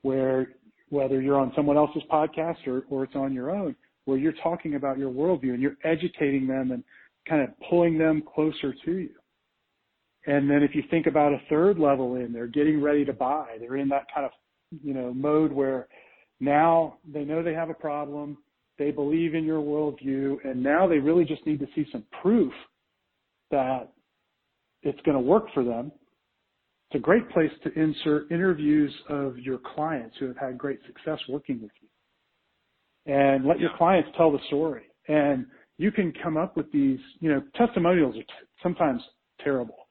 where 0.00 0.48
whether 0.88 1.20
you're 1.20 1.38
on 1.38 1.52
someone 1.54 1.76
else's 1.76 2.02
podcast 2.10 2.66
or, 2.66 2.84
or 2.88 3.04
it's 3.04 3.14
on 3.14 3.32
your 3.32 3.50
own, 3.50 3.76
where 4.06 4.16
you're 4.16 4.32
talking 4.42 4.74
about 4.74 4.98
your 4.98 5.10
worldview 5.10 5.52
and 5.52 5.60
you're 5.60 5.76
educating 5.84 6.46
them 6.46 6.72
and 6.72 6.82
kind 7.28 7.42
of 7.42 7.50
pulling 7.68 7.98
them 7.98 8.22
closer 8.34 8.74
to 8.84 8.92
you. 8.92 9.10
And 10.26 10.50
then 10.50 10.62
if 10.62 10.74
you 10.74 10.82
think 10.90 11.06
about 11.06 11.32
a 11.32 11.42
third 11.50 11.78
level 11.78 12.16
in, 12.16 12.32
they're 12.32 12.46
getting 12.46 12.80
ready 12.80 13.04
to 13.04 13.12
buy. 13.12 13.56
They're 13.60 13.76
in 13.76 13.88
that 13.90 14.06
kind 14.14 14.24
of, 14.24 14.32
you 14.82 14.94
know, 14.94 15.12
mode 15.12 15.52
where 15.52 15.88
now 16.42 16.98
they 17.10 17.24
know 17.24 17.42
they 17.42 17.54
have 17.54 17.70
a 17.70 17.74
problem 17.74 18.36
they 18.78 18.90
believe 18.90 19.34
in 19.34 19.44
your 19.44 19.62
worldview, 19.62 20.36
and 20.44 20.62
now 20.62 20.88
they 20.88 20.98
really 20.98 21.24
just 21.24 21.46
need 21.46 21.60
to 21.60 21.68
see 21.74 21.86
some 21.92 22.04
proof 22.20 22.52
that 23.50 23.92
it's 24.82 25.00
going 25.02 25.16
to 25.16 25.22
work 25.22 25.44
for 25.54 25.62
them. 25.62 25.92
It's 26.90 26.96
a 26.96 26.98
great 26.98 27.28
place 27.30 27.50
to 27.62 27.72
insert 27.78 28.32
interviews 28.32 28.92
of 29.08 29.38
your 29.38 29.58
clients 29.74 30.16
who 30.18 30.26
have 30.26 30.36
had 30.36 30.58
great 30.58 30.80
success 30.86 31.20
working 31.28 31.62
with 31.62 31.70
you. 31.80 33.12
And 33.12 33.46
let 33.46 33.60
your 33.60 33.70
clients 33.76 34.10
tell 34.16 34.32
the 34.32 34.40
story. 34.48 34.84
And 35.08 35.46
you 35.78 35.92
can 35.92 36.12
come 36.22 36.36
up 36.36 36.56
with 36.56 36.70
these, 36.72 36.98
you 37.20 37.30
know, 37.30 37.42
testimonials 37.54 38.16
are 38.16 38.22
t- 38.22 38.48
sometimes 38.62 39.02
terrible. 39.44 39.81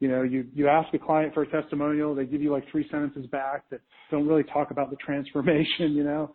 You 0.00 0.08
know, 0.08 0.22
you, 0.22 0.46
you 0.54 0.68
ask 0.68 0.92
a 0.94 0.98
client 0.98 1.32
for 1.32 1.42
a 1.42 1.50
testimonial, 1.50 2.14
they 2.14 2.26
give 2.26 2.42
you 2.42 2.52
like 2.52 2.64
three 2.70 2.86
sentences 2.90 3.26
back 3.26 3.64
that 3.70 3.80
don't 4.10 4.26
really 4.26 4.44
talk 4.44 4.70
about 4.70 4.90
the 4.90 4.96
transformation, 5.04 5.92
you 5.92 6.04
know. 6.04 6.34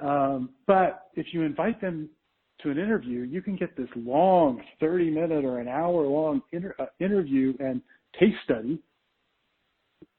Um, 0.00 0.50
but 0.66 1.08
if 1.14 1.26
you 1.32 1.42
invite 1.42 1.80
them 1.80 2.08
to 2.62 2.70
an 2.70 2.78
interview, 2.78 3.20
you 3.20 3.42
can 3.42 3.56
get 3.56 3.76
this 3.76 3.88
long 3.94 4.62
30 4.80 5.10
minute 5.10 5.44
or 5.44 5.60
an 5.60 5.68
hour 5.68 6.06
long 6.06 6.42
inter- 6.52 6.74
uh, 6.78 6.86
interview 7.00 7.54
and 7.60 7.82
case 8.18 8.34
study 8.44 8.80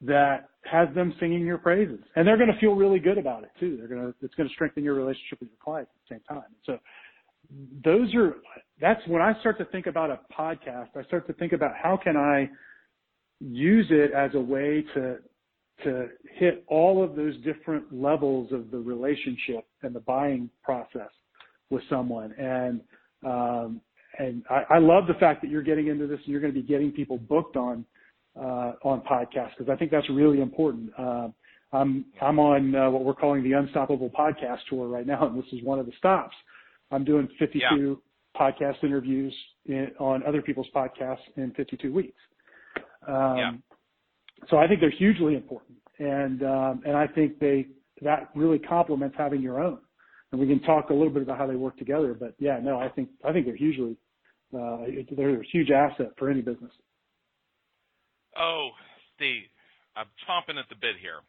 that 0.02 0.50
has 0.64 0.94
them 0.94 1.14
singing 1.20 1.46
your 1.46 1.58
praises. 1.58 2.00
And 2.16 2.28
they're 2.28 2.38
going 2.38 2.52
to 2.52 2.60
feel 2.60 2.74
really 2.74 3.00
good 3.00 3.18
about 3.18 3.44
it 3.44 3.50
too. 3.60 3.78
They're 3.78 3.88
going 3.88 4.02
to, 4.02 4.14
it's 4.22 4.36
going 4.36 4.48
to 4.48 4.54
strengthen 4.54 4.84
your 4.84 4.94
relationship 4.94 5.40
with 5.40 5.50
your 5.50 5.58
client 5.64 5.90
at 5.92 6.10
the 6.10 6.16
same 6.16 6.38
time. 6.38 6.50
So 6.66 6.78
those 7.84 8.14
are, 8.16 8.36
that's 8.80 9.02
when 9.08 9.22
I 9.22 9.40
start 9.40 9.58
to 9.60 9.66
think 9.66 9.88
about 9.88 10.10
a 10.10 10.20
podcast, 10.38 10.90
I 10.96 11.04
start 11.04 11.28
to 11.28 11.34
think 11.34 11.54
about 11.54 11.72
how 11.82 11.98
can 12.02 12.18
I 12.18 12.50
use 13.40 13.88
it 13.90 14.12
as 14.14 14.32
a 14.36 14.40
way 14.40 14.84
to, 14.94 15.18
to 15.84 16.08
hit 16.36 16.64
all 16.68 17.04
of 17.04 17.16
those 17.16 17.36
different 17.44 17.86
levels 17.94 18.52
of 18.52 18.72
the 18.72 18.78
relationship 18.78 19.66
and 19.84 19.94
the 19.94 20.00
buying 20.02 20.50
process 20.64 21.10
with 21.70 21.84
someone. 21.90 22.34
And 22.34 22.82
um, 23.26 23.82
and 24.20 24.44
I, 24.50 24.76
I 24.76 24.78
love 24.80 25.08
the 25.08 25.14
fact 25.16 25.42
that 25.42 25.52
you're 25.52 25.64
getting 25.64 25.88
into 25.88 26.08
this 26.08 26.20
and 26.24 26.28
you're 26.28 26.42
going 26.42 26.54
to 26.54 26.60
be 26.60 26.66
getting 26.66 26.92
people 26.92 27.18
booked 27.18 27.56
on 27.56 27.86
uh, 28.40 28.74
on 28.84 29.02
podcasts 29.02 29.52
because 29.58 29.72
I 29.72 29.76
think 29.76 29.92
that's 29.92 30.10
really 30.10 30.42
important. 30.42 30.92
Uh, 30.98 31.30
I'm 31.74 32.06
I'm 32.22 32.40
on 32.40 32.76
uh, 32.76 32.90
what 32.90 33.04
we're 33.04 33.14
calling 33.14 33.44
the 33.44 33.54
Unstoppable 33.54 34.10
Podcast 34.10 34.60
Tour 34.70 34.88
right 34.88 35.06
now, 35.06 35.28
and 35.28 35.38
this 35.38 35.52
is 35.52 35.64
one 35.64 35.80
of 35.80 35.86
the 35.86 35.92
stops. 35.98 36.36
I'm 36.92 37.04
doing 37.04 37.28
52 37.40 37.60
yeah. 37.60 38.42
podcast 38.42 38.84
interviews 38.84 39.34
in, 39.66 39.92
on 40.00 40.24
other 40.24 40.42
people's 40.42 40.68
podcasts 40.76 41.18
in 41.36 41.52
52 41.52 41.94
weeks. 41.94 42.20
Um, 43.08 43.38
yeah. 43.38 43.52
So 44.50 44.58
I 44.58 44.68
think 44.68 44.82
they're 44.82 44.92
hugely 44.92 45.36
important, 45.36 45.78
and 45.98 46.44
um, 46.44 46.84
and 46.86 46.96
I 46.96 47.08
think 47.08 47.40
they 47.40 47.68
that 48.02 48.30
really 48.36 48.60
complements 48.60 49.16
having 49.18 49.42
your 49.42 49.60
own. 49.60 49.80
And 50.32 50.40
we 50.40 50.46
can 50.46 50.62
talk 50.62 50.90
a 50.90 50.94
little 50.94 51.10
bit 51.10 51.24
about 51.24 51.38
how 51.38 51.48
they 51.48 51.56
work 51.56 51.78
together. 51.78 52.14
But 52.14 52.36
yeah, 52.38 52.60
no, 52.62 52.80
I 52.80 52.90
think 52.90 53.10
I 53.26 53.34
think 53.34 53.48
they're 53.48 53.56
hugely 53.56 53.98
uh, 54.54 54.78
they're 55.16 55.42
a 55.42 55.46
huge 55.52 55.72
asset 55.72 56.12
for 56.18 56.30
any 56.30 56.42
business. 56.42 56.72
Oh, 58.38 58.70
Steve, 59.16 59.50
I'm 59.96 60.08
chomping 60.28 60.60
at 60.60 60.70
the 60.70 60.76
bit 60.80 60.96
here 61.02 61.20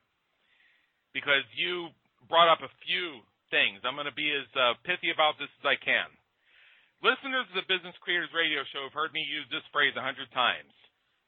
because 1.14 1.42
you 1.56 1.88
brought 2.28 2.52
up 2.52 2.60
a 2.60 2.70
few 2.86 3.20
things. 3.48 3.82
I'm 3.84 3.98
going 3.98 4.08
to 4.08 4.16
be 4.16 4.30
as 4.32 4.48
uh, 4.56 4.78
pithy 4.84 5.12
about 5.12 5.36
this 5.36 5.52
as 5.60 5.66
I 5.66 5.76
can. 5.80 6.08
Listeners 7.04 7.46
of 7.50 7.54
the 7.54 7.70
Business 7.70 7.94
Creators 8.02 8.32
Radio 8.34 8.66
Show 8.74 8.82
have 8.88 8.96
heard 8.96 9.14
me 9.14 9.22
use 9.22 9.46
this 9.48 9.62
phrase 9.70 9.94
a 9.94 10.02
hundred 10.02 10.30
times 10.34 10.74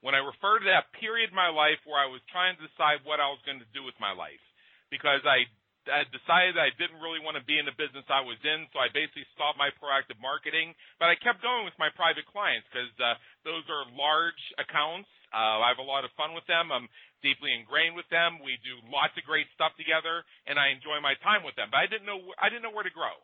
when 0.01 0.17
I 0.17 0.25
refer 0.25 0.59
to 0.59 0.69
that 0.73 0.91
period 0.97 1.31
in 1.31 1.37
my 1.37 1.53
life 1.53 1.81
where 1.85 2.01
I 2.01 2.09
was 2.09 2.25
trying 2.33 2.57
to 2.57 2.65
decide 2.65 3.05
what 3.05 3.21
I 3.21 3.29
was 3.29 3.41
going 3.45 3.61
to 3.61 3.77
do 3.77 3.85
with 3.85 3.97
my 4.01 4.17
life, 4.17 4.41
because 4.89 5.21
I, 5.29 5.45
I 5.93 6.09
decided 6.09 6.57
I 6.57 6.73
didn't 6.81 7.05
really 7.05 7.21
want 7.21 7.37
to 7.37 7.45
be 7.45 7.61
in 7.61 7.69
the 7.69 7.77
business 7.77 8.09
I 8.09 8.25
was 8.25 8.41
in, 8.41 8.65
so 8.73 8.81
I 8.81 8.89
basically 8.91 9.29
stopped 9.37 9.61
my 9.61 9.69
proactive 9.77 10.17
marketing. 10.19 10.73
But 10.97 11.13
I 11.13 11.21
kept 11.21 11.45
going 11.45 11.69
with 11.69 11.77
my 11.77 11.93
private 11.93 12.25
clients 12.29 12.65
because 12.73 12.93
uh, 12.97 13.15
those 13.45 13.65
are 13.69 13.85
large 13.93 14.41
accounts. 14.57 15.09
Uh, 15.31 15.63
I 15.63 15.71
have 15.71 15.79
a 15.79 15.87
lot 15.87 16.03
of 16.03 16.11
fun 16.19 16.35
with 16.35 16.49
them. 16.51 16.75
I'm 16.75 16.91
deeply 17.21 17.53
ingrained 17.53 17.97
with 17.97 18.09
them. 18.09 18.41
We 18.41 18.61
do 18.65 18.81
lots 18.89 19.17
of 19.17 19.25
great 19.25 19.49
stuff 19.57 19.73
together, 19.77 20.25
and 20.49 20.59
I 20.59 20.73
enjoy 20.75 21.01
my 21.01 21.17
time 21.21 21.45
with 21.45 21.57
them. 21.57 21.69
But 21.73 21.85
I 21.85 21.87
didn't 21.87 22.09
know 22.09 22.21
I 22.41 22.49
didn't 22.49 22.65
know 22.65 22.75
where 22.75 22.87
to 22.87 22.93
grow. 22.93 23.15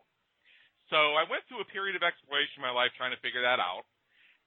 So 0.89 1.19
I 1.19 1.27
went 1.27 1.43
through 1.45 1.61
a 1.61 1.73
period 1.73 1.99
of 1.99 2.03
exploration 2.05 2.63
in 2.63 2.67
my 2.67 2.71
life 2.71 2.95
trying 2.95 3.11
to 3.11 3.19
figure 3.19 3.43
that 3.43 3.59
out. 3.59 3.83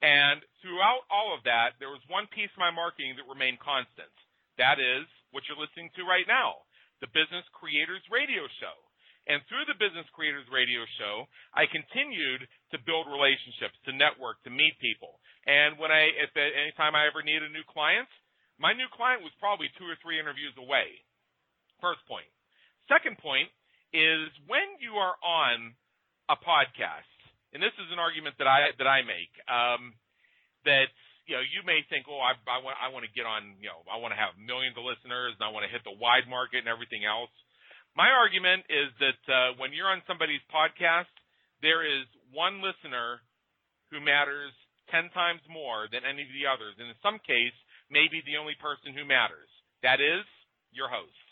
And 0.01 0.41
throughout 0.65 1.05
all 1.13 1.37
of 1.37 1.45
that, 1.45 1.77
there 1.77 1.93
was 1.93 2.01
one 2.09 2.25
piece 2.33 2.49
of 2.49 2.65
my 2.65 2.73
marketing 2.73 3.13
that 3.21 3.29
remained 3.29 3.61
constant. 3.61 4.09
That 4.57 4.81
is 4.81 5.05
what 5.29 5.45
you're 5.45 5.61
listening 5.61 5.93
to 5.93 6.09
right 6.09 6.25
now, 6.25 6.65
the 6.99 7.13
Business 7.13 7.45
Creators 7.53 8.01
Radio 8.09 8.49
Show. 8.57 8.73
And 9.29 9.45
through 9.45 9.69
the 9.69 9.77
Business 9.77 10.09
Creators 10.17 10.49
Radio 10.49 10.81
Show, 10.97 11.29
I 11.53 11.69
continued 11.69 12.41
to 12.73 12.81
build 12.81 13.05
relationships, 13.05 13.77
to 13.85 13.93
network, 13.93 14.41
to 14.41 14.49
meet 14.49 14.81
people. 14.81 15.21
And 15.45 15.77
when 15.77 15.93
I, 15.93 16.09
if 16.17 16.33
at 16.33 16.57
any 16.57 16.73
time 16.73 16.97
I 16.97 17.05
ever 17.05 17.21
needed 17.21 17.45
a 17.45 17.53
new 17.53 17.65
client, 17.69 18.09
my 18.61 18.77
new 18.77 18.85
client 18.93 19.25
was 19.25 19.33
probably 19.41 19.73
two 19.81 19.89
or 19.89 19.97
three 20.05 20.21
interviews 20.21 20.53
away. 20.61 21.01
First 21.81 22.05
point. 22.05 22.29
Second 22.85 23.17
point 23.17 23.49
is 23.89 24.29
when 24.45 24.77
you 24.77 25.01
are 25.01 25.17
on 25.25 25.73
a 26.29 26.37
podcast, 26.37 27.09
and 27.51 27.59
this 27.59 27.73
is 27.81 27.89
an 27.89 27.97
argument 27.97 28.37
that 28.37 28.45
I 28.45 28.69
that 28.77 28.85
I 28.85 29.01
make. 29.01 29.33
Um, 29.49 29.97
that 30.63 30.93
you 31.25 31.33
know, 31.33 31.41
you 31.41 31.65
may 31.65 31.81
think, 31.89 32.05
oh, 32.05 32.21
I, 32.21 32.37
I 32.45 32.61
want 32.61 32.77
I 32.77 32.87
want 32.93 33.03
to 33.07 33.13
get 33.17 33.25
on, 33.25 33.57
you 33.57 33.69
know, 33.69 33.81
I 33.89 33.97
want 33.97 34.13
to 34.13 34.19
have 34.19 34.37
millions 34.37 34.77
of 34.77 34.85
listeners, 34.85 35.33
and 35.33 35.43
I 35.43 35.49
want 35.49 35.65
to 35.65 35.71
hit 35.73 35.81
the 35.81 35.97
wide 35.97 36.29
market 36.29 36.61
and 36.61 36.69
everything 36.69 37.01
else. 37.01 37.33
My 37.97 38.13
argument 38.13 38.69
is 38.71 38.93
that 39.03 39.21
uh, 39.27 39.57
when 39.57 39.73
you're 39.75 39.89
on 39.89 40.05
somebody's 40.07 40.43
podcast, 40.47 41.11
there 41.59 41.81
is 41.83 42.07
one 42.31 42.63
listener 42.63 43.19
who 43.89 43.99
matters 43.99 44.53
ten 44.93 45.09
times 45.11 45.43
more 45.49 45.89
than 45.91 46.05
any 46.05 46.23
of 46.23 46.31
the 46.31 46.45
others, 46.45 46.77
and 46.77 46.87
in 46.87 46.97
some 47.01 47.19
case, 47.25 47.55
maybe 47.91 48.23
the 48.23 48.39
only 48.39 48.55
person 48.57 48.95
who 48.95 49.03
matters. 49.03 49.51
That 49.83 49.99
is 49.99 50.23
your 50.71 50.87
host, 50.87 51.27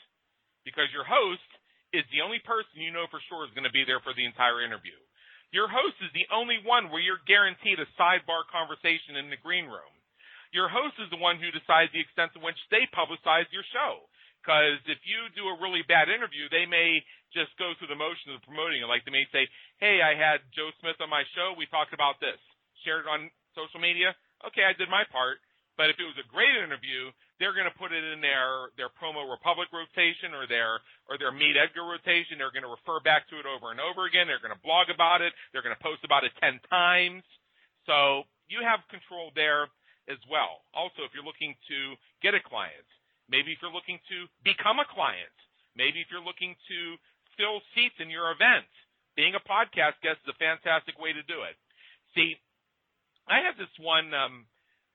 because 0.68 0.92
your 0.92 1.08
host 1.08 1.48
is 1.96 2.06
the 2.14 2.22
only 2.22 2.44
person 2.44 2.84
you 2.84 2.92
know 2.94 3.08
for 3.10 3.24
sure 3.32 3.48
is 3.48 3.56
going 3.58 3.66
to 3.66 3.74
be 3.74 3.88
there 3.88 4.04
for 4.04 4.14
the 4.14 4.28
entire 4.28 4.62
interview. 4.62 4.98
Your 5.50 5.66
host 5.66 5.98
is 6.06 6.14
the 6.14 6.30
only 6.30 6.62
one 6.62 6.94
where 6.94 7.02
you're 7.02 7.24
guaranteed 7.26 7.82
a 7.82 7.90
sidebar 7.98 8.46
conversation 8.54 9.18
in 9.18 9.34
the 9.34 9.42
green 9.42 9.66
room. 9.66 9.90
Your 10.54 10.70
host 10.70 10.98
is 11.02 11.10
the 11.10 11.22
one 11.22 11.42
who 11.42 11.50
decides 11.50 11.90
the 11.90 12.02
extent 12.02 12.38
to 12.38 12.42
which 12.42 12.58
they 12.70 12.86
publicize 12.94 13.50
your 13.50 13.66
show. 13.74 14.06
Because 14.42 14.82
if 14.86 15.02
you 15.06 15.30
do 15.34 15.50
a 15.50 15.60
really 15.62 15.82
bad 15.86 16.10
interview, 16.10 16.50
they 16.50 16.66
may 16.70 17.02
just 17.34 17.54
go 17.58 17.74
through 17.78 17.92
the 17.92 17.98
motions 17.98 18.38
of 18.38 18.46
promoting 18.46 18.82
it. 18.82 18.90
Like 18.90 19.06
they 19.06 19.14
may 19.14 19.28
say, 19.34 19.50
hey, 19.82 20.02
I 20.02 20.18
had 20.18 20.46
Joe 20.54 20.70
Smith 20.82 20.98
on 21.02 21.10
my 21.10 21.26
show. 21.34 21.54
We 21.58 21.70
talked 21.70 21.94
about 21.94 22.18
this. 22.22 22.38
Shared 22.86 23.06
it 23.06 23.12
on 23.12 23.30
social 23.54 23.82
media. 23.82 24.16
Okay, 24.48 24.64
I 24.66 24.74
did 24.78 24.90
my 24.90 25.04
part. 25.12 25.42
But 25.80 25.88
if 25.88 25.96
it 25.96 26.04
was 26.04 26.20
a 26.20 26.28
great 26.28 26.52
interview, 26.60 27.08
they're 27.40 27.56
going 27.56 27.72
to 27.72 27.80
put 27.80 27.96
it 27.96 28.04
in 28.04 28.20
their 28.20 28.68
their 28.76 28.92
promo 28.92 29.24
Republic 29.24 29.72
rotation 29.72 30.36
or 30.36 30.44
their 30.44 30.84
or 31.08 31.16
their 31.16 31.32
Meet 31.32 31.56
Edgar 31.56 31.88
rotation. 31.88 32.36
They're 32.36 32.52
going 32.52 32.68
to 32.68 32.76
refer 32.76 33.00
back 33.00 33.32
to 33.32 33.40
it 33.40 33.48
over 33.48 33.72
and 33.72 33.80
over 33.80 34.04
again. 34.04 34.28
They're 34.28 34.44
going 34.44 34.52
to 34.52 34.60
blog 34.60 34.92
about 34.92 35.24
it. 35.24 35.32
They're 35.56 35.64
going 35.64 35.76
to 35.76 35.80
post 35.80 36.04
about 36.04 36.28
it 36.28 36.36
ten 36.44 36.60
times. 36.68 37.24
So 37.88 38.28
you 38.52 38.60
have 38.60 38.84
control 38.92 39.32
there 39.40 39.72
as 40.12 40.20
well. 40.28 40.68
Also, 40.76 41.08
if 41.08 41.16
you're 41.16 41.24
looking 41.24 41.56
to 41.72 41.96
get 42.20 42.36
a 42.36 42.44
client, 42.44 42.84
maybe 43.32 43.56
if 43.56 43.64
you're 43.64 43.72
looking 43.72 44.04
to 44.12 44.28
become 44.44 44.84
a 44.84 44.88
client, 44.92 45.32
maybe 45.80 46.04
if 46.04 46.12
you're 46.12 46.20
looking 46.20 46.60
to 46.68 47.00
fill 47.40 47.64
seats 47.72 47.96
in 48.04 48.12
your 48.12 48.36
event, 48.36 48.68
being 49.16 49.32
a 49.32 49.44
podcast 49.48 49.96
guest 50.04 50.20
is 50.28 50.36
a 50.36 50.44
fantastic 50.44 51.00
way 51.00 51.16
to 51.16 51.24
do 51.24 51.48
it. 51.48 51.56
See, 52.20 52.36
I 53.32 53.48
have 53.48 53.56
this 53.56 53.72
one. 53.80 54.12
Um, 54.12 54.44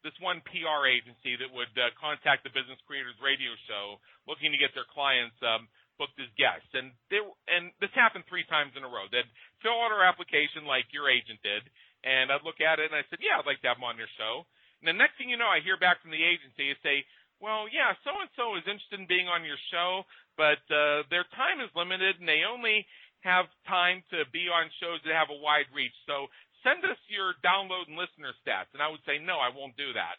this 0.05 0.15
one 0.21 0.45
PR 0.45 0.85
agency 0.85 1.35
that 1.41 1.49
would 1.49 1.73
uh, 1.81 1.89
contact 1.97 2.45
the 2.45 2.53
Business 2.53 2.79
Creators 2.85 3.17
Radio 3.25 3.57
Show 3.67 3.99
looking 4.29 4.53
to 4.53 4.61
get 4.61 4.77
their 4.77 4.87
clients 4.93 5.35
um, 5.41 5.67
booked 5.97 6.21
as 6.21 6.29
guests, 6.37 6.69
and 6.77 6.93
they 7.09 7.25
and 7.49 7.73
this 7.81 7.91
happened 7.97 8.29
three 8.29 8.45
times 8.47 8.77
in 8.77 8.85
a 8.85 8.91
row. 8.91 9.09
They'd 9.09 9.27
fill 9.65 9.81
out 9.81 9.91
our 9.91 10.05
application 10.05 10.69
like 10.69 10.93
your 10.93 11.09
agent 11.09 11.41
did, 11.41 11.65
and 12.05 12.29
I'd 12.29 12.45
look 12.45 12.61
at 12.61 12.79
it 12.79 12.93
and 12.93 12.99
I 13.01 13.09
said, 13.09 13.25
yeah, 13.25 13.41
I'd 13.41 13.49
like 13.49 13.65
to 13.65 13.73
have 13.73 13.81
them 13.81 13.89
on 13.89 13.97
your 13.97 14.11
show. 14.21 14.45
And 14.85 14.93
the 14.93 15.01
next 15.01 15.17
thing 15.17 15.33
you 15.33 15.41
know, 15.41 15.49
I 15.49 15.65
hear 15.65 15.81
back 15.81 16.05
from 16.05 16.13
the 16.13 16.21
agency 16.21 16.69
and 16.69 16.79
say, 16.85 17.09
well, 17.41 17.65
yeah, 17.73 17.97
so 18.05 18.13
and 18.21 18.31
so 18.37 18.55
is 18.61 18.69
interested 18.69 19.01
in 19.01 19.09
being 19.09 19.27
on 19.27 19.49
your 19.49 19.59
show, 19.73 20.05
but 20.37 20.61
uh, 20.69 21.09
their 21.09 21.25
time 21.33 21.65
is 21.65 21.73
limited 21.73 22.21
and 22.21 22.29
they 22.29 22.45
only 22.45 22.85
have 23.25 23.49
time 23.65 24.05
to 24.13 24.29
be 24.37 24.53
on 24.53 24.69
shows 24.79 25.01
that 25.03 25.17
have 25.17 25.33
a 25.33 25.41
wide 25.41 25.69
reach. 25.73 25.97
So 26.05 26.29
send 26.65 26.83
us 26.89 26.99
your 27.13 27.37
download 27.45 27.87
and 27.87 28.01
listener 28.01 28.33
stats. 28.43 28.73
And 28.73 28.83
I 28.83 28.89
would 28.89 29.05
say, 29.07 29.21
no, 29.21 29.39
I 29.39 29.53
won't 29.53 29.77
do 29.77 29.93
that. 29.95 30.19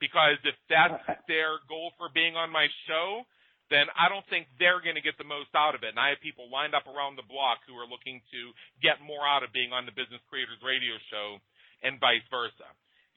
Because 0.00 0.40
if 0.42 0.56
that's 0.70 1.04
their 1.28 1.60
goal 1.68 1.92
for 2.00 2.08
being 2.10 2.34
on 2.34 2.50
my 2.50 2.66
show, 2.88 3.26
then 3.68 3.84
I 3.92 4.08
don't 4.08 4.24
think 4.32 4.48
they're 4.56 4.80
going 4.80 4.96
to 4.96 5.04
get 5.04 5.20
the 5.20 5.28
most 5.28 5.52
out 5.52 5.76
of 5.76 5.84
it. 5.84 5.92
And 5.92 6.00
I 6.00 6.16
have 6.16 6.24
people 6.24 6.48
lined 6.48 6.72
up 6.72 6.88
around 6.88 7.20
the 7.20 7.26
block 7.28 7.60
who 7.68 7.76
are 7.76 7.84
looking 7.84 8.24
to 8.32 8.40
get 8.80 9.04
more 9.04 9.28
out 9.28 9.44
of 9.44 9.52
being 9.52 9.76
on 9.76 9.84
the 9.84 9.92
Business 9.92 10.24
Creators 10.32 10.58
Radio 10.64 10.96
Show 11.12 11.36
and 11.84 12.00
vice 12.00 12.24
versa. 12.32 12.68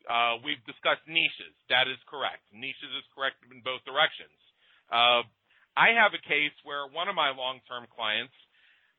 Uh, 0.10 0.42
we've 0.44 0.62
discussed 0.68 1.06
niches. 1.08 1.54
That 1.70 1.88
is 1.88 2.02
correct. 2.10 2.44
Niches 2.52 2.92
is 2.98 3.08
correct 3.16 3.40
in 3.48 3.62
both 3.64 3.86
directions. 3.86 4.34
Uh, 4.90 5.24
I 5.78 5.96
have 5.96 6.12
a 6.12 6.22
case 6.28 6.52
where 6.68 6.90
one 6.90 7.08
of 7.08 7.16
my 7.16 7.32
long-term 7.32 7.88
clients 7.94 8.36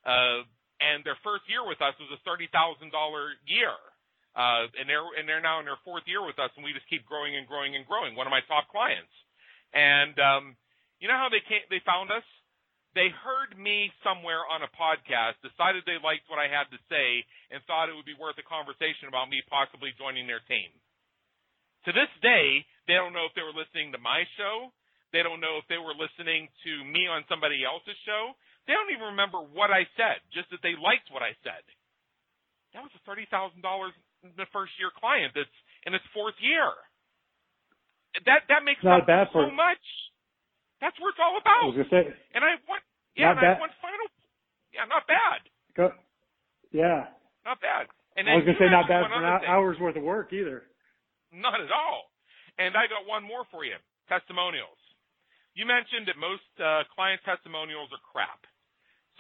uh, 0.06 0.46
and 0.82 1.06
their 1.06 1.18
first 1.22 1.46
year 1.46 1.62
with 1.62 1.78
us 1.78 1.94
was 2.02 2.10
a 2.10 2.20
thirty 2.26 2.50
thousand 2.50 2.90
dollar 2.90 3.38
year. 3.46 3.72
Uh, 4.32 4.64
and 4.80 4.88
they're 4.88 5.04
and 5.20 5.28
they're 5.28 5.44
now 5.44 5.60
in 5.60 5.68
their 5.68 5.80
fourth 5.84 6.08
year 6.08 6.24
with 6.24 6.40
us, 6.40 6.48
and 6.56 6.64
we 6.64 6.72
just 6.72 6.88
keep 6.88 7.04
growing 7.04 7.36
and 7.36 7.44
growing 7.44 7.76
and 7.76 7.84
growing. 7.84 8.16
One 8.16 8.24
of 8.24 8.32
my 8.32 8.40
top 8.48 8.72
clients, 8.72 9.12
and 9.76 10.16
um, 10.16 10.56
you 11.00 11.06
know 11.06 11.20
how 11.20 11.28
they 11.28 11.44
came, 11.44 11.60
they 11.68 11.84
found 11.84 12.08
us? 12.08 12.24
They 12.96 13.08
heard 13.08 13.56
me 13.56 13.92
somewhere 14.04 14.44
on 14.48 14.64
a 14.64 14.72
podcast, 14.72 15.40
decided 15.40 15.84
they 15.84 16.00
liked 16.00 16.28
what 16.28 16.40
I 16.40 16.48
had 16.48 16.68
to 16.72 16.80
say, 16.92 17.24
and 17.52 17.60
thought 17.64 17.88
it 17.88 17.96
would 17.96 18.08
be 18.08 18.16
worth 18.16 18.36
a 18.36 18.44
conversation 18.44 19.08
about 19.08 19.32
me 19.32 19.44
possibly 19.48 19.96
joining 19.96 20.28
their 20.28 20.44
team. 20.44 20.68
To 21.88 21.92
this 21.92 22.12
day, 22.20 22.64
they 22.88 22.96
don't 22.96 23.16
know 23.16 23.28
if 23.28 23.34
they 23.36 23.44
were 23.44 23.56
listening 23.56 23.92
to 23.92 24.00
my 24.00 24.24
show. 24.36 24.72
They 25.12 25.20
don't 25.20 25.44
know 25.44 25.60
if 25.60 25.68
they 25.68 25.80
were 25.80 25.96
listening 25.96 26.48
to 26.64 26.72
me 26.88 27.04
on 27.04 27.24
somebody 27.28 27.64
else's 27.68 28.00
show. 28.08 28.32
They 28.66 28.74
don't 28.78 28.94
even 28.94 29.18
remember 29.18 29.42
what 29.42 29.74
I 29.74 29.86
said, 29.98 30.22
just 30.30 30.50
that 30.54 30.62
they 30.62 30.78
liked 30.78 31.10
what 31.10 31.22
I 31.22 31.34
said. 31.42 31.62
That 32.74 32.86
was 32.86 32.94
a 32.94 33.02
thirty 33.02 33.26
thousand 33.28 33.60
dollars 33.60 33.92
the 34.22 34.46
first 34.54 34.72
year 34.78 34.94
client 34.94 35.34
that's 35.34 35.58
in 35.84 35.92
its 35.92 36.06
fourth 36.14 36.38
year. 36.38 36.70
That 38.24 38.46
that 38.48 38.62
makes 38.62 38.80
not 38.84 39.08
bad 39.08 39.28
so 39.34 39.48
for, 39.48 39.52
much. 39.52 39.82
That's 40.78 40.94
what 41.02 41.14
it's 41.14 41.22
all 41.22 41.36
about. 41.38 41.66
I 41.66 41.70
was 41.74 41.78
gonna 41.78 41.94
say, 41.94 42.04
and 42.34 42.42
I 42.46 42.58
want 42.70 42.82
yeah, 43.18 43.34
and 43.34 43.40
bad. 43.40 43.56
I 43.56 43.60
want 43.60 43.74
final. 43.82 44.08
Yeah, 44.72 44.86
not 44.88 45.04
bad. 45.10 45.40
Go, 45.76 45.92
yeah. 46.70 47.12
Not 47.44 47.60
bad. 47.60 47.90
And 48.16 48.28
I 48.28 48.38
was 48.38 48.46
gonna 48.46 48.60
say 48.60 48.70
not 48.70 48.86
bad 48.86 49.08
for 49.08 49.18
an 49.18 49.44
hours 49.48 49.76
worth 49.80 49.96
of 49.96 50.04
work 50.04 50.32
either. 50.32 50.68
Not 51.32 51.58
at 51.58 51.72
all. 51.72 52.12
And 52.60 52.76
I 52.76 52.86
got 52.86 53.08
one 53.08 53.24
more 53.24 53.48
for 53.50 53.64
you: 53.64 53.76
testimonials. 54.06 54.78
You 55.52 55.68
mentioned 55.68 56.08
that 56.08 56.16
most 56.16 56.46
uh, 56.56 56.84
client 56.92 57.20
testimonials 57.24 57.92
are 57.92 58.00
crap. 58.08 58.44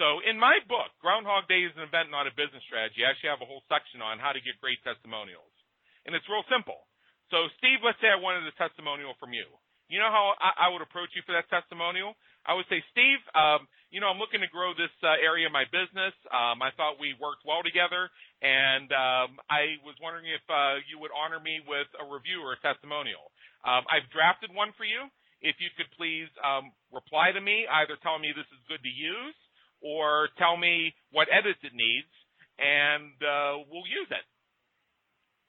So 0.00 0.24
in 0.24 0.40
my 0.40 0.56
book, 0.68 0.88
Groundhog 1.04 1.48
Day 1.52 1.68
is 1.68 1.74
an 1.76 1.84
event, 1.84 2.08
not 2.08 2.24
a 2.24 2.32
business 2.32 2.64
strategy. 2.64 3.04
I 3.04 3.12
actually 3.12 3.32
have 3.32 3.44
a 3.44 3.48
whole 3.48 3.64
section 3.68 4.00
on 4.00 4.16
how 4.16 4.32
to 4.32 4.40
get 4.40 4.56
great 4.62 4.80
testimonials. 4.80 5.52
And 6.08 6.16
it's 6.16 6.26
real 6.32 6.46
simple. 6.48 6.88
So 7.28 7.48
Steve, 7.60 7.84
let's 7.84 8.00
say 8.00 8.08
I 8.08 8.20
wanted 8.20 8.48
a 8.48 8.54
testimonial 8.56 9.12
from 9.20 9.36
you. 9.36 9.46
You 9.92 10.00
know 10.00 10.08
how 10.08 10.32
I, 10.40 10.68
I 10.68 10.72
would 10.72 10.80
approach 10.80 11.12
you 11.12 11.20
for 11.28 11.36
that 11.36 11.52
testimonial? 11.52 12.16
I 12.48 12.56
would 12.56 12.66
say, 12.72 12.82
Steve, 12.90 13.20
um, 13.36 13.68
you 13.92 14.00
know, 14.00 14.08
I'm 14.08 14.18
looking 14.18 14.40
to 14.40 14.50
grow 14.50 14.72
this 14.72 14.90
uh, 15.04 15.20
area 15.20 15.46
of 15.46 15.54
my 15.54 15.68
business. 15.68 16.16
Um, 16.32 16.64
I 16.64 16.72
thought 16.74 16.96
we 16.98 17.14
worked 17.20 17.44
well 17.44 17.62
together, 17.62 18.08
and 18.40 18.88
um, 18.90 19.38
I 19.46 19.78
was 19.84 19.94
wondering 20.00 20.26
if 20.26 20.42
uh, 20.48 20.80
you 20.88 20.98
would 20.98 21.12
honor 21.14 21.38
me 21.38 21.60
with 21.62 21.86
a 22.00 22.04
review 22.08 22.40
or 22.40 22.56
a 22.56 22.60
testimonial. 22.64 23.30
Um, 23.62 23.84
I've 23.86 24.08
drafted 24.10 24.50
one 24.50 24.74
for 24.74 24.88
you. 24.88 25.06
If 25.44 25.60
you 25.62 25.70
could 25.76 25.90
please 25.94 26.26
um, 26.40 26.72
reply 26.90 27.30
to 27.30 27.42
me, 27.42 27.68
either 27.68 27.94
tell 28.00 28.18
me 28.18 28.32
this 28.34 28.48
is 28.48 28.62
good 28.66 28.82
to 28.82 28.90
use 28.90 29.36
or 29.82 30.30
tell 30.38 30.56
me 30.56 30.94
what 31.10 31.28
edits 31.28 31.60
it 31.66 31.74
needs, 31.74 32.08
and 32.58 33.12
uh, 33.20 33.66
we'll 33.66 33.86
use 33.90 34.08
it. 34.10 34.24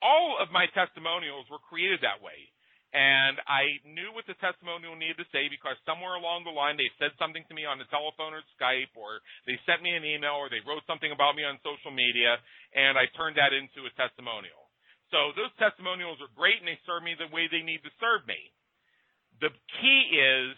All 0.02 0.36
of 0.42 0.52
my 0.52 0.68
testimonials 0.76 1.48
were 1.48 1.62
created 1.64 2.04
that 2.04 2.20
way. 2.20 2.52
And 2.94 3.42
I 3.50 3.82
knew 3.90 4.14
what 4.14 4.30
the 4.30 4.38
testimonial 4.38 4.94
needed 4.94 5.18
to 5.18 5.34
say 5.34 5.50
because 5.50 5.74
somewhere 5.82 6.14
along 6.14 6.46
the 6.46 6.54
line 6.54 6.78
they 6.78 6.94
said 7.02 7.10
something 7.18 7.42
to 7.50 7.58
me 7.58 7.66
on 7.66 7.82
the 7.82 7.90
telephone 7.90 8.38
or 8.38 8.46
Skype, 8.54 8.94
or 8.94 9.18
they 9.50 9.58
sent 9.66 9.82
me 9.82 9.98
an 9.98 10.06
email, 10.06 10.38
or 10.38 10.46
they 10.46 10.62
wrote 10.62 10.86
something 10.86 11.10
about 11.10 11.34
me 11.34 11.42
on 11.42 11.58
social 11.66 11.90
media, 11.90 12.38
and 12.78 12.94
I 12.94 13.10
turned 13.18 13.42
that 13.42 13.50
into 13.50 13.90
a 13.90 13.92
testimonial. 13.98 14.70
So 15.10 15.34
those 15.34 15.50
testimonials 15.58 16.22
are 16.22 16.30
great 16.38 16.62
and 16.62 16.70
they 16.70 16.78
serve 16.86 17.02
me 17.02 17.18
the 17.18 17.34
way 17.34 17.50
they 17.50 17.66
need 17.66 17.82
to 17.82 17.94
serve 17.98 18.30
me. 18.30 18.54
The 19.42 19.50
key 19.82 20.02
is 20.14 20.54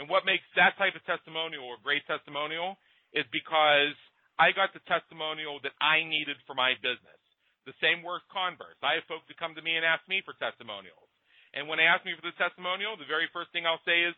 and 0.00 0.08
what 0.08 0.24
makes 0.24 0.44
that 0.56 0.76
type 0.80 0.96
of 0.96 1.04
testimonial 1.04 1.68
a 1.72 1.80
great 1.84 2.04
testimonial 2.08 2.80
is 3.12 3.28
because 3.28 3.92
I 4.40 4.56
got 4.56 4.72
the 4.72 4.80
testimonial 4.88 5.60
that 5.62 5.76
I 5.80 6.04
needed 6.04 6.40
for 6.48 6.56
my 6.56 6.72
business. 6.80 7.20
The 7.68 7.76
same 7.78 8.02
works 8.02 8.26
converse. 8.32 8.74
I 8.82 8.98
have 8.98 9.06
folks 9.06 9.28
that 9.28 9.38
come 9.38 9.54
to 9.54 9.62
me 9.62 9.76
and 9.76 9.84
ask 9.86 10.02
me 10.08 10.24
for 10.24 10.34
testimonials. 10.40 11.06
And 11.52 11.68
when 11.68 11.76
they 11.76 11.86
ask 11.86 12.02
me 12.02 12.16
for 12.16 12.24
the 12.24 12.34
testimonial, 12.40 12.96
the 12.96 13.06
very 13.06 13.28
first 13.30 13.52
thing 13.52 13.68
I'll 13.68 13.84
say 13.84 14.08
is, 14.08 14.16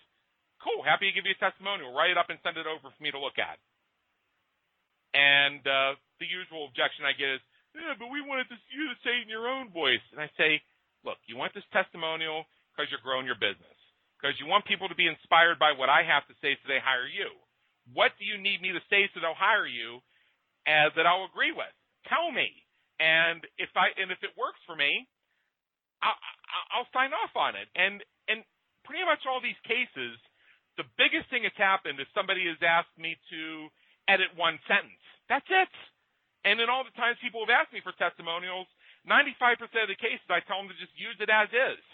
cool, 0.63 0.87
happy 0.87 1.11
to 1.11 1.15
give 1.15 1.27
you 1.27 1.35
a 1.35 1.43
testimonial. 1.43 1.93
Write 1.93 2.15
it 2.15 2.21
up 2.21 2.31
and 2.31 2.39
send 2.41 2.57
it 2.57 2.71
over 2.71 2.89
for 2.89 3.03
me 3.03 3.11
to 3.11 3.19
look 3.19 3.37
at. 3.43 3.59
And 5.13 5.61
uh, 5.67 5.99
the 6.23 6.31
usual 6.31 6.71
objection 6.71 7.05
I 7.05 7.13
get 7.13 7.39
is, 7.39 7.43
yeah, 7.75 7.99
but 7.99 8.09
we 8.09 8.23
wanted 8.23 8.47
to, 8.55 8.57
you 8.71 8.87
to 8.87 8.97
say 9.03 9.19
it 9.19 9.27
in 9.27 9.31
your 9.31 9.51
own 9.51 9.75
voice. 9.75 10.03
And 10.15 10.23
I 10.23 10.31
say, 10.39 10.63
look, 11.03 11.19
you 11.27 11.35
want 11.35 11.53
this 11.53 11.67
testimonial 11.75 12.47
because 12.71 12.87
you're 12.91 13.03
growing 13.03 13.27
your 13.27 13.39
business, 13.39 13.74
because 14.25 14.41
you 14.41 14.49
want 14.49 14.65
people 14.65 14.89
to 14.89 14.97
be 14.97 15.05
inspired 15.05 15.61
by 15.61 15.77
what 15.77 15.93
I 15.93 16.01
have 16.01 16.25
to 16.33 16.35
say 16.41 16.57
so 16.57 16.65
they 16.65 16.81
hire 16.81 17.05
you. 17.05 17.29
What 17.93 18.17
do 18.17 18.25
you 18.25 18.41
need 18.41 18.65
me 18.65 18.73
to 18.73 18.81
say 18.89 19.05
so 19.13 19.21
they'll 19.21 19.37
hire 19.37 19.69
you 19.69 20.01
as 20.65 20.97
that 20.97 21.05
I'll 21.05 21.29
agree 21.29 21.53
with? 21.53 21.69
Tell 22.09 22.33
me. 22.33 22.49
And 22.97 23.45
if 23.61 23.69
I 23.77 23.93
and 24.01 24.09
if 24.09 24.25
it 24.25 24.33
works 24.33 24.65
for 24.65 24.73
me, 24.73 25.05
I'll, 26.01 26.17
I'll 26.73 26.91
sign 26.97 27.13
off 27.13 27.37
on 27.37 27.53
it. 27.53 27.69
And 27.77 28.01
and 28.25 28.41
pretty 28.89 29.05
much 29.05 29.29
all 29.29 29.45
these 29.45 29.61
cases, 29.69 30.17
the 30.81 30.89
biggest 30.97 31.29
thing 31.29 31.45
that's 31.45 31.61
happened 31.61 32.01
is 32.01 32.09
somebody 32.17 32.49
has 32.49 32.57
asked 32.65 32.97
me 32.97 33.21
to 33.29 33.69
edit 34.09 34.33
one 34.41 34.57
sentence. 34.65 35.05
That's 35.29 35.49
it. 35.53 35.73
And 36.49 36.65
in 36.65 36.73
all 36.73 36.89
the 36.89 36.97
times 36.97 37.21
people 37.21 37.45
have 37.45 37.53
asked 37.53 37.77
me 37.77 37.85
for 37.85 37.93
testimonials, 38.01 38.73
95% 39.05 39.69
of 39.85 39.93
the 39.93 40.01
cases 40.01 40.25
I 40.33 40.41
tell 40.49 40.65
them 40.65 40.73
to 40.73 40.81
just 40.81 40.97
use 40.97 41.17
it 41.21 41.29
as 41.29 41.53
is. 41.53 41.85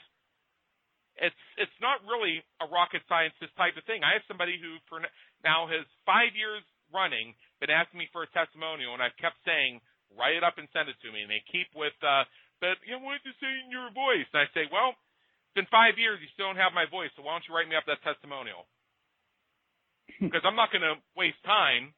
It's 1.21 1.43
it's 1.61 1.79
not 1.85 2.01
really 2.09 2.41
a 2.65 2.67
rocket 2.67 3.05
science 3.09 3.37
this 3.39 3.53
type 3.61 3.77
of 3.77 3.85
thing. 3.85 4.01
I 4.01 4.17
have 4.17 4.25
somebody 4.25 4.57
who 4.57 4.81
for 4.89 5.05
now 5.45 5.69
has 5.69 5.85
five 6.09 6.33
years 6.33 6.65
running 6.91 7.37
been 7.61 7.71
asking 7.71 8.01
me 8.01 8.09
for 8.09 8.25
a 8.25 8.31
testimonial, 8.33 8.97
and 8.97 9.05
I've 9.05 9.17
kept 9.21 9.37
saying 9.45 9.85
write 10.17 10.35
it 10.35 10.43
up 10.47 10.59
and 10.59 10.67
send 10.75 10.91
it 10.91 10.99
to 11.05 11.11
me. 11.13 11.23
And 11.23 11.31
they 11.31 11.43
keep 11.47 11.71
with, 11.77 11.95
uh, 12.03 12.27
but 12.59 12.81
you 12.87 12.97
know, 12.97 13.03
why 13.05 13.19
don't 13.19 13.29
you 13.29 13.37
say 13.39 13.51
in 13.63 13.71
your 13.71 13.91
voice? 13.95 14.27
And 14.35 14.43
I 14.43 14.49
say, 14.51 14.67
well, 14.71 14.97
it's 14.97 15.57
been 15.57 15.71
five 15.71 15.99
years, 15.99 16.19
you 16.23 16.31
still 16.35 16.51
don't 16.51 16.61
have 16.63 16.75
my 16.75 16.87
voice, 16.89 17.13
so 17.15 17.23
why 17.23 17.35
don't 17.35 17.47
you 17.47 17.55
write 17.55 17.71
me 17.71 17.79
up 17.79 17.87
that 17.87 18.03
testimonial? 18.03 18.67
Because 20.19 20.43
I'm 20.43 20.59
not 20.59 20.75
going 20.75 20.85
to 20.85 20.99
waste 21.15 21.39
time 21.47 21.95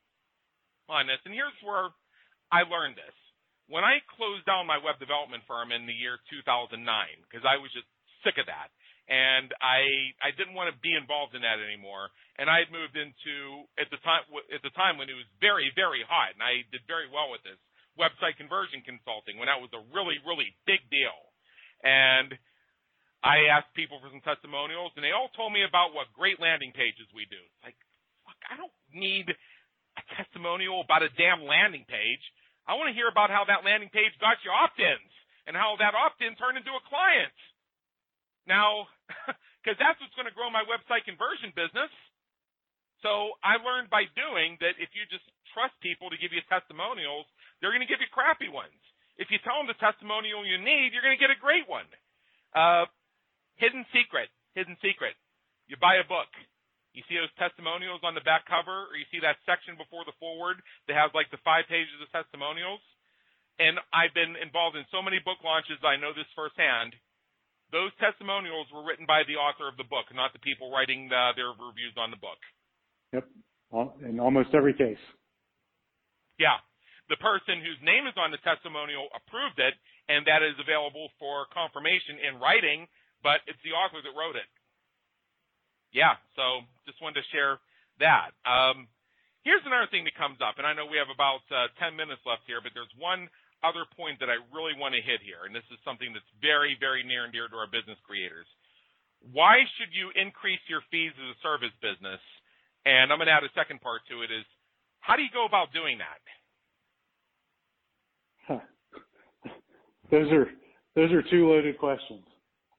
on 0.87 1.09
this. 1.09 1.19
And 1.25 1.33
here's 1.33 1.57
where 1.65 1.91
I 2.53 2.63
learned 2.69 2.95
this. 2.95 3.17
When 3.73 3.83
I 3.83 4.05
closed 4.15 4.45
down 4.45 4.69
my 4.69 4.77
web 4.79 5.01
development 5.01 5.49
firm 5.49 5.73
in 5.73 5.89
the 5.89 5.97
year 5.97 6.21
2009, 6.29 6.87
because 7.25 7.43
I 7.43 7.57
was 7.57 7.73
just 7.73 7.89
sick 8.21 8.37
of 8.37 8.47
that, 8.47 8.69
and 9.09 9.51
I 9.59 10.15
I 10.23 10.31
didn't 10.35 10.55
want 10.55 10.71
to 10.71 10.77
be 10.79 10.95
involved 10.95 11.35
in 11.35 11.43
that 11.43 11.59
anymore. 11.59 12.11
And 12.39 12.49
I 12.49 12.65
had 12.65 12.71
moved 12.73 12.97
into 12.97 13.67
at 13.79 13.91
the 13.91 13.99
time 14.03 14.25
at 14.55 14.63
the 14.63 14.75
time 14.75 14.99
when 14.99 15.11
it 15.11 15.19
was 15.19 15.27
very 15.41 15.71
very 15.75 16.07
hot, 16.07 16.35
and 16.35 16.43
I 16.43 16.63
did 16.71 16.87
very 16.87 17.11
well 17.11 17.31
with 17.31 17.43
this 17.43 17.59
website 17.99 18.41
conversion 18.41 18.81
consulting 18.87 19.37
when 19.37 19.51
that 19.51 19.61
was 19.61 19.71
a 19.75 19.83
really 19.91 20.23
really 20.23 20.55
big 20.67 20.81
deal. 20.89 21.17
And 21.83 22.35
I 23.23 23.47
asked 23.55 23.71
people 23.79 24.03
for 24.03 24.11
some 24.11 24.23
testimonials, 24.23 24.91
and 24.99 25.03
they 25.07 25.15
all 25.15 25.31
told 25.39 25.55
me 25.55 25.63
about 25.63 25.95
what 25.95 26.11
great 26.11 26.43
landing 26.43 26.75
pages 26.75 27.07
we 27.15 27.23
do. 27.31 27.39
It's 27.39 27.63
like, 27.63 27.79
fuck, 28.27 28.39
I 28.51 28.59
don't 28.59 28.75
need 28.91 29.31
a 29.31 30.03
testimonial 30.19 30.83
about 30.83 31.07
a 31.07 31.13
damn 31.15 31.47
landing 31.47 31.87
page. 31.87 32.23
I 32.67 32.75
want 32.75 32.91
to 32.91 32.99
hear 32.99 33.07
about 33.07 33.31
how 33.31 33.47
that 33.47 33.63
landing 33.63 33.91
page 33.95 34.11
got 34.19 34.43
you 34.43 34.51
opt-ins 34.51 35.13
and 35.47 35.55
how 35.55 35.79
that 35.79 35.95
opt-in 35.95 36.35
turned 36.35 36.59
into 36.59 36.75
a 36.75 36.83
client. 36.87 37.35
Now, 38.47 38.91
because 39.63 39.79
that's 39.79 39.99
what's 40.03 40.15
going 40.19 40.31
to 40.31 40.35
grow 40.35 40.51
my 40.51 40.67
website 40.67 41.07
conversion 41.07 41.55
business. 41.55 41.91
So 43.03 43.35
I 43.43 43.59
learned 43.59 43.91
by 43.91 44.07
doing 44.15 44.59
that 44.63 44.79
if 44.79 44.95
you 44.95 45.03
just 45.11 45.27
trust 45.55 45.75
people 45.83 46.11
to 46.11 46.19
give 46.19 46.31
you 46.31 46.43
testimonials, 46.47 47.27
they're 47.59 47.75
going 47.75 47.83
to 47.83 47.91
give 47.91 48.03
you 48.03 48.11
crappy 48.11 48.51
ones. 48.51 48.79
If 49.19 49.29
you 49.31 49.43
tell 49.43 49.59
them 49.59 49.69
the 49.71 49.79
testimonial 49.79 50.47
you 50.47 50.59
need, 50.59 50.95
you're 50.95 51.05
going 51.05 51.19
to 51.19 51.21
get 51.21 51.35
a 51.35 51.39
great 51.39 51.67
one. 51.67 51.87
Uh, 52.55 52.87
hidden 53.59 53.85
secret, 53.91 54.31
hidden 54.55 54.79
secret. 54.81 55.19
You 55.67 55.77
buy 55.79 55.99
a 55.99 56.07
book. 56.07 56.31
You 56.95 57.03
see 57.09 57.17
those 57.17 57.33
testimonials 57.41 58.05
on 58.05 58.15
the 58.15 58.25
back 58.25 58.45
cover, 58.45 58.91
or 58.91 58.95
you 59.01 59.09
see 59.09 59.21
that 59.25 59.41
section 59.49 59.81
before 59.81 60.05
the 60.05 60.17
forward 60.21 60.61
that 60.87 60.97
has 60.97 61.09
like 61.17 61.33
the 61.33 61.41
five 61.41 61.65
pages 61.67 61.97
of 62.03 62.09
testimonials. 62.13 62.85
And 63.59 63.81
I've 63.93 64.13
been 64.13 64.37
involved 64.37 64.77
in 64.77 64.85
so 64.93 65.01
many 65.01 65.21
book 65.21 65.41
launches, 65.45 65.81
I 65.85 65.97
know 65.97 66.13
this 66.13 66.29
firsthand 66.37 66.97
those 67.73 67.91
testimonials 67.97 68.69
were 68.69 68.85
written 68.85 69.09
by 69.09 69.25
the 69.25 69.41
author 69.41 69.67
of 69.67 69.81
the 69.81 69.89
book, 69.89 70.07
not 70.13 70.37
the 70.37 70.45
people 70.45 70.69
writing 70.69 71.09
the, 71.09 71.33
their 71.35 71.57
reviews 71.57 71.97
on 71.97 72.13
the 72.13 72.21
book. 72.21 72.39
Yep, 73.17 73.27
in 74.05 74.21
almost 74.21 74.53
every 74.53 74.77
case. 74.77 75.01
Yeah, 76.37 76.61
the 77.09 77.17
person 77.17 77.65
whose 77.65 77.81
name 77.81 78.05
is 78.05 78.17
on 78.21 78.31
the 78.31 78.41
testimonial 78.45 79.09
approved 79.17 79.57
it, 79.57 79.73
and 80.09 80.29
that 80.29 80.45
is 80.45 80.57
available 80.61 81.09
for 81.17 81.49
confirmation 81.53 82.21
in 82.21 82.37
writing, 82.37 82.85
but 83.25 83.41
it's 83.49 83.61
the 83.65 83.73
author 83.73 84.05
that 84.05 84.13
wrote 84.13 84.37
it. 84.37 84.49
Yeah, 85.93 86.17
so 86.37 86.65
just 86.89 87.01
wanted 87.01 87.21
to 87.21 87.27
share 87.33 87.61
that. 88.01 88.33
Um, 88.49 88.89
here's 89.45 89.65
another 89.69 89.89
thing 89.93 90.05
that 90.09 90.17
comes 90.17 90.41
up, 90.41 90.57
and 90.57 90.65
I 90.65 90.73
know 90.73 90.89
we 90.89 90.97
have 90.97 91.13
about 91.13 91.45
uh, 91.53 91.69
10 91.81 91.97
minutes 91.97 92.25
left 92.25 92.49
here, 92.49 92.65
but 92.65 92.73
there's 92.73 92.93
one 92.97 93.29
other 93.63 93.87
point 93.97 94.19
that 94.21 94.31
I 94.31 94.39
really 94.51 94.75
want 94.77 94.95
to 94.95 95.03
hit 95.03 95.23
here, 95.23 95.47
and 95.47 95.55
this 95.55 95.67
is 95.71 95.79
something 95.87 96.11
that's 96.13 96.29
very, 96.43 96.77
very 96.79 97.03
near 97.03 97.25
and 97.25 97.33
dear 97.33 97.49
to 97.49 97.57
our 97.57 97.71
business 97.71 97.99
creators. 98.07 98.47
Why 99.31 99.63
should 99.79 99.95
you 99.95 100.11
increase 100.19 100.63
your 100.67 100.83
fees 100.91 101.15
as 101.15 101.29
a 101.35 101.39
service 101.43 101.75
business? 101.79 102.19
And 102.85 103.15
I'm 103.15 103.19
going 103.23 103.31
to 103.31 103.37
add 103.39 103.47
a 103.47 103.55
second 103.55 103.79
part 103.81 104.03
to 104.11 104.27
it 104.27 104.35
is 104.35 104.43
how 104.99 105.15
do 105.15 105.23
you 105.23 105.31
go 105.33 105.47
about 105.47 105.71
doing 105.71 105.99
that? 106.03 106.21
Huh. 108.47 108.63
Those 110.11 110.31
are 110.35 110.47
those 110.95 111.11
are 111.13 111.23
two 111.31 111.49
loaded 111.49 111.79
questions. 111.79 112.27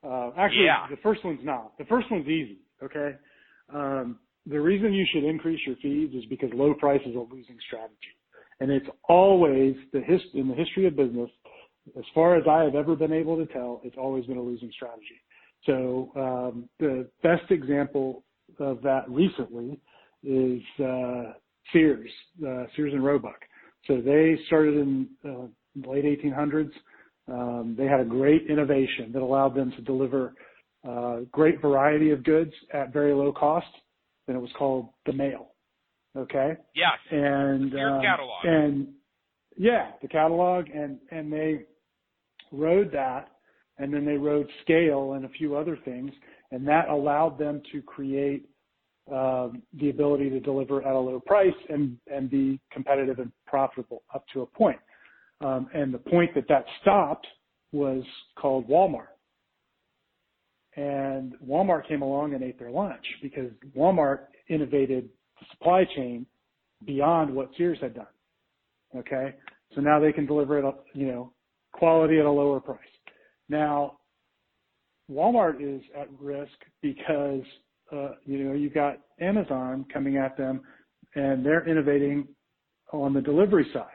Uh, 0.03 0.31
actually, 0.38 0.65
yeah. 0.65 0.88
the 0.89 0.99
first 1.01 1.23
one's 1.23 1.39
not. 1.43 1.77
The 1.77 1.86
first 1.86 2.11
one's 2.11 2.27
easy. 2.27 2.59
Okay. 2.84 3.15
Um, 3.73 4.19
the 4.45 4.59
reason 4.59 4.93
you 4.93 5.05
should 5.13 5.23
increase 5.23 5.59
your 5.65 5.77
fees 5.77 6.11
is 6.13 6.25
because 6.29 6.49
low 6.53 6.73
price 6.73 7.01
is 7.05 7.15
a 7.15 7.19
losing 7.19 7.57
strategy. 7.67 8.11
And 8.60 8.72
it's 8.72 8.88
always 9.10 9.76
the 9.91 10.01
hist- 10.01 10.34
in 10.34 10.47
the 10.47 10.56
history 10.56 10.86
of 10.88 10.95
business, 10.95 11.30
as 11.97 12.06
far 12.14 12.36
as 12.38 12.43
I 12.47 12.64
have 12.64 12.76
ever 12.76 12.95
been 12.95 13.14
able 13.14 13.38
to 13.38 13.51
tell, 13.51 13.82
it's 13.84 13.97
always 13.97 14.26
been 14.26 14.38
a 14.38 14.41
losing 14.41 14.72
strategy. 14.72 15.20
So 15.66 16.12
um, 16.16 16.70
the 16.80 17.10
best 17.22 17.51
example 17.51 18.24
of 18.60 18.82
that 18.84 19.10
recently 19.10 19.80
is 20.24 20.62
uh, 20.80 21.34
Sears, 21.72 22.10
uh, 22.45 22.64
Sears 22.76 22.93
and 22.93 23.04
Roebuck. 23.04 23.39
So 23.88 24.01
they 24.01 24.38
started 24.47 24.76
in 24.76 25.10
uh, 25.26 25.47
the 25.76 25.89
late 25.89 26.06
1800s. 26.06 26.72
Um, 27.28 27.76
they 27.78 27.86
had 27.86 27.99
a 27.99 28.06
great 28.06 28.49
innovation 28.49 29.12
that 29.14 29.22
allowed 29.22 29.56
them 29.56 29.72
to 29.72 29.82
deliver 29.82 30.34
uh, 30.88 31.22
great 31.32 31.62
variety 31.62 32.12
of 32.12 32.24
goods 32.24 32.51
at 32.74 32.91
very 32.91 33.14
low 33.14 33.32
cost, 33.32 33.68
and 34.28 34.36
it 34.36 34.39
was 34.39 34.51
called 34.58 34.89
the 35.06 35.14
mail. 35.14 35.53
Okay. 36.16 36.55
Yes. 36.76 36.99
And 37.11 37.72
Your 37.72 37.97
um, 37.97 38.01
catalog. 38.01 38.45
and 38.45 38.88
yeah, 39.57 39.91
the 40.01 40.07
catalog, 40.07 40.70
and 40.70 40.99
and 41.11 41.32
they 41.32 41.66
rode 42.51 42.91
that, 42.91 43.30
and 43.78 43.93
then 43.93 44.05
they 44.05 44.18
rode 44.18 44.47
scale 44.61 45.14
and 45.14 45.26
a 45.26 45.30
few 45.30 45.55
other 45.55 45.78
things, 45.86 46.11
and 46.51 46.68
that 46.68 46.89
allowed 46.89 47.38
them 47.38 47.61
to 47.72 47.82
create 47.82 48.47
um, 49.11 49.61
the 49.80 49.89
ability 49.89 50.30
to 50.30 50.39
deliver 50.39 50.82
at 50.82 50.95
a 50.95 50.99
low 50.99 51.20
price 51.20 51.53
and 51.70 51.97
and 52.11 52.30
be 52.30 52.59
competitive 52.72 53.20
and 53.20 53.32
profitable 53.47 54.03
up 54.14 54.24
to 54.34 54.41
a 54.41 54.45
point. 54.45 54.80
Um, 55.41 55.68
and 55.74 55.93
the 55.93 55.97
point 55.97 56.34
that 56.36 56.47
that 56.47 56.66
stopped 56.82 57.28
was 57.72 58.03
called 58.38 58.68
Walmart. 58.70 59.07
And 60.76 61.34
Walmart 61.45 61.88
came 61.88 62.01
along 62.01 62.34
and 62.34 62.43
ate 62.43 62.57
their 62.57 62.72
lunch 62.72 63.05
because 63.22 63.51
Walmart 63.76 64.20
innovated 64.47 65.09
supply 65.51 65.85
chain 65.95 66.25
beyond 66.85 67.33
what 67.33 67.49
Sears 67.57 67.77
had 67.81 67.95
done. 67.95 68.07
Okay. 68.95 69.35
So 69.75 69.81
now 69.81 69.99
they 69.99 70.11
can 70.11 70.25
deliver 70.25 70.59
it, 70.59 70.75
you 70.93 71.07
know, 71.07 71.33
quality 71.71 72.19
at 72.19 72.25
a 72.25 72.31
lower 72.31 72.59
price. 72.59 72.79
Now, 73.49 73.97
Walmart 75.11 75.55
is 75.61 75.81
at 75.99 76.07
risk 76.19 76.51
because, 76.81 77.41
uh, 77.91 78.11
you 78.25 78.43
know, 78.43 78.53
you've 78.53 78.73
got 78.73 78.97
Amazon 79.19 79.85
coming 79.91 80.17
at 80.17 80.37
them 80.37 80.61
and 81.15 81.45
they're 81.45 81.67
innovating 81.67 82.27
on 82.91 83.13
the 83.13 83.21
delivery 83.21 83.65
side. 83.73 83.87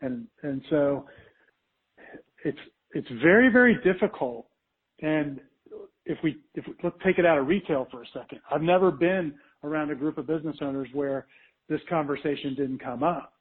And, 0.00 0.26
and 0.42 0.62
so 0.68 1.06
it's, 2.44 2.58
it's 2.92 3.08
very, 3.22 3.50
very 3.50 3.78
difficult. 3.82 4.46
And 5.00 5.40
if 6.04 6.18
we, 6.22 6.36
if 6.54 6.66
we, 6.66 6.74
let's 6.82 6.96
take 7.04 7.18
it 7.18 7.26
out 7.26 7.38
of 7.38 7.46
retail 7.46 7.86
for 7.90 8.02
a 8.02 8.06
second. 8.12 8.40
I've 8.50 8.62
never 8.62 8.90
been 8.90 9.34
around 9.64 9.90
a 9.90 9.94
group 9.94 10.18
of 10.18 10.26
business 10.26 10.56
owners 10.60 10.88
where 10.92 11.26
this 11.68 11.80
conversation 11.88 12.54
didn't 12.54 12.78
come 12.78 13.02
up. 13.02 13.32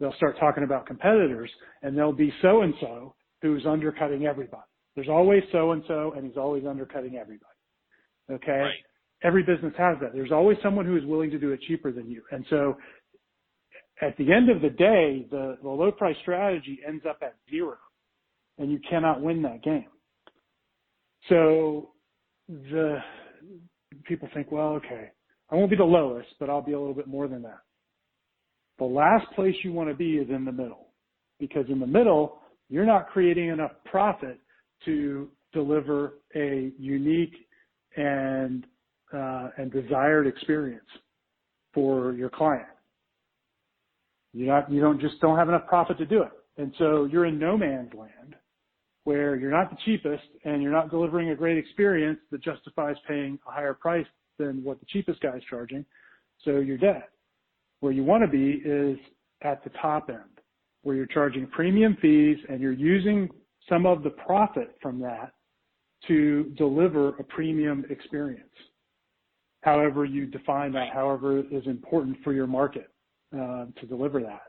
They'll 0.00 0.14
start 0.14 0.36
talking 0.38 0.64
about 0.64 0.86
competitors 0.86 1.50
and 1.82 1.96
there'll 1.96 2.12
be 2.12 2.32
so 2.42 2.62
and 2.62 2.74
so 2.80 3.14
who's 3.42 3.66
undercutting 3.66 4.26
everybody. 4.26 4.62
There's 4.94 5.08
always 5.08 5.42
so 5.52 5.72
and 5.72 5.82
so 5.88 6.12
and 6.16 6.26
he's 6.26 6.36
always 6.36 6.64
undercutting 6.66 7.16
everybody. 7.16 7.44
Okay. 8.30 8.52
Right. 8.52 8.74
Every 9.22 9.42
business 9.42 9.72
has 9.76 9.96
that. 10.00 10.12
There's 10.12 10.30
always 10.30 10.58
someone 10.62 10.86
who 10.86 10.96
is 10.96 11.04
willing 11.04 11.30
to 11.30 11.38
do 11.38 11.50
it 11.52 11.60
cheaper 11.66 11.90
than 11.90 12.08
you. 12.08 12.22
And 12.30 12.44
so 12.50 12.76
at 14.00 14.16
the 14.16 14.32
end 14.32 14.48
of 14.48 14.62
the 14.62 14.70
day, 14.70 15.26
the, 15.30 15.58
the 15.60 15.68
low 15.68 15.90
price 15.90 16.16
strategy 16.22 16.78
ends 16.86 17.04
up 17.08 17.18
at 17.22 17.34
zero 17.50 17.76
and 18.58 18.70
you 18.70 18.78
cannot 18.88 19.20
win 19.20 19.42
that 19.42 19.62
game. 19.62 19.86
So 21.28 21.90
the 22.48 22.98
people 24.04 24.28
think, 24.34 24.52
well, 24.52 24.74
okay, 24.74 25.10
I 25.50 25.54
won't 25.54 25.70
be 25.70 25.76
the 25.76 25.84
lowest, 25.84 26.28
but 26.38 26.50
I'll 26.50 26.62
be 26.62 26.72
a 26.72 26.78
little 26.78 26.94
bit 26.94 27.06
more 27.06 27.28
than 27.28 27.42
that. 27.42 27.60
The 28.78 28.84
last 28.84 29.26
place 29.34 29.54
you 29.64 29.72
want 29.72 29.88
to 29.88 29.94
be 29.94 30.16
is 30.16 30.28
in 30.30 30.44
the 30.44 30.52
middle 30.52 30.88
because 31.40 31.66
in 31.68 31.80
the 31.80 31.86
middle, 31.86 32.40
you're 32.68 32.86
not 32.86 33.08
creating 33.08 33.48
enough 33.48 33.72
profit 33.84 34.38
to 34.84 35.28
deliver 35.52 36.14
a 36.36 36.72
unique 36.78 37.34
and 37.96 38.64
uh, 39.12 39.48
and 39.56 39.72
desired 39.72 40.26
experience 40.26 40.84
for 41.72 42.12
your 42.12 42.28
client. 42.28 42.68
You 44.34 44.46
not 44.46 44.70
you 44.70 44.80
don't 44.80 45.00
just 45.00 45.20
don't 45.20 45.38
have 45.38 45.48
enough 45.48 45.66
profit 45.66 45.98
to 45.98 46.06
do 46.06 46.22
it, 46.22 46.32
and 46.58 46.72
so 46.78 47.06
you're 47.06 47.24
in 47.24 47.38
no 47.38 47.56
man's 47.56 47.92
land 47.94 48.36
where 49.04 49.36
you're 49.36 49.50
not 49.50 49.70
the 49.70 49.76
cheapest 49.86 50.24
and 50.44 50.62
you're 50.62 50.72
not 50.72 50.90
delivering 50.90 51.30
a 51.30 51.34
great 51.34 51.56
experience 51.56 52.18
that 52.30 52.42
justifies 52.42 52.96
paying 53.08 53.38
a 53.48 53.50
higher 53.50 53.72
price 53.72 54.04
than 54.38 54.62
what 54.64 54.80
the 54.80 54.86
cheapest 54.86 55.20
guy 55.20 55.36
is 55.36 55.42
charging. 55.48 55.84
So 56.44 56.58
you're 56.58 56.78
dead. 56.78 57.04
Where 57.80 57.92
you 57.92 58.04
want 58.04 58.22
to 58.24 58.28
be 58.28 58.62
is 58.64 58.98
at 59.42 59.62
the 59.64 59.70
top 59.80 60.08
end, 60.08 60.40
where 60.82 60.96
you're 60.96 61.06
charging 61.06 61.46
premium 61.48 61.96
fees 62.00 62.38
and 62.48 62.60
you're 62.60 62.72
using 62.72 63.28
some 63.68 63.86
of 63.86 64.02
the 64.02 64.10
profit 64.10 64.76
from 64.80 65.00
that 65.00 65.32
to 66.06 66.52
deliver 66.56 67.08
a 67.18 67.24
premium 67.24 67.84
experience. 67.90 68.48
However 69.62 70.04
you 70.04 70.26
define 70.26 70.72
that, 70.72 70.92
however 70.92 71.40
is 71.40 71.66
important 71.66 72.18
for 72.22 72.32
your 72.32 72.46
market 72.46 72.90
uh, 73.34 73.66
to 73.80 73.86
deliver 73.88 74.20
that. 74.20 74.42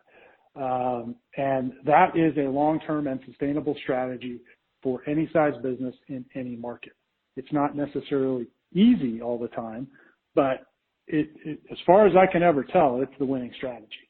Um, 0.62 1.16
and 1.38 1.74
that 1.86 2.16
is 2.16 2.36
a 2.38 2.50
long-term 2.50 3.08
and 3.08 3.20
sustainable 3.26 3.76
strategy 3.84 4.40
for 4.82 5.02
any 5.08 5.30
size 5.34 5.54
business 5.62 5.96
in 6.08 6.26
any 6.36 6.56
market. 6.56 6.94
It's 7.36 7.52
not 7.52 7.76
necessarily 7.76 8.48
easy 8.74 9.22
all 9.22 9.38
the 9.38 9.48
time, 9.50 9.88
but 10.36 10.66
it, 11.08 11.30
it, 11.44 11.60
as 11.72 11.78
far 11.86 12.06
as 12.06 12.14
I 12.16 12.32
can 12.32 12.44
ever 12.44 12.64
tell, 12.64 13.02
it's 13.02 13.12
the 13.20 13.26
winning 13.26 13.52
strategy. 13.58 14.10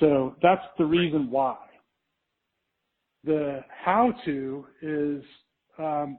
So 0.00 0.36
that's 0.42 0.62
the 0.78 0.84
reason 0.84 1.30
why. 1.30 1.56
The 3.24 3.60
how 3.68 4.14
to 4.24 4.66
is 4.80 5.22
um, 5.78 6.18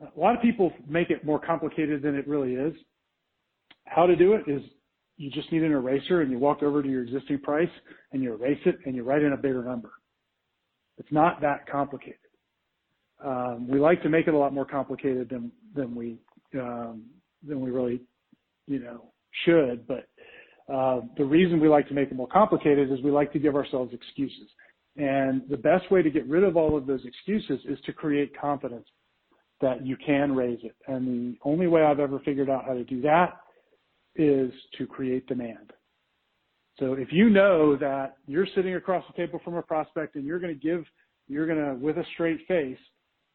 a 0.00 0.18
lot 0.18 0.34
of 0.34 0.42
people 0.42 0.72
make 0.88 1.10
it 1.10 1.24
more 1.24 1.38
complicated 1.38 2.02
than 2.02 2.14
it 2.14 2.26
really 2.26 2.54
is. 2.54 2.74
How 3.84 4.06
to 4.06 4.16
do 4.16 4.32
it 4.32 4.50
is 4.50 4.62
you 5.16 5.30
just 5.30 5.50
need 5.52 5.62
an 5.62 5.72
eraser 5.72 6.22
and 6.22 6.30
you 6.30 6.38
walk 6.38 6.62
over 6.62 6.82
to 6.82 6.88
your 6.88 7.02
existing 7.02 7.40
price 7.40 7.70
and 8.12 8.22
you 8.22 8.34
erase 8.34 8.60
it 8.66 8.76
and 8.84 8.94
you 8.94 9.04
write 9.04 9.22
in 9.22 9.32
a 9.32 9.36
bigger 9.36 9.62
number. 9.62 9.92
It's 10.98 11.12
not 11.12 11.40
that 11.42 11.66
complicated. 11.70 12.18
Um, 13.24 13.66
we 13.68 13.78
like 13.78 14.02
to 14.02 14.08
make 14.08 14.26
it 14.26 14.34
a 14.34 14.38
lot 14.38 14.52
more 14.52 14.66
complicated 14.66 15.28
than 15.30 15.50
than 15.76 15.94
we 15.94 16.18
um, 16.58 17.04
than 17.46 17.60
we 17.60 17.70
really 17.70 18.00
you 18.66 18.80
know 18.80 19.12
should. 19.44 19.86
But 19.86 20.08
uh, 20.72 21.02
the 21.16 21.24
reason 21.24 21.60
we 21.60 21.68
like 21.68 21.88
to 21.88 21.94
make 21.94 22.10
it 22.10 22.16
more 22.16 22.28
complicated 22.28 22.90
is 22.90 23.00
we 23.02 23.10
like 23.10 23.32
to 23.32 23.38
give 23.38 23.54
ourselves 23.54 23.92
excuses. 23.94 24.48
And 24.96 25.42
the 25.48 25.56
best 25.56 25.90
way 25.90 26.02
to 26.02 26.10
get 26.10 26.26
rid 26.26 26.42
of 26.42 26.56
all 26.56 26.76
of 26.76 26.86
those 26.86 27.04
excuses 27.04 27.60
is 27.68 27.78
to 27.84 27.92
create 27.92 28.38
confidence 28.38 28.86
that 29.60 29.86
you 29.86 29.96
can 29.96 30.34
raise 30.34 30.58
it. 30.62 30.74
And 30.88 31.06
the 31.06 31.38
only 31.44 31.66
way 31.66 31.82
I've 31.82 32.00
ever 32.00 32.18
figured 32.20 32.50
out 32.50 32.64
how 32.66 32.74
to 32.74 32.84
do 32.84 33.00
that 33.02 33.36
is 34.14 34.52
to 34.78 34.86
create 34.86 35.26
demand. 35.26 35.72
So 36.78 36.94
if 36.94 37.08
you 37.10 37.30
know 37.30 37.76
that 37.76 38.16
you're 38.26 38.46
sitting 38.54 38.74
across 38.74 39.04
the 39.06 39.14
table 39.14 39.40
from 39.44 39.54
a 39.54 39.62
prospect 39.62 40.14
and 40.14 40.24
you're 40.24 40.38
going 40.38 40.58
to 40.58 40.60
give, 40.60 40.84
you're 41.28 41.46
going 41.46 41.64
to, 41.64 41.74
with 41.74 41.96
a 41.96 42.04
straight 42.14 42.40
face, 42.46 42.78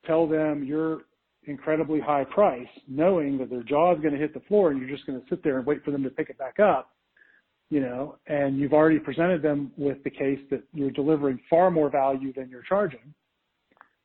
tell 0.05 0.27
them 0.27 0.63
your 0.63 1.01
incredibly 1.45 1.99
high 1.99 2.23
price, 2.23 2.67
knowing 2.87 3.37
that 3.37 3.49
their 3.49 3.63
jaw 3.63 3.93
is 3.93 4.01
going 4.01 4.13
to 4.13 4.19
hit 4.19 4.33
the 4.33 4.41
floor 4.41 4.71
and 4.71 4.79
you're 4.79 4.89
just 4.89 5.05
going 5.07 5.19
to 5.19 5.25
sit 5.29 5.43
there 5.43 5.57
and 5.57 5.65
wait 5.65 5.83
for 5.83 5.91
them 5.91 6.03
to 6.03 6.09
pick 6.09 6.29
it 6.29 6.37
back 6.37 6.59
up, 6.59 6.91
you 7.69 7.79
know, 7.79 8.17
and 8.27 8.57
you've 8.57 8.73
already 8.73 8.99
presented 8.99 9.41
them 9.41 9.71
with 9.77 10.03
the 10.03 10.09
case 10.09 10.39
that 10.51 10.63
you're 10.73 10.91
delivering 10.91 11.39
far 11.49 11.71
more 11.71 11.89
value 11.89 12.31
than 12.33 12.49
you're 12.49 12.63
charging. 12.67 13.13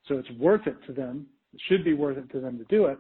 So 0.07 0.17
it's 0.17 0.31
worth 0.39 0.67
it 0.67 0.77
to 0.87 0.93
them. 0.93 1.27
It 1.53 1.61
should 1.69 1.85
be 1.85 1.95
worth 1.95 2.17
it 2.17 2.31
to 2.33 2.41
them 2.41 2.59
to 2.59 2.65
do 2.65 2.87
it. 2.87 2.99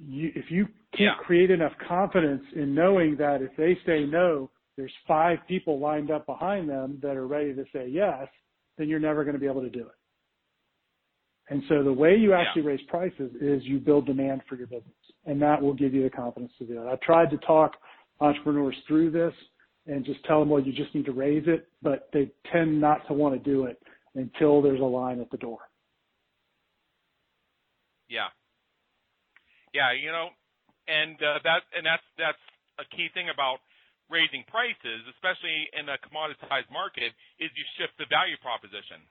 You, 0.00 0.32
if 0.34 0.50
you 0.50 0.66
can't 0.96 1.16
yeah. 1.18 1.24
create 1.24 1.50
enough 1.50 1.72
confidence 1.86 2.42
in 2.54 2.74
knowing 2.74 3.16
that 3.16 3.42
if 3.42 3.50
they 3.56 3.76
say 3.86 4.04
no, 4.04 4.50
there's 4.76 4.92
five 5.06 5.38
people 5.46 5.78
lined 5.78 6.10
up 6.10 6.26
behind 6.26 6.68
them 6.68 6.98
that 7.02 7.16
are 7.16 7.26
ready 7.26 7.54
to 7.54 7.64
say 7.72 7.88
yes, 7.88 8.26
then 8.76 8.88
you're 8.88 8.98
never 8.98 9.22
going 9.22 9.34
to 9.34 9.40
be 9.40 9.46
able 9.46 9.62
to 9.62 9.70
do 9.70 9.80
it. 9.80 9.94
And 11.50 11.62
so 11.68 11.82
the 11.82 11.92
way 11.92 12.16
you 12.16 12.32
actually 12.32 12.62
yeah. 12.62 12.68
raise 12.68 12.80
prices 12.88 13.30
is 13.40 13.62
you 13.64 13.78
build 13.78 14.06
demand 14.06 14.42
for 14.48 14.56
your 14.56 14.66
business, 14.66 14.94
and 15.26 15.40
that 15.42 15.60
will 15.60 15.74
give 15.74 15.92
you 15.92 16.02
the 16.02 16.10
confidence 16.10 16.52
to 16.58 16.64
do 16.64 16.82
it. 16.82 16.90
I've 16.90 17.00
tried 17.00 17.30
to 17.30 17.36
talk 17.38 17.72
entrepreneurs 18.20 18.76
through 18.88 19.10
this 19.10 19.34
and 19.86 20.04
just 20.04 20.24
tell 20.24 20.40
them, 20.40 20.48
well, 20.48 20.62
you 20.62 20.72
just 20.72 20.94
need 20.94 21.04
to 21.04 21.12
raise 21.12 21.44
it, 21.46 21.68
but 21.82 22.08
they 22.12 22.30
tend 22.50 22.80
not 22.80 23.06
to 23.08 23.12
want 23.12 23.34
to 23.34 23.50
do 23.50 23.66
it 23.66 23.80
until 24.14 24.62
there's 24.62 24.80
a 24.80 24.84
line 24.84 25.20
at 25.20 25.30
the 25.30 25.36
door. 25.36 25.58
Yeah. 28.08 28.28
Yeah, 29.74 29.92
you 29.92 30.12
know, 30.12 30.30
and 30.86 31.18
uh, 31.18 31.42
that 31.42 31.66
and 31.74 31.84
that's 31.84 32.06
that's 32.16 32.44
a 32.78 32.86
key 32.94 33.10
thing 33.12 33.26
about 33.26 33.58
raising 34.06 34.46
prices, 34.46 35.02
especially 35.18 35.66
in 35.74 35.90
a 35.90 35.98
commoditized 35.98 36.70
market, 36.70 37.10
is 37.42 37.50
you 37.58 37.66
shift 37.74 37.98
the 37.98 38.06
value 38.06 38.38
proposition. 38.38 39.02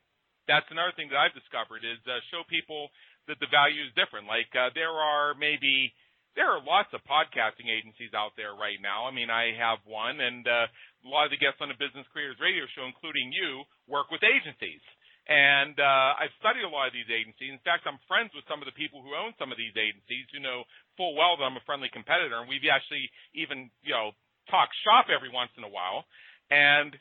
That's 0.48 0.68
another 0.72 0.92
thing 0.96 1.08
that 1.12 1.20
I've 1.20 1.36
discovered 1.36 1.88
is 1.88 2.00
uh, 2.04 2.20
show 2.32 2.44
people 2.48 2.92
that 3.32 3.40
the 3.40 3.48
value 3.48 3.84
is 3.88 3.96
different. 3.96 4.28
Like 4.28 4.52
uh, 4.52 4.76
there 4.76 4.92
are 4.92 5.32
maybe 5.36 5.96
there 6.36 6.50
are 6.50 6.60
lots 6.60 6.90
of 6.92 7.06
podcasting 7.06 7.70
agencies 7.70 8.12
out 8.18 8.34
there 8.36 8.58
right 8.58 8.82
now. 8.82 9.06
I 9.06 9.14
mean, 9.14 9.30
I 9.30 9.54
have 9.56 9.80
one, 9.86 10.20
and 10.20 10.44
uh, 10.44 10.66
a 10.68 11.08
lot 11.08 11.30
of 11.30 11.32
the 11.32 11.40
guests 11.40 11.62
on 11.62 11.70
the 11.70 11.78
Business 11.78 12.10
Creators 12.10 12.42
Radio 12.42 12.66
Show, 12.74 12.90
including 12.90 13.30
you, 13.30 13.64
work 13.86 14.10
with 14.10 14.26
agencies. 14.26 14.82
And 15.24 15.80
uh, 15.80 16.20
I've 16.20 16.36
studied 16.44 16.68
a 16.68 16.74
lot 16.74 16.92
of 16.92 16.94
these 16.98 17.08
agencies. 17.08 17.56
In 17.56 17.64
fact, 17.64 17.88
I'm 17.88 18.02
friends 18.12 18.36
with 18.36 18.44
some 18.52 18.60
of 18.60 18.68
the 18.68 18.76
people 18.76 19.00
who 19.00 19.16
own 19.16 19.32
some 19.40 19.56
of 19.56 19.58
these 19.62 19.72
agencies 19.80 20.28
who 20.36 20.44
know 20.44 20.68
full 21.00 21.16
well 21.16 21.40
that 21.40 21.48
I'm 21.48 21.56
a 21.56 21.64
friendly 21.64 21.88
competitor, 21.88 22.44
and 22.44 22.50
we've 22.50 22.68
actually 22.68 23.08
even 23.38 23.72
you 23.86 23.96
know 23.96 24.12
talk 24.52 24.68
shop 24.84 25.08
every 25.08 25.32
once 25.32 25.54
in 25.56 25.64
a 25.64 25.72
while. 25.72 26.04
And 26.52 26.92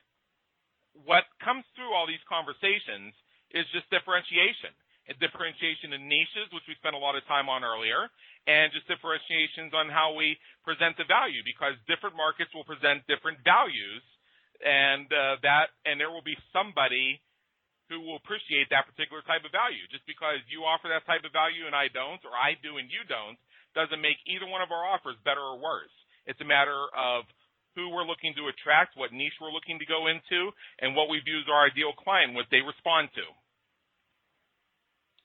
what 1.02 1.26
comes 1.42 1.66
through 1.74 1.90
all 1.90 2.06
these 2.06 2.22
conversations 2.28 3.16
is 3.52 3.68
just 3.72 3.88
differentiation. 3.92 4.72
Differentiation 5.20 5.92
in 5.92 6.08
niches, 6.08 6.48
which 6.56 6.64
we 6.64 6.78
spent 6.80 6.96
a 6.96 7.02
lot 7.02 7.18
of 7.18 7.26
time 7.28 7.50
on 7.50 7.66
earlier, 7.66 8.08
and 8.48 8.72
just 8.72 8.88
differentiations 8.88 9.74
on 9.76 9.92
how 9.92 10.16
we 10.16 10.38
present 10.64 10.96
the 10.96 11.04
value 11.04 11.44
because 11.44 11.76
different 11.84 12.16
markets 12.16 12.48
will 12.56 12.64
present 12.64 13.04
different 13.10 13.36
values 13.44 14.00
and 14.62 15.10
uh, 15.10 15.36
that 15.42 15.74
and 15.84 15.98
there 15.98 16.10
will 16.10 16.24
be 16.24 16.38
somebody 16.54 17.18
who 17.90 18.00
will 18.00 18.16
appreciate 18.16 18.70
that 18.70 18.88
particular 18.88 19.20
type 19.26 19.44
of 19.44 19.52
value. 19.52 19.84
Just 19.90 20.06
because 20.08 20.40
you 20.48 20.64
offer 20.64 20.88
that 20.88 21.04
type 21.04 21.26
of 21.26 21.34
value 21.34 21.68
and 21.68 21.76
I 21.76 21.92
don't, 21.92 22.22
or 22.24 22.32
I 22.32 22.56
do 22.62 22.78
and 22.80 22.88
you 22.88 23.04
don't, 23.04 23.36
doesn't 23.76 24.00
make 24.00 24.16
either 24.24 24.48
one 24.48 24.64
of 24.64 24.72
our 24.72 24.86
offers 24.86 25.18
better 25.26 25.42
or 25.42 25.60
worse. 25.60 25.92
It's 26.24 26.40
a 26.40 26.48
matter 26.48 26.88
of 26.96 27.26
who 27.74 27.90
we're 27.92 28.06
looking 28.06 28.32
to 28.36 28.48
attract, 28.48 28.96
what 28.96 29.12
niche 29.12 29.36
we're 29.40 29.52
looking 29.52 29.80
to 29.80 29.88
go 29.88 30.08
into, 30.08 30.52
and 30.80 30.94
what 30.96 31.08
we 31.08 31.20
view 31.20 31.40
as 31.40 31.48
our 31.52 31.68
ideal 31.68 31.92
client, 31.92 32.36
what 32.36 32.48
they 32.52 32.64
respond 32.64 33.12
to. 33.16 33.26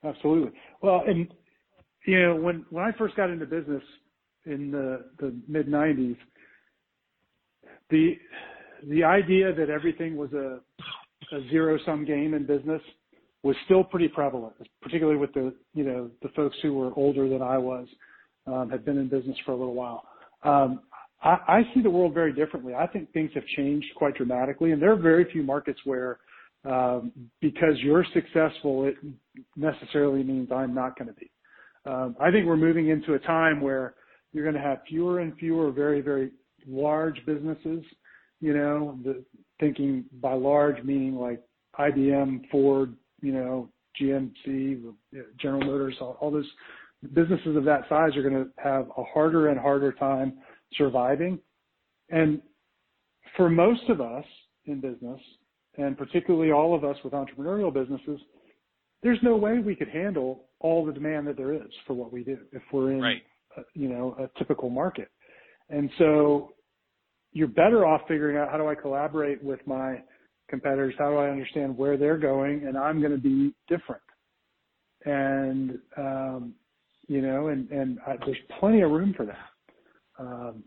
Absolutely. 0.03 0.51
Well, 0.81 1.03
and 1.07 1.27
you 2.05 2.21
know, 2.21 2.35
when 2.35 2.65
when 2.69 2.83
I 2.83 2.91
first 2.97 3.15
got 3.15 3.29
into 3.29 3.45
business 3.45 3.83
in 4.45 4.71
the 4.71 5.05
the 5.19 5.35
mid 5.47 5.67
'90s, 5.67 6.17
the 7.89 8.17
the 8.89 9.03
idea 9.03 9.53
that 9.53 9.69
everything 9.69 10.15
was 10.17 10.31
a 10.33 10.59
a 11.35 11.41
zero 11.49 11.77
sum 11.85 12.05
game 12.05 12.33
in 12.33 12.45
business 12.45 12.81
was 13.43 13.55
still 13.65 13.83
pretty 13.83 14.07
prevalent, 14.07 14.55
particularly 14.81 15.17
with 15.19 15.33
the 15.33 15.53
you 15.73 15.83
know 15.83 16.09
the 16.21 16.29
folks 16.29 16.55
who 16.61 16.73
were 16.73 16.91
older 16.95 17.27
than 17.27 17.41
I 17.41 17.57
was, 17.57 17.87
um, 18.45 18.69
had 18.69 18.85
been 18.85 18.97
in 18.97 19.09
business 19.09 19.37
for 19.45 19.51
a 19.51 19.55
little 19.55 19.73
while. 19.73 20.03
Um, 20.43 20.81
I, 21.23 21.37
I 21.47 21.61
see 21.73 21.81
the 21.81 21.89
world 21.89 22.13
very 22.13 22.31
differently. 22.33 22.75
I 22.75 22.87
think 22.87 23.11
things 23.11 23.31
have 23.33 23.45
changed 23.55 23.87
quite 23.95 24.15
dramatically, 24.15 24.71
and 24.71 24.81
there 24.81 24.91
are 24.91 24.95
very 24.97 25.29
few 25.31 25.43
markets 25.43 25.79
where 25.83 26.19
um, 26.67 27.11
because 27.41 27.75
you're 27.77 28.05
successful, 28.13 28.85
it 28.85 28.95
necessarily 29.55 30.23
means 30.23 30.49
I'm 30.51 30.73
not 30.73 30.97
going 30.97 31.07
to 31.07 31.13
be. 31.13 31.31
Um, 31.85 32.15
I 32.19 32.31
think 32.31 32.45
we're 32.45 32.57
moving 32.57 32.89
into 32.89 33.13
a 33.13 33.19
time 33.19 33.61
where 33.61 33.95
you're 34.33 34.43
going 34.43 34.61
to 34.61 34.67
have 34.67 34.79
fewer 34.87 35.19
and 35.19 35.35
fewer 35.37 35.71
very, 35.71 36.01
very 36.01 36.31
large 36.67 37.17
businesses 37.25 37.83
you 38.39 38.53
know, 38.53 38.99
the 39.03 39.23
thinking 39.59 40.05
by 40.21 40.33
large 40.33 40.83
meaning 40.83 41.15
like 41.15 41.41
IBM, 41.79 42.49
Ford, 42.51 42.95
you 43.21 43.33
know, 43.33 43.69
GMC, 43.99 44.93
General 45.39 45.65
Motors, 45.65 45.95
all, 45.99 46.17
all 46.19 46.31
those 46.31 46.49
businesses 47.13 47.55
of 47.55 47.63
that 47.65 47.81
size 47.89 48.15
are 48.15 48.21
going 48.21 48.45
to 48.45 48.49
have 48.57 48.89
a 48.97 49.03
harder 49.03 49.49
and 49.49 49.59
harder 49.59 49.91
time 49.91 50.33
surviving. 50.73 51.39
And 52.09 52.41
for 53.35 53.49
most 53.49 53.89
of 53.89 54.01
us 54.01 54.25
in 54.65 54.81
business, 54.81 55.19
and 55.77 55.97
particularly 55.97 56.51
all 56.51 56.75
of 56.75 56.83
us 56.83 56.97
with 57.03 57.13
entrepreneurial 57.13 57.73
businesses, 57.73 58.19
there's 59.03 59.19
no 59.21 59.35
way 59.35 59.59
we 59.59 59.75
could 59.75 59.89
handle 59.89 60.45
all 60.59 60.85
the 60.85 60.91
demand 60.91 61.27
that 61.27 61.37
there 61.37 61.53
is 61.53 61.71
for 61.85 61.93
what 61.93 62.11
we 62.11 62.23
do 62.23 62.37
if 62.51 62.63
we're 62.71 62.91
in, 62.91 63.01
right. 63.01 63.21
a, 63.57 63.61
you 63.73 63.87
know, 63.87 64.15
a 64.19 64.39
typical 64.39 64.69
market. 64.69 65.09
And 65.69 65.89
so 65.97 66.53
you're 67.31 67.47
better 67.47 67.85
off 67.85 68.01
figuring 68.07 68.37
out 68.37 68.49
how 68.51 68.57
do 68.57 68.67
I 68.67 68.75
collaborate 68.75 69.43
with 69.43 69.59
my 69.67 70.01
competitors? 70.49 70.95
How 70.97 71.11
do 71.11 71.17
I 71.17 71.29
understand 71.29 71.77
where 71.77 71.97
they're 71.97 72.17
going? 72.17 72.65
And 72.67 72.77
I'm 72.77 72.99
going 72.99 73.11
to 73.11 73.17
be 73.17 73.53
different. 73.67 74.01
And, 75.05 75.77
um, 75.97 76.53
you 77.07 77.21
know, 77.21 77.47
and, 77.47 77.69
and 77.69 77.99
I, 78.07 78.15
there's 78.25 78.37
plenty 78.59 78.81
of 78.81 78.91
room 78.91 79.13
for 79.15 79.25
that. 79.25 79.49
Um, 80.19 80.63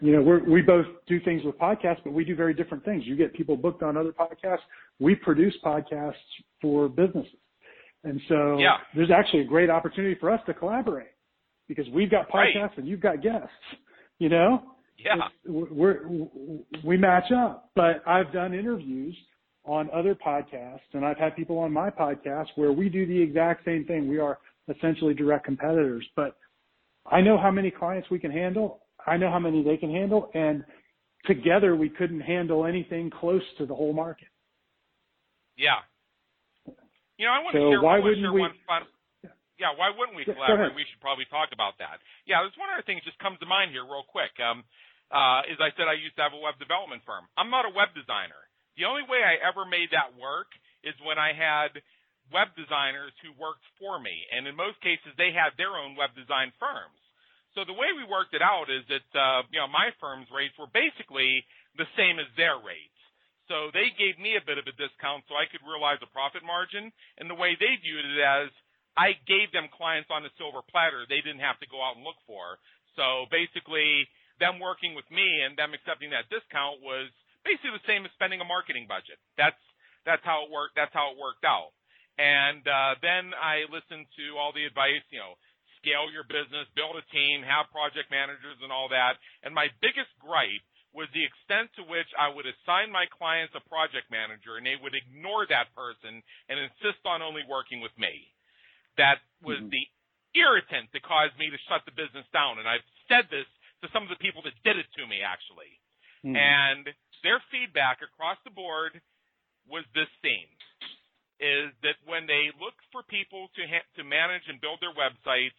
you 0.00 0.12
know, 0.12 0.22
we're, 0.22 0.42
we 0.48 0.62
both 0.62 0.86
do 1.06 1.20
things 1.20 1.42
with 1.44 1.56
podcasts, 1.58 1.98
but 2.04 2.12
we 2.12 2.24
do 2.24 2.34
very 2.34 2.54
different 2.54 2.84
things. 2.84 3.04
You 3.06 3.16
get 3.16 3.34
people 3.34 3.56
booked 3.56 3.82
on 3.82 3.96
other 3.96 4.12
podcasts. 4.12 4.58
We 4.98 5.14
produce 5.14 5.54
podcasts 5.64 6.14
for 6.60 6.88
businesses. 6.88 7.32
And 8.04 8.20
so 8.28 8.58
yeah. 8.58 8.78
there's 8.94 9.10
actually 9.10 9.42
a 9.42 9.46
great 9.46 9.70
opportunity 9.70 10.16
for 10.18 10.30
us 10.30 10.40
to 10.46 10.54
collaborate 10.54 11.08
because 11.68 11.86
we've 11.92 12.10
got 12.10 12.28
podcasts 12.28 12.54
right. 12.54 12.78
and 12.78 12.88
you've 12.88 13.00
got 13.00 13.22
guests, 13.22 13.48
you 14.18 14.28
know? 14.28 14.62
Yeah. 14.98 15.28
we're, 15.46 16.00
we 16.84 16.96
match 16.96 17.32
up, 17.36 17.70
but 17.74 18.02
I've 18.06 18.32
done 18.32 18.54
interviews 18.54 19.16
on 19.64 19.88
other 19.92 20.14
podcasts 20.14 20.80
and 20.92 21.04
I've 21.04 21.16
had 21.16 21.34
people 21.36 21.58
on 21.58 21.72
my 21.72 21.90
podcast 21.90 22.48
where 22.56 22.72
we 22.72 22.88
do 22.88 23.06
the 23.06 23.20
exact 23.20 23.64
same 23.64 23.84
thing. 23.84 24.08
We 24.08 24.18
are 24.18 24.38
essentially 24.68 25.14
direct 25.14 25.44
competitors, 25.44 26.06
but 26.14 26.36
I 27.10 27.20
know 27.20 27.38
how 27.38 27.50
many 27.50 27.70
clients 27.70 28.10
we 28.10 28.18
can 28.18 28.30
handle. 28.30 28.81
I 29.06 29.16
know 29.16 29.30
how 29.30 29.38
many 29.38 29.62
they 29.62 29.76
can 29.76 29.90
handle 29.90 30.30
and 30.34 30.64
together 31.26 31.76
we 31.76 31.88
couldn't 31.88 32.20
handle 32.20 32.66
anything 32.66 33.10
close 33.10 33.42
to 33.58 33.66
the 33.66 33.74
whole 33.74 33.92
market. 33.92 34.28
Yeah. 35.56 35.82
You 37.18 37.26
know, 37.28 37.34
I 37.34 37.40
want 37.44 37.54
so 37.54 37.58
to 37.58 37.70
share, 37.70 37.82
why 37.82 37.98
wouldn't 37.98 38.34
we, 38.34 38.40
one 38.40 38.56
fun, 38.66 38.82
yeah, 39.60 39.70
why 39.78 39.94
wouldn't 39.94 40.18
we 40.18 40.26
yeah, 40.26 40.34
collaborate? 40.34 40.74
We 40.74 40.82
should 40.90 40.98
probably 40.98 41.28
talk 41.30 41.54
about 41.54 41.78
that. 41.78 42.02
Yeah, 42.26 42.42
there's 42.42 42.56
one 42.58 42.72
other 42.72 42.82
thing 42.82 42.98
that 42.98 43.06
just 43.06 43.20
comes 43.22 43.38
to 43.38 43.46
mind 43.46 43.70
here 43.70 43.86
real 43.86 44.02
quick. 44.02 44.34
Um, 44.42 44.66
uh, 45.12 45.44
as 45.46 45.60
I 45.60 45.70
said, 45.76 45.86
I 45.86 45.94
used 45.94 46.16
to 46.16 46.24
have 46.24 46.32
a 46.34 46.40
web 46.40 46.56
development 46.56 47.04
firm. 47.04 47.28
I'm 47.36 47.52
not 47.52 47.68
a 47.68 47.72
web 47.72 47.92
designer. 47.92 48.38
The 48.80 48.88
only 48.88 49.04
way 49.04 49.20
I 49.20 49.36
ever 49.44 49.68
made 49.68 49.92
that 49.92 50.16
work 50.16 50.48
is 50.80 50.96
when 51.04 51.20
I 51.20 51.36
had 51.36 51.76
web 52.32 52.56
designers 52.56 53.12
who 53.20 53.36
worked 53.36 53.62
for 53.76 54.00
me. 54.00 54.24
And 54.32 54.48
in 54.48 54.56
most 54.56 54.80
cases, 54.80 55.12
they 55.20 55.36
had 55.36 55.52
their 55.60 55.76
own 55.76 55.94
web 56.00 56.16
design 56.16 56.50
firms. 56.56 57.01
So 57.54 57.68
the 57.68 57.76
way 57.76 57.92
we 57.92 58.08
worked 58.08 58.32
it 58.32 58.40
out 58.40 58.72
is 58.72 58.84
that, 58.88 59.08
uh, 59.12 59.44
you 59.52 59.60
know, 59.60 59.68
my 59.68 59.92
firm's 60.00 60.28
rates 60.32 60.56
were 60.56 60.70
basically 60.72 61.44
the 61.76 61.88
same 61.96 62.16
as 62.16 62.28
their 62.36 62.56
rates. 62.56 62.96
So 63.50 63.68
they 63.76 63.92
gave 63.92 64.16
me 64.16 64.40
a 64.40 64.44
bit 64.44 64.56
of 64.56 64.64
a 64.64 64.74
discount 64.80 65.28
so 65.28 65.36
I 65.36 65.44
could 65.50 65.60
realize 65.66 66.00
a 66.00 66.08
profit 66.08 66.40
margin. 66.40 66.88
And 67.20 67.28
the 67.28 67.36
way 67.36 67.52
they 67.58 67.76
viewed 67.76 68.08
it 68.08 68.20
as 68.24 68.48
I 68.96 69.16
gave 69.28 69.52
them 69.52 69.72
clients 69.72 70.08
on 70.08 70.24
a 70.24 70.32
silver 70.36 70.64
platter 70.68 71.04
they 71.08 71.20
didn't 71.20 71.44
have 71.44 71.60
to 71.60 71.68
go 71.68 71.80
out 71.80 71.96
and 71.96 72.04
look 72.04 72.20
for. 72.24 72.60
So 72.96 73.28
basically, 73.32 74.08
them 74.40 74.60
working 74.60 74.92
with 74.96 75.08
me 75.08 75.44
and 75.44 75.56
them 75.56 75.72
accepting 75.72 76.12
that 76.12 76.28
discount 76.28 76.80
was 76.84 77.08
basically 77.44 77.76
the 77.76 77.88
same 77.88 78.04
as 78.04 78.12
spending 78.16 78.40
a 78.40 78.48
marketing 78.48 78.84
budget. 78.88 79.16
That's 79.36 79.58
that's 80.04 80.24
how 80.24 80.44
it 80.44 80.50
worked. 80.50 80.76
That's 80.76 80.92
how 80.92 81.12
it 81.12 81.20
worked 81.20 81.44
out. 81.44 81.72
And 82.20 82.60
uh, 82.68 83.00
then 83.00 83.32
I 83.32 83.64
listened 83.72 84.04
to 84.20 84.36
all 84.36 84.52
the 84.52 84.68
advice, 84.68 85.04
you 85.08 85.20
know, 85.22 85.40
scale 85.82 86.06
your 86.14 86.22
business, 86.24 86.70
build 86.78 86.94
a 86.94 87.04
team, 87.10 87.42
have 87.42 87.74
project 87.74 88.08
managers, 88.14 88.62
and 88.62 88.70
all 88.70 88.86
that. 88.94 89.18
And 89.42 89.50
my 89.50 89.66
biggest 89.82 90.14
gripe 90.22 90.62
was 90.94 91.10
the 91.10 91.26
extent 91.26 91.72
to 91.74 91.82
which 91.88 92.08
I 92.14 92.30
would 92.30 92.46
assign 92.46 92.94
my 92.94 93.10
clients 93.10 93.56
a 93.58 93.64
project 93.66 94.12
manager, 94.12 94.60
and 94.60 94.64
they 94.64 94.78
would 94.78 94.94
ignore 94.94 95.48
that 95.50 95.74
person 95.74 96.22
and 96.46 96.56
insist 96.56 97.02
on 97.02 97.24
only 97.24 97.42
working 97.48 97.82
with 97.82 97.92
me 97.98 98.30
that 99.00 99.24
was 99.40 99.58
mm-hmm. 99.58 99.72
the 99.72 99.84
irritant 100.36 100.92
that 100.92 101.02
caused 101.04 101.36
me 101.40 101.48
to 101.48 101.60
shut 101.68 101.84
the 101.88 101.96
business 101.96 102.28
down. 102.32 102.60
And 102.60 102.68
I've 102.68 102.84
said 103.08 103.28
this 103.32 103.48
to 103.80 103.88
some 103.90 104.04
of 104.04 104.12
the 104.12 104.20
people 104.20 104.44
that 104.44 104.56
did 104.64 104.76
it 104.76 104.88
to 105.00 105.04
me, 105.08 105.24
actually. 105.24 105.80
Mm-hmm. 106.22 106.36
And 106.36 106.84
their 107.24 107.40
feedback 107.48 108.04
across 108.04 108.36
the 108.44 108.52
board 108.52 109.00
was 109.64 109.84
this 109.96 110.10
theme 110.20 110.50
is 111.42 111.74
that 111.82 111.98
when 112.06 112.30
they 112.30 112.54
look 112.62 112.78
for 112.94 113.02
people 113.02 113.50
to 113.58 113.62
ha- 113.66 113.88
to 113.98 114.06
manage 114.06 114.46
and 114.46 114.62
build 114.62 114.78
their 114.78 114.94
websites, 114.94 115.58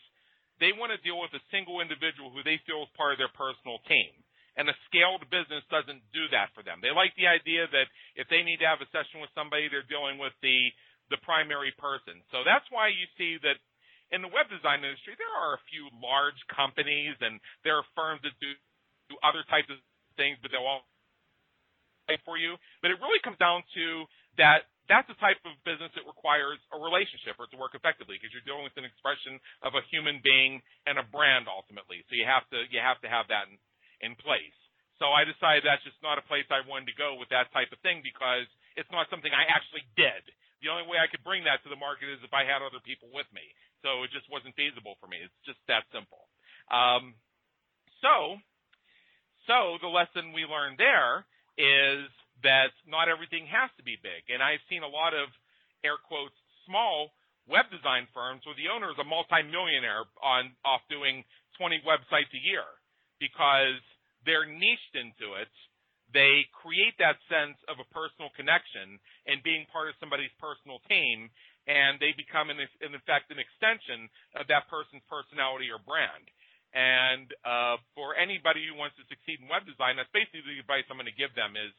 they 0.62 0.74
want 0.76 0.94
to 0.94 1.00
deal 1.02 1.18
with 1.18 1.34
a 1.34 1.44
single 1.50 1.82
individual 1.82 2.30
who 2.30 2.46
they 2.46 2.62
feel 2.66 2.86
is 2.86 2.92
part 2.98 3.14
of 3.16 3.20
their 3.22 3.32
personal 3.34 3.82
team. 3.90 4.14
And 4.54 4.70
a 4.70 4.78
scaled 4.86 5.26
business 5.34 5.66
doesn't 5.74 6.06
do 6.14 6.30
that 6.30 6.54
for 6.54 6.62
them. 6.62 6.78
They 6.78 6.94
like 6.94 7.18
the 7.18 7.26
idea 7.26 7.66
that 7.66 7.90
if 8.14 8.30
they 8.30 8.46
need 8.46 8.62
to 8.62 8.70
have 8.70 8.86
a 8.86 8.90
session 8.94 9.18
with 9.18 9.34
somebody, 9.34 9.66
they're 9.66 9.88
dealing 9.90 10.22
with 10.22 10.34
the 10.46 10.70
the 11.12 11.20
primary 11.26 11.74
person. 11.76 12.24
So 12.32 12.48
that's 12.48 12.64
why 12.72 12.88
you 12.88 13.06
see 13.20 13.36
that 13.44 13.60
in 14.16 14.24
the 14.24 14.32
web 14.32 14.48
design 14.48 14.86
industry, 14.86 15.20
there 15.20 15.36
are 15.36 15.60
a 15.60 15.68
few 15.68 15.92
large 16.00 16.38
companies 16.48 17.18
and 17.20 17.42
there 17.68 17.76
are 17.76 17.86
firms 17.92 18.24
that 18.24 18.34
do, 18.40 18.50
do 19.12 19.18
other 19.20 19.44
types 19.52 19.68
of 19.68 19.78
things, 20.16 20.40
but 20.40 20.54
they'll 20.54 20.64
all 20.64 20.88
for 22.26 22.38
you. 22.38 22.56
But 22.82 22.92
it 22.92 23.00
really 23.00 23.20
comes 23.24 23.40
down 23.40 23.64
to 23.76 24.06
that 24.38 24.68
that's 24.92 25.08
the 25.08 25.18
type 25.20 25.40
of 25.48 25.56
business 25.64 25.92
that 25.96 26.04
requires 26.04 26.60
a 26.76 26.78
relationship 26.78 27.40
or 27.40 27.48
to 27.48 27.58
work 27.58 27.72
effectively 27.72 28.20
because 28.20 28.36
you're 28.36 28.44
dealing 28.44 28.68
with 28.68 28.76
an 28.76 28.84
expression 28.84 29.40
of 29.64 29.76
a 29.80 29.84
human 29.88 30.20
being 30.20 30.60
and 30.84 31.00
a 31.00 31.06
brand 31.08 31.48
ultimately. 31.48 32.04
So 32.12 32.20
you 32.20 32.28
have 32.28 32.44
to 32.52 32.68
you 32.68 32.84
have 32.84 33.00
to 33.04 33.10
have 33.10 33.32
that 33.32 33.48
in, 33.48 33.56
in 34.04 34.12
place. 34.20 34.56
So 35.02 35.10
I 35.10 35.24
decided 35.24 35.64
that's 35.66 35.84
just 35.84 36.00
not 36.04 36.20
a 36.20 36.26
place 36.28 36.46
I 36.52 36.64
wanted 36.68 36.92
to 36.92 36.98
go 37.00 37.16
with 37.16 37.32
that 37.34 37.50
type 37.56 37.72
of 37.72 37.80
thing 37.82 38.04
because 38.04 38.46
it's 38.76 38.92
not 38.92 39.08
something 39.10 39.32
I 39.32 39.48
actually 39.50 39.88
did 39.96 40.24
the 40.64 40.72
only 40.72 40.88
way 40.88 40.96
I 40.98 41.12
could 41.12 41.22
bring 41.28 41.44
that 41.44 41.60
to 41.68 41.70
the 41.70 41.76
market 41.78 42.08
is 42.08 42.24
if 42.24 42.32
I 42.32 42.48
had 42.48 42.64
other 42.64 42.80
people 42.80 43.12
with 43.12 43.28
me. 43.36 43.44
So 43.84 44.08
it 44.08 44.16
just 44.16 44.32
wasn't 44.32 44.56
feasible 44.56 44.96
for 45.04 45.12
me. 45.12 45.20
It's 45.20 45.44
just 45.44 45.60
that 45.68 45.84
simple. 45.92 46.24
Um, 46.72 47.20
so, 48.00 48.40
so 49.44 49.76
the 49.84 49.92
lesson 49.92 50.32
we 50.32 50.48
learned 50.48 50.80
there 50.80 51.28
is 51.60 52.08
that 52.44 52.76
not 52.86 53.08
everything 53.10 53.48
has 53.48 53.72
to 53.80 53.84
be 53.84 53.98
big. 54.00 54.28
And 54.30 54.44
I've 54.44 54.64
seen 54.70 54.84
a 54.84 54.92
lot 54.92 55.16
of 55.16 55.32
air 55.84 56.00
quotes 56.00 56.36
small 56.68 57.12
web 57.48 57.68
design 57.72 58.08
firms 58.16 58.44
where 58.48 58.56
the 58.56 58.72
owner 58.72 58.92
is 58.92 59.00
a 59.00 59.08
multimillionaire 59.08 60.08
on 60.24 60.56
off 60.64 60.84
doing 60.88 61.24
20 61.60 61.84
websites 61.84 62.32
a 62.32 62.40
year 62.40 62.64
because 63.20 63.80
they're 64.24 64.48
niched 64.48 64.96
into 64.96 65.36
it 65.36 65.52
they 66.14 66.46
create 66.54 66.94
that 67.02 67.18
sense 67.26 67.58
of 67.66 67.82
a 67.82 67.88
personal 67.90 68.30
connection 68.38 69.02
and 69.26 69.42
being 69.42 69.66
part 69.74 69.90
of 69.90 69.98
somebody's 69.98 70.32
personal 70.38 70.78
team, 70.86 71.28
and 71.66 71.98
they 71.98 72.14
become, 72.14 72.54
in, 72.54 72.62
in 72.62 72.94
effect, 72.94 73.34
an 73.34 73.42
extension 73.42 74.08
of 74.38 74.46
that 74.48 74.70
person's 74.70 75.02
personality 75.10 75.74
or 75.74 75.82
brand. 75.82 76.30
And 76.74 77.30
uh, 77.42 77.82
for 77.98 78.14
anybody 78.14 78.66
who 78.66 78.78
wants 78.78 78.98
to 79.02 79.06
succeed 79.10 79.42
in 79.42 79.50
web 79.50 79.66
design, 79.66 79.98
that's 79.98 80.10
basically 80.14 80.46
the 80.46 80.62
advice 80.62 80.86
I'm 80.90 81.02
going 81.02 81.10
to 81.10 81.18
give 81.18 81.34
them 81.34 81.58
is 81.58 81.74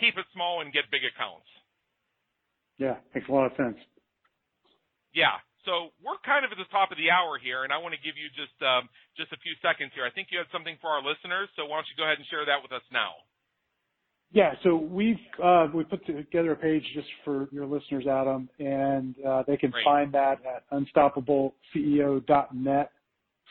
keep 0.00 0.16
it 0.16 0.24
small 0.32 0.62
and 0.62 0.72
get 0.72 0.90
big 0.90 1.04
accounts. 1.04 1.46
Yeah, 2.78 2.96
makes 3.14 3.28
a 3.28 3.32
lot 3.32 3.46
of 3.50 3.56
sense. 3.58 3.76
Yeah. 5.14 5.38
So 5.66 5.90
we're 6.00 6.16
kind 6.24 6.46
of 6.46 6.52
at 6.54 6.56
the 6.56 6.70
top 6.72 6.92
of 6.94 6.96
the 6.96 7.10
hour 7.10 7.36
here, 7.36 7.64
and 7.66 7.72
I 7.74 7.78
want 7.82 7.92
to 7.92 8.00
give 8.00 8.16
you 8.16 8.30
just 8.32 8.56
um, 8.64 8.88
just 9.18 9.34
a 9.34 9.36
few 9.42 9.52
seconds 9.60 9.92
here. 9.92 10.06
I 10.06 10.10
think 10.14 10.30
you 10.32 10.38
had 10.38 10.48
something 10.54 10.78
for 10.80 10.88
our 10.88 11.02
listeners, 11.02 11.50
so 11.58 11.66
why 11.66 11.82
don't 11.82 11.90
you 11.92 11.98
go 11.98 12.06
ahead 12.08 12.16
and 12.16 12.24
share 12.30 12.46
that 12.46 12.62
with 12.62 12.72
us 12.72 12.86
now? 12.88 13.20
Yeah, 14.30 14.52
so 14.62 14.76
we've 14.76 15.16
uh, 15.42 15.66
we 15.74 15.82
put 15.84 16.04
together 16.06 16.52
a 16.52 16.56
page 16.56 16.84
just 16.94 17.08
for 17.24 17.48
your 17.50 17.66
listeners, 17.66 18.06
Adam, 18.06 18.48
and 18.58 19.14
uh, 19.26 19.42
they 19.46 19.56
can 19.56 19.70
Great. 19.70 19.84
find 19.84 20.12
that 20.12 20.40
at 20.44 20.68
unstoppableceo.net 20.70 22.90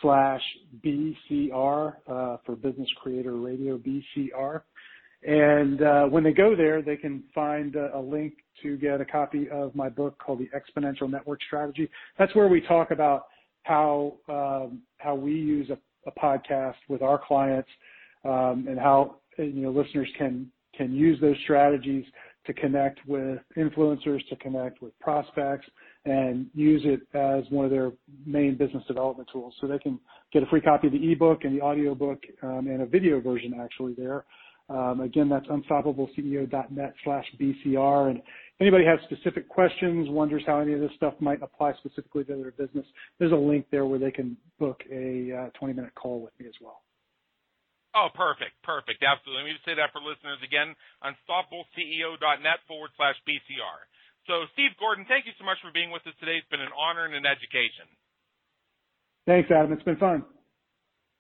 slash 0.01 0.41
BCR 0.85 1.93
uh, 2.07 2.37
for 2.45 2.55
Business 2.55 2.87
Creator 3.01 3.35
Radio 3.35 3.77
BCR. 3.77 4.61
And 5.23 5.81
uh, 5.81 6.05
when 6.05 6.23
they 6.23 6.31
go 6.31 6.55
there, 6.55 6.81
they 6.81 6.95
can 6.95 7.23
find 7.33 7.75
a, 7.75 7.97
a, 7.97 7.99
link 7.99 8.33
to 8.61 8.77
get 8.77 9.01
a 9.01 9.05
copy 9.05 9.49
of 9.49 9.73
my 9.73 9.89
book 9.89 10.17
called 10.19 10.39
The 10.39 10.49
Exponential 10.55 11.09
Network 11.09 11.39
Strategy. 11.47 11.89
That's 12.19 12.33
where 12.35 12.47
we 12.47 12.61
talk 12.61 12.91
about 12.91 13.25
how 13.63 14.13
um, 14.29 14.81
how 14.97 15.15
we 15.15 15.31
use 15.33 15.69
a, 15.69 15.77
a, 16.07 16.11
podcast 16.11 16.75
with 16.87 17.01
our 17.01 17.19
clients 17.27 17.69
um, 18.23 18.67
and 18.69 18.79
how 18.79 19.17
you 19.37 19.63
know 19.63 19.71
listeners 19.71 20.07
can 20.17 20.51
can 20.75 20.93
use 20.93 21.19
those 21.19 21.35
strategies 21.43 22.05
to 22.45 22.53
connect 22.53 22.99
with 23.05 23.39
influencers, 23.57 24.25
to 24.29 24.35
connect 24.37 24.81
with 24.81 24.97
prospects, 24.99 25.67
and 26.05 26.47
use 26.53 26.81
it 26.85 27.01
as 27.17 27.43
one 27.51 27.65
of 27.65 27.71
their 27.71 27.91
main 28.25 28.55
business 28.55 28.83
development 28.87 29.27
tools. 29.31 29.53
So 29.59 29.67
they 29.67 29.79
can 29.79 29.99
get 30.31 30.43
a 30.43 30.45
free 30.45 30.61
copy 30.61 30.87
of 30.87 30.93
the 30.93 31.11
ebook 31.11 31.43
and 31.43 31.57
the 31.57 31.61
audiobook 31.61 32.23
um, 32.41 32.67
and 32.67 32.81
a 32.81 32.85
video 32.85 33.19
version 33.19 33.59
actually 33.59 33.93
there. 33.95 34.23
Um, 34.69 34.99
again, 34.99 35.29
that's 35.29 35.47
unstoppableceo.net 35.47 36.93
slash 37.03 37.25
BCR. 37.39 38.11
And 38.11 38.21
anybody 38.59 38.83
has 38.85 38.99
specific 39.05 39.47
questions, 39.47 40.09
wonders 40.09 40.43
how 40.45 40.59
any 40.59 40.73
of 40.73 40.81
this 40.81 40.91
stuff 40.95 41.13
might 41.19 41.41
apply 41.41 41.73
specifically 41.79 42.25
to 42.25 42.35
their 42.35 42.51
business, 42.51 42.85
there's 43.19 43.31
a 43.31 43.35
link 43.35 43.65
there 43.71 43.85
where 43.85 43.99
they 43.99 44.11
can 44.11 44.35
book 44.59 44.83
a 44.91 45.47
uh, 45.47 45.57
20 45.59 45.73
minute 45.73 45.95
call 45.95 46.21
with 46.21 46.33
me 46.39 46.47
as 46.47 46.55
well. 46.61 46.81
Oh, 47.95 48.09
perfect, 48.13 48.53
perfect, 48.61 49.01
absolutely. 49.01 49.41
Let 49.41 49.47
me 49.47 49.55
just 49.57 49.65
say 49.65 49.73
that 49.79 49.89
for 49.95 50.03
listeners 50.03 50.37
again, 50.43 50.75
unstoppableceo.net 51.01 52.59
forward 52.67 52.91
slash 52.93 53.15
BCR. 53.25 53.87
So, 54.27 54.43
Steve 54.53 54.75
Gordon, 54.77 55.07
thank 55.07 55.25
you 55.25 55.31
so 55.39 55.47
much 55.47 55.57
for 55.63 55.71
being 55.71 55.89
with 55.89 56.05
us 56.05 56.13
today. 56.19 56.37
It's 56.37 56.51
been 56.51 56.61
an 56.61 56.75
honor 56.75 57.07
and 57.07 57.15
an 57.15 57.25
education. 57.25 57.87
Thanks, 59.25 59.49
Adam. 59.49 59.71
It's 59.71 59.87
been 59.87 59.97
fun. 59.97 60.27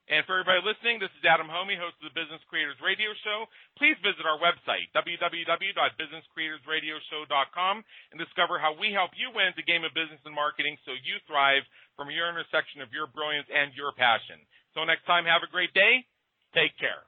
And 0.07 0.23
for 0.23 0.39
everybody 0.39 0.63
listening, 0.63 1.03
this 1.03 1.11
is 1.19 1.27
Adam 1.27 1.51
Hommey, 1.51 1.75
host 1.75 1.99
of 1.99 2.07
the 2.07 2.15
Business 2.15 2.39
Creators 2.47 2.79
Radio 2.79 3.11
Show. 3.27 3.43
Please 3.75 3.99
visit 3.99 4.23
our 4.23 4.39
website, 4.39 4.87
www.businesscreatorsradioshow.com, 4.95 7.75
and 7.83 8.15
discover 8.15 8.55
how 8.55 8.71
we 8.71 8.95
help 8.95 9.11
you 9.19 9.35
win 9.35 9.51
the 9.59 9.67
game 9.67 9.83
of 9.83 9.91
business 9.91 10.23
and 10.23 10.31
marketing 10.31 10.79
so 10.87 10.95
you 10.95 11.19
thrive 11.27 11.67
from 11.99 12.07
your 12.07 12.31
intersection 12.31 12.79
of 12.79 12.95
your 12.95 13.11
brilliance 13.11 13.51
and 13.51 13.75
your 13.75 13.91
passion. 13.99 14.39
So 14.71 14.87
next 14.87 15.03
time, 15.03 15.27
have 15.27 15.43
a 15.43 15.51
great 15.51 15.75
day. 15.75 16.07
Take 16.55 16.79
care. 16.79 17.03